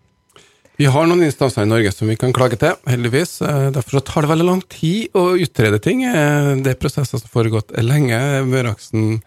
Vi 0.80 0.88
har 0.88 1.04
noen 1.04 1.26
instanser 1.26 1.66
i 1.66 1.68
Norge 1.68 1.90
som 1.92 2.08
vi 2.08 2.16
kan 2.16 2.32
klage 2.32 2.56
til, 2.56 2.78
heldigvis. 2.88 3.42
derfor 3.42 3.74
derfor 3.74 4.00
tar 4.00 4.24
det 4.24 4.30
veldig 4.30 4.46
lang 4.48 4.62
tid 4.72 5.12
å 5.12 5.34
utrede 5.36 5.82
ting. 5.84 6.06
Eh, 6.08 6.54
det 6.64 6.72
er 6.72 6.80
prosesser 6.80 7.18
som 7.18 7.26
har 7.26 7.34
foregått 7.34 7.74
lenge. 7.84 8.16
Møreaksen 8.48 9.18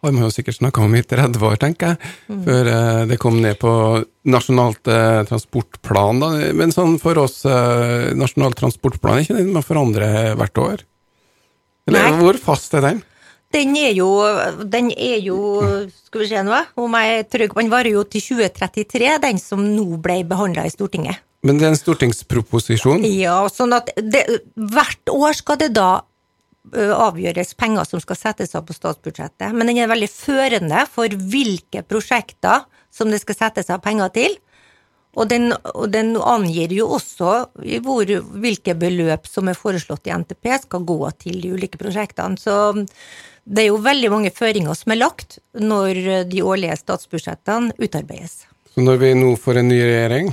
har 0.00 0.14
man 0.14 0.24
jo 0.24 0.30
sikkert 0.32 0.58
snakka 0.58 0.84
om 0.84 0.94
i 0.96 1.02
30 1.04 1.44
år, 1.44 1.58
tenker 1.60 1.92
jeg, 1.92 2.12
mm. 2.30 2.40
før 2.46 2.70
eh, 2.72 3.02
det 3.10 3.20
kom 3.20 3.40
ned 3.42 3.58
på 3.60 3.72
nasjonalt 4.30 4.88
transportplan. 5.28 6.22
Da. 6.22 6.30
Men 6.56 6.74
sånn 6.74 6.98
for 7.02 7.18
oss, 7.22 7.40
nasjonal 8.16 8.56
transportplan 8.58 9.20
er 9.20 9.24
ikke 9.24 9.38
den 9.38 9.54
man 9.54 9.64
forandrer 9.64 10.34
hvert 10.38 10.60
år? 10.60 10.82
Eller 11.88 12.10
Nei. 12.10 12.18
hvor 12.20 12.36
fast 12.40 12.76
er 12.76 12.84
den? 12.84 13.00
Den 13.50 13.74
er 13.74 13.90
jo, 13.96 14.10
den 14.70 14.92
er 14.94 15.18
jo 15.24 15.38
Skal 16.06 16.22
vi 16.22 16.28
se 16.30 16.42
nå, 16.46 16.54
om 16.78 16.92
jeg 16.94 17.16
er 17.16 17.24
trygg 17.26 17.56
Den 17.58 17.72
varer 17.72 17.96
jo 17.96 18.04
til 18.06 18.22
2033, 18.36 19.16
den 19.24 19.40
som 19.42 19.64
nå 19.64 19.98
ble 20.02 20.20
behandla 20.28 20.68
i 20.68 20.70
Stortinget. 20.70 21.18
Men 21.46 21.56
det 21.56 21.66
er 21.66 21.72
en 21.72 21.78
stortingsproposisjon? 21.78 23.04
Ja, 23.16 23.40
sånn 23.48 23.72
at 23.72 23.88
det, 23.96 24.26
hvert 24.54 25.12
år 25.12 25.36
skal 25.38 25.56
det 25.62 25.70
da 25.72 26.02
avgjøres 26.74 27.54
penger 27.58 27.88
som 27.88 28.02
skal 28.02 28.18
settes 28.18 28.54
av 28.54 28.66
på 28.68 28.76
statsbudsjettet. 28.76 29.48
Men 29.54 29.70
den 29.70 29.80
er 29.80 29.90
veldig 29.90 30.10
førende 30.12 30.84
for 30.90 31.08
hvilke 31.08 31.82
prosjekter 31.88 32.66
som 32.92 33.10
det 33.10 33.22
skal 33.22 33.38
settes 33.38 33.70
av 33.72 33.82
penger 33.84 34.12
til. 34.14 34.36
Og 35.18 35.26
den, 35.26 35.50
og 35.74 35.88
den, 35.90 36.12
angir 36.14 36.70
jo 36.70 36.86
også 36.94 37.32
hvor, 37.82 38.10
hvilke 38.42 38.76
beløp 38.78 39.26
som 39.26 39.48
er 39.50 39.58
foreslått 39.58 40.06
i 40.06 40.14
NTP 40.14 40.52
skal 40.68 40.84
gå 40.86 41.00
til 41.18 41.40
de 41.42 41.50
ulike 41.56 41.80
prosjektene. 41.80 42.38
Så 42.38 42.84
det 43.42 43.64
er 43.64 43.70
jo 43.72 43.80
veldig 43.82 44.12
mange 44.12 44.30
føringer 44.30 44.76
som 44.78 44.94
er 44.94 45.00
lagt 45.00 45.40
når 45.58 46.28
de 46.30 46.44
årlige 46.46 46.78
statsbudsjettene 46.78 47.74
utarbeides. 47.80 48.44
Så 48.70 48.84
når 48.86 49.00
vi 49.02 49.10
nå 49.18 49.32
får 49.40 49.58
en 49.58 49.72
ny 49.72 49.80
regjering, 49.82 50.30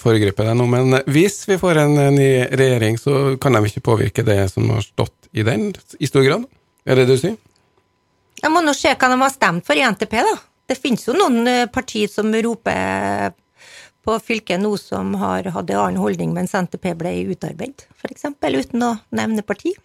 foregriper 0.00 0.48
det 0.48 0.54
nå, 0.58 0.66
men 0.70 0.98
hvis 1.12 1.42
vi 1.48 1.58
får 1.60 1.82
en 1.84 1.96
ny 2.14 2.28
regjering, 2.50 2.98
så 3.00 3.36
kan 3.40 3.56
de 3.56 3.64
ikke 3.68 3.84
påvirke 3.84 4.24
det 4.26 4.38
som 4.52 4.70
har 4.72 4.84
stått 4.84 5.28
i 5.32 5.44
den, 5.46 5.70
i 5.98 6.08
stor 6.08 6.24
grad? 6.26 6.46
Er 6.84 6.98
det 6.98 7.06
det 7.06 7.18
du 7.18 7.22
sier? 7.22 7.36
Jeg 8.42 8.50
må 8.50 8.62
nå 8.64 8.74
se 8.74 8.90
hva 8.90 9.12
de 9.12 9.20
har 9.20 9.34
stemt 9.34 9.68
for 9.68 9.78
i 9.78 9.84
NTP, 9.86 10.16
da. 10.26 10.34
Det 10.68 10.78
finnes 10.78 11.04
jo 11.06 11.14
noen 11.14 11.68
partier 11.74 12.10
som 12.10 12.32
roper 12.32 13.34
på 14.02 14.18
fylket 14.18 14.62
nå 14.62 14.74
som 14.80 15.14
har 15.20 15.46
hatt 15.54 15.70
en 15.70 15.78
annen 15.78 16.02
holdning 16.02 16.32
mens 16.34 16.54
NTP 16.58 16.92
ble 16.98 17.14
utarbeidet, 17.34 17.86
f.eks., 18.00 18.26
uten 18.32 18.86
å 18.88 18.96
nevne 19.14 19.46
parti. 19.46 19.76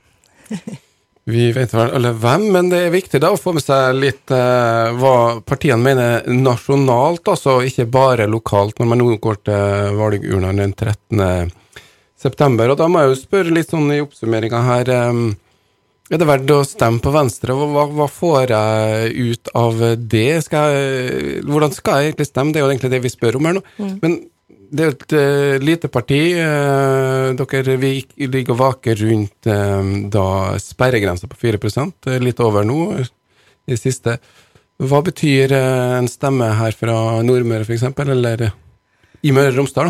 Vi 1.27 1.49
vet 1.51 1.73
vel 1.75 1.89
alle 1.91 2.13
hvem, 2.15 2.45
men 2.55 2.69
det 2.71 2.85
er 2.85 2.93
viktig 2.93 3.19
da 3.19 3.33
å 3.35 3.39
få 3.39 3.51
med 3.57 3.63
seg 3.65 3.97
litt 3.99 4.31
eh, 4.31 4.93
hva 4.95 5.41
partiene 5.43 5.83
mener 5.83 6.29
nasjonalt, 6.31 7.27
altså 7.27 7.57
ikke 7.67 7.83
bare 7.91 8.29
lokalt, 8.31 8.77
når 8.79 8.87
man 8.93 9.01
nå 9.03 9.17
går 9.19 9.41
til 9.49 9.97
valgurnene 9.99 10.61
den 10.61 10.71
13. 10.71 11.51
september. 12.15 12.71
Og 12.71 12.79
da 12.79 12.87
må 12.87 13.03
jeg 13.03 13.11
jo 13.11 13.19
spørre 13.19 13.57
litt 13.57 13.75
sånn 13.75 13.91
i 13.91 13.99
oppsummeringa 14.05 14.63
her. 14.69 14.93
Eh, 14.95 15.19
er 16.07 16.21
det 16.21 16.29
verdt 16.29 16.55
å 16.55 16.61
stemme 16.63 17.03
på 17.03 17.11
Venstre? 17.11 17.59
Hva, 17.59 17.83
hva 17.91 18.07
får 18.07 18.55
jeg 18.55 19.27
ut 19.33 19.51
av 19.59 19.83
det? 19.99 20.29
Skal 20.47 20.77
jeg, 20.77 21.43
hvordan 21.43 21.75
skal 21.75 21.99
jeg 21.99 22.13
egentlig 22.13 22.29
stemme? 22.31 22.55
Det 22.55 22.61
er 22.61 22.69
jo 22.69 22.71
egentlig 22.71 22.93
det 22.95 23.03
vi 23.03 23.11
spør 23.11 23.41
om 23.41 23.51
her 23.51 23.59
nå. 23.59 23.65
Mm. 23.75 23.93
Men 23.99 24.19
det 24.69 24.83
er 24.83 24.93
et 24.93 25.13
uh, 25.15 25.63
lite 25.63 25.89
parti. 25.91 26.19
Uh, 26.35 27.35
dere 27.37 27.77
vi 27.81 27.91
ligger 28.25 28.55
og 28.55 28.61
vaker 28.61 28.99
rundt 29.03 29.49
uh, 29.49 29.93
da 30.13 30.27
sperregrensa 30.61 31.29
på 31.29 31.39
4% 31.45 32.09
litt 32.23 32.41
over 32.43 32.67
nå 32.67 32.81
i 32.97 33.05
det 33.73 33.79
siste. 33.81 34.17
Hva 34.77 35.01
betyr 35.01 35.55
en 35.57 36.07
stemme 36.09 36.51
her 36.59 36.75
fra 36.77 36.95
Nordmøre, 37.25 37.65
f.eks., 37.65 37.87
eller 38.03 38.43
i 39.25 39.31
Møre 39.33 39.49
og 39.49 39.57
Romsdal? 39.57 39.89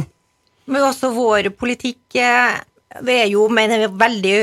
Men 0.72 0.86
også 0.88 1.12
vår 1.16 1.50
politikk 1.60 2.16
vi 3.04 3.14
er 3.14 3.28
jo, 3.28 3.50
mener 3.52 3.84
vi, 3.84 3.90
veldig, 4.00 4.38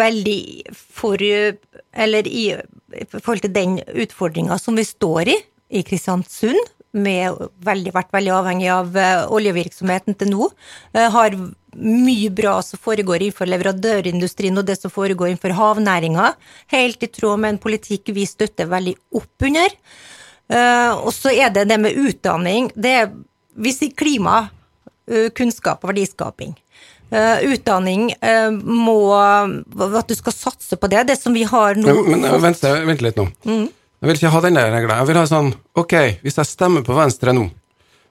veldig 0.00 0.40
for 0.72 1.20
Eller 1.20 2.26
i, 2.26 2.46
i 2.56 3.04
forhold 3.12 3.44
til 3.44 3.52
den 3.52 3.76
utfordringa 3.92 4.56
som 4.58 4.80
vi 4.80 4.86
står 4.88 5.34
i 5.34 5.36
i 5.70 5.82
Kristiansund, 5.86 6.58
med 6.96 7.38
veldig, 7.64 7.92
vært 7.94 8.12
veldig 8.14 8.32
avhengig 8.34 8.68
av 8.74 8.94
uh, 8.96 9.30
oljevirksomheten 9.34 10.16
til 10.18 10.32
nå, 10.32 10.50
uh, 10.96 11.06
har 11.14 11.36
mye 11.78 12.30
bra 12.34 12.56
som 12.66 12.80
foregår 12.82 13.22
innenfor 13.22 13.46
leverandørindustrien 13.46 14.58
og 14.58 14.66
det 14.66 14.80
som 14.80 14.90
foregår 14.90 15.30
innenfor 15.30 15.54
havnæringa, 15.54 16.32
helt 16.74 17.06
i 17.06 17.10
tråd 17.10 17.42
med 17.42 17.54
en 17.54 17.60
politikk 17.62 18.10
vi 18.16 18.26
støtter 18.26 18.70
veldig 18.70 18.96
opp 19.20 19.46
under. 19.50 19.76
Uh, 20.50 20.98
og 21.06 21.12
så 21.14 21.30
er 21.30 21.52
det 21.54 21.68
det 21.70 21.78
med 21.78 21.94
utdanning. 21.94 22.72
Det 22.74 22.96
er, 23.04 23.12
vi 23.54 23.74
sier 23.74 23.94
klima, 23.94 24.48
kunnskap 25.34 25.82
og 25.82 25.90
verdiskaping. 25.90 26.52
Utdanning 27.10 28.12
må 28.62 29.00
At 29.18 30.06
du 30.06 30.14
skal 30.14 30.36
satse 30.36 30.76
på 30.78 30.86
det. 30.92 31.00
Det 31.08 31.16
som 31.18 31.34
vi 31.34 31.42
har 31.42 31.74
nå 31.74 31.96
Men, 32.06 32.20
men 32.22 32.44
vent, 32.44 32.62
vent, 32.62 33.02
litt 33.02 33.18
nå. 33.18 33.24
Mm. 33.42 33.64
Jeg 34.00 34.08
vil 34.08 34.16
ikke 34.16 34.32
ha 34.32 34.40
den 34.40 34.56
der. 34.56 34.74
Jeg 34.80 35.08
vil 35.10 35.18
ha 35.20 35.26
sånn 35.28 35.50
Ok, 35.76 35.92
hvis 36.24 36.38
jeg 36.40 36.48
stemmer 36.48 36.84
på 36.86 36.96
Venstre 36.96 37.34
nå, 37.36 37.50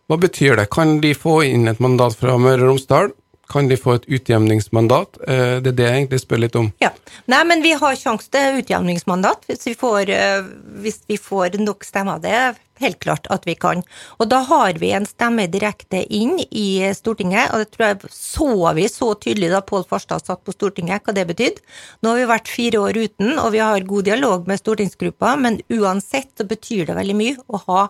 hva 0.10 0.18
betyr 0.22 0.60
det? 0.60 0.68
Kan 0.74 1.00
de 1.02 1.16
få 1.18 1.40
inn 1.48 1.66
et 1.70 1.82
mandat 1.82 2.18
fra 2.18 2.36
Møre 2.38 2.62
og 2.62 2.76
Romsdal? 2.76 3.10
Kan 3.50 3.68
de 3.68 3.78
få 3.82 3.95
et 3.97 4.06
utjevningsmandat? 4.06 5.18
Eh, 5.28 5.58
det 5.64 5.72
er 5.74 5.78
det 5.78 5.86
jeg 5.88 5.97
egentlig 6.04 6.22
spør 6.22 6.41
litt 6.43 6.58
om. 6.60 6.68
Ja. 6.84 6.91
Nei, 7.32 7.41
men 7.50 7.64
vi 7.66 7.72
har 7.78 7.97
sjanse 7.97 8.30
til 8.30 8.60
utjevningsmandat 8.62 9.47
hvis 9.50 9.66
vi, 9.72 9.74
får, 9.78 10.12
eh, 10.14 10.50
hvis 10.84 11.02
vi 11.10 11.18
får 11.18 11.58
nok 11.58 11.88
stemmer. 11.88 12.22
Det 12.22 12.34
er 12.38 12.60
helt 12.84 13.00
klart 13.02 13.26
at 13.34 13.47
vi 13.50 13.56
kan. 13.60 13.82
Og 14.20 14.30
da 14.30 14.43
har 14.47 14.78
vi 14.82 14.91
en 14.93 15.08
stemme 15.10 15.47
direkte 15.52 16.04
inn 16.06 16.38
i 16.50 16.91
Stortinget, 16.95 17.50
og 17.50 17.64
det 17.64 17.72
tror 17.74 17.88
jeg 17.88 18.12
så 18.14 18.52
vi 18.78 18.86
så 18.91 19.10
tydelig 19.18 19.50
da 19.54 19.64
Pål 19.66 19.88
Farstad 19.89 20.24
satt 20.26 20.45
på 20.45 20.56
Stortinget, 20.56 21.04
hva 21.04 21.18
det 21.18 21.26
betydde. 21.32 21.66
Nå 22.04 22.14
har 22.14 22.22
vi 22.22 22.30
vært 22.30 22.54
fire 22.54 22.84
år 22.86 23.02
uten, 23.02 23.34
og 23.41 23.52
vi 23.58 23.64
har 23.66 23.89
god 23.89 24.08
dialog 24.12 24.47
med 24.47 24.62
stortingsgruppa, 24.62 25.34
men 25.41 25.60
uansett 25.74 26.32
så 26.38 26.47
betyr 26.47 26.86
det 26.89 27.00
veldig 27.02 27.18
mye 27.18 27.41
å 27.50 27.64
ha 27.66 27.82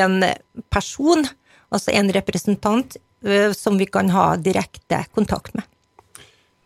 en 0.00 0.18
person, 0.72 1.28
altså 1.70 1.94
en 1.94 2.10
representant 2.16 2.96
som 3.56 3.76
vi 3.76 3.84
kan 3.86 4.08
ha 4.14 4.32
direkte 4.40 5.04
kontakt 5.12 5.52
med. 5.54 5.66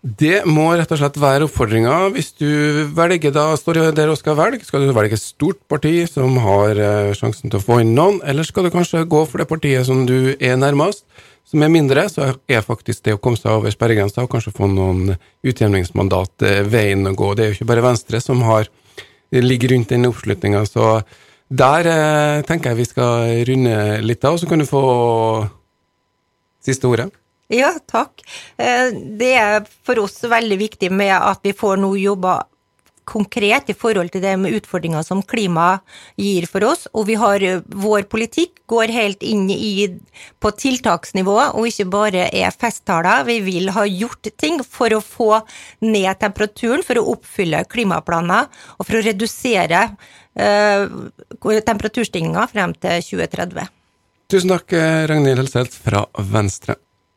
Det 0.04 0.42
må 0.44 0.66
rett 0.76 0.90
og 0.92 0.98
slett 1.00 1.14
være 1.16 1.46
oppfordringa. 1.46 2.10
Hvis 2.12 2.34
du 2.36 2.84
velger 2.92 3.32
da, 3.32 3.46
står 3.56 3.78
der 3.96 4.10
og 4.12 4.18
skal 4.20 4.36
velge, 4.36 4.66
skal 4.68 4.84
du 4.84 4.92
velge 4.92 5.16
et 5.16 5.22
stort 5.22 5.62
parti 5.64 5.94
som 6.10 6.36
har 6.44 6.76
eh, 6.76 7.12
sjansen 7.16 7.48
til 7.48 7.56
å 7.56 7.64
få 7.64 7.78
inn 7.80 7.94
noen, 7.96 8.18
eller 8.20 8.44
skal 8.44 8.68
du 8.68 8.72
kanskje 8.74 9.06
gå 9.08 9.22
for 9.24 9.40
det 9.40 9.48
partiet 9.48 9.88
som 9.88 10.02
du 10.04 10.34
er 10.36 10.60
nærmest, 10.60 11.06
som 11.48 11.64
er 11.64 11.72
mindre, 11.72 12.04
så 12.12 12.34
er 12.44 12.66
faktisk 12.66 13.06
det 13.08 13.16
å 13.16 13.22
komme 13.22 13.40
seg 13.40 13.56
over 13.56 13.72
sperregrensa 13.72 14.26
og 14.26 14.28
kanskje 14.34 14.52
få 14.52 14.68
noen 14.68 15.16
utjevningsmandat 15.40 16.44
eh, 16.50 16.60
veien 16.68 17.08
å 17.08 17.16
gå. 17.16 17.32
Det 17.32 17.46
er 17.46 17.52
jo 17.54 17.58
ikke 17.62 17.72
bare 17.72 17.88
Venstre 17.88 18.20
som 18.20 18.44
har 18.44 18.68
ligger 19.32 19.72
rundt 19.72 19.96
den 19.96 20.04
oppslutninga, 20.12 20.66
så 20.68 20.98
der 21.48 21.88
tenker 22.44 22.70
jeg 22.70 22.82
vi 22.82 22.86
skal 22.92 23.40
runde 23.48 23.78
litt 24.04 24.24
av, 24.28 24.36
så 24.36 24.46
kan 24.48 24.60
du 24.60 24.68
få 24.68 24.84
Siste 26.64 26.88
ordet? 26.88 27.10
Ja, 27.52 27.74
takk. 27.86 28.24
Eh, 28.56 28.90
det 29.20 29.34
er 29.36 29.68
for 29.84 30.00
oss 30.06 30.22
veldig 30.24 30.58
viktig 30.62 30.90
med 30.92 31.12
at 31.16 31.44
vi 31.44 31.52
får 31.56 31.76
nå 31.82 31.92
jobba 32.00 32.42
konkret 33.04 33.68
i 33.68 33.76
forhold 33.76 34.08
til 34.14 34.22
det 34.24 34.32
med 34.40 34.54
utfordringer 34.56 35.04
som 35.04 35.20
klima 35.28 35.82
gir 36.16 36.46
for 36.48 36.64
oss, 36.64 36.86
og 36.96 37.04
vi 37.10 37.18
har 37.20 37.44
eh, 37.44 37.60
vår 37.68 38.06
politikk 38.08 38.62
går 38.70 38.92
helt 38.94 39.22
inn 39.26 39.44
i 39.52 39.90
på 40.40 40.54
tiltaksnivå 40.56 41.36
og 41.50 41.68
ikke 41.68 41.88
bare 41.92 42.26
er 42.32 42.56
festtaler. 42.56 43.26
Vi 43.28 43.38
vil 43.44 43.70
ha 43.76 43.84
gjort 43.84 44.32
ting 44.40 44.62
for 44.64 44.96
å 44.96 45.04
få 45.04 45.30
ned 45.84 46.10
temperaturen, 46.24 46.84
for 46.86 47.00
å 47.00 47.06
oppfylle 47.12 47.66
klimaplaner 47.68 48.48
og 48.78 48.88
for 48.88 48.98
å 48.98 49.04
redusere 49.04 49.86
eh, 50.32 50.88
temperaturstigninga 51.44 52.48
frem 52.48 52.72
til 52.80 53.04
2030. 53.12 53.83
Tusen 54.24 54.48
takk, 54.48 54.72
Ragnhild 55.10 55.42
Helseth 55.42 55.76
fra 55.84 56.06
Venstre. 56.32 56.78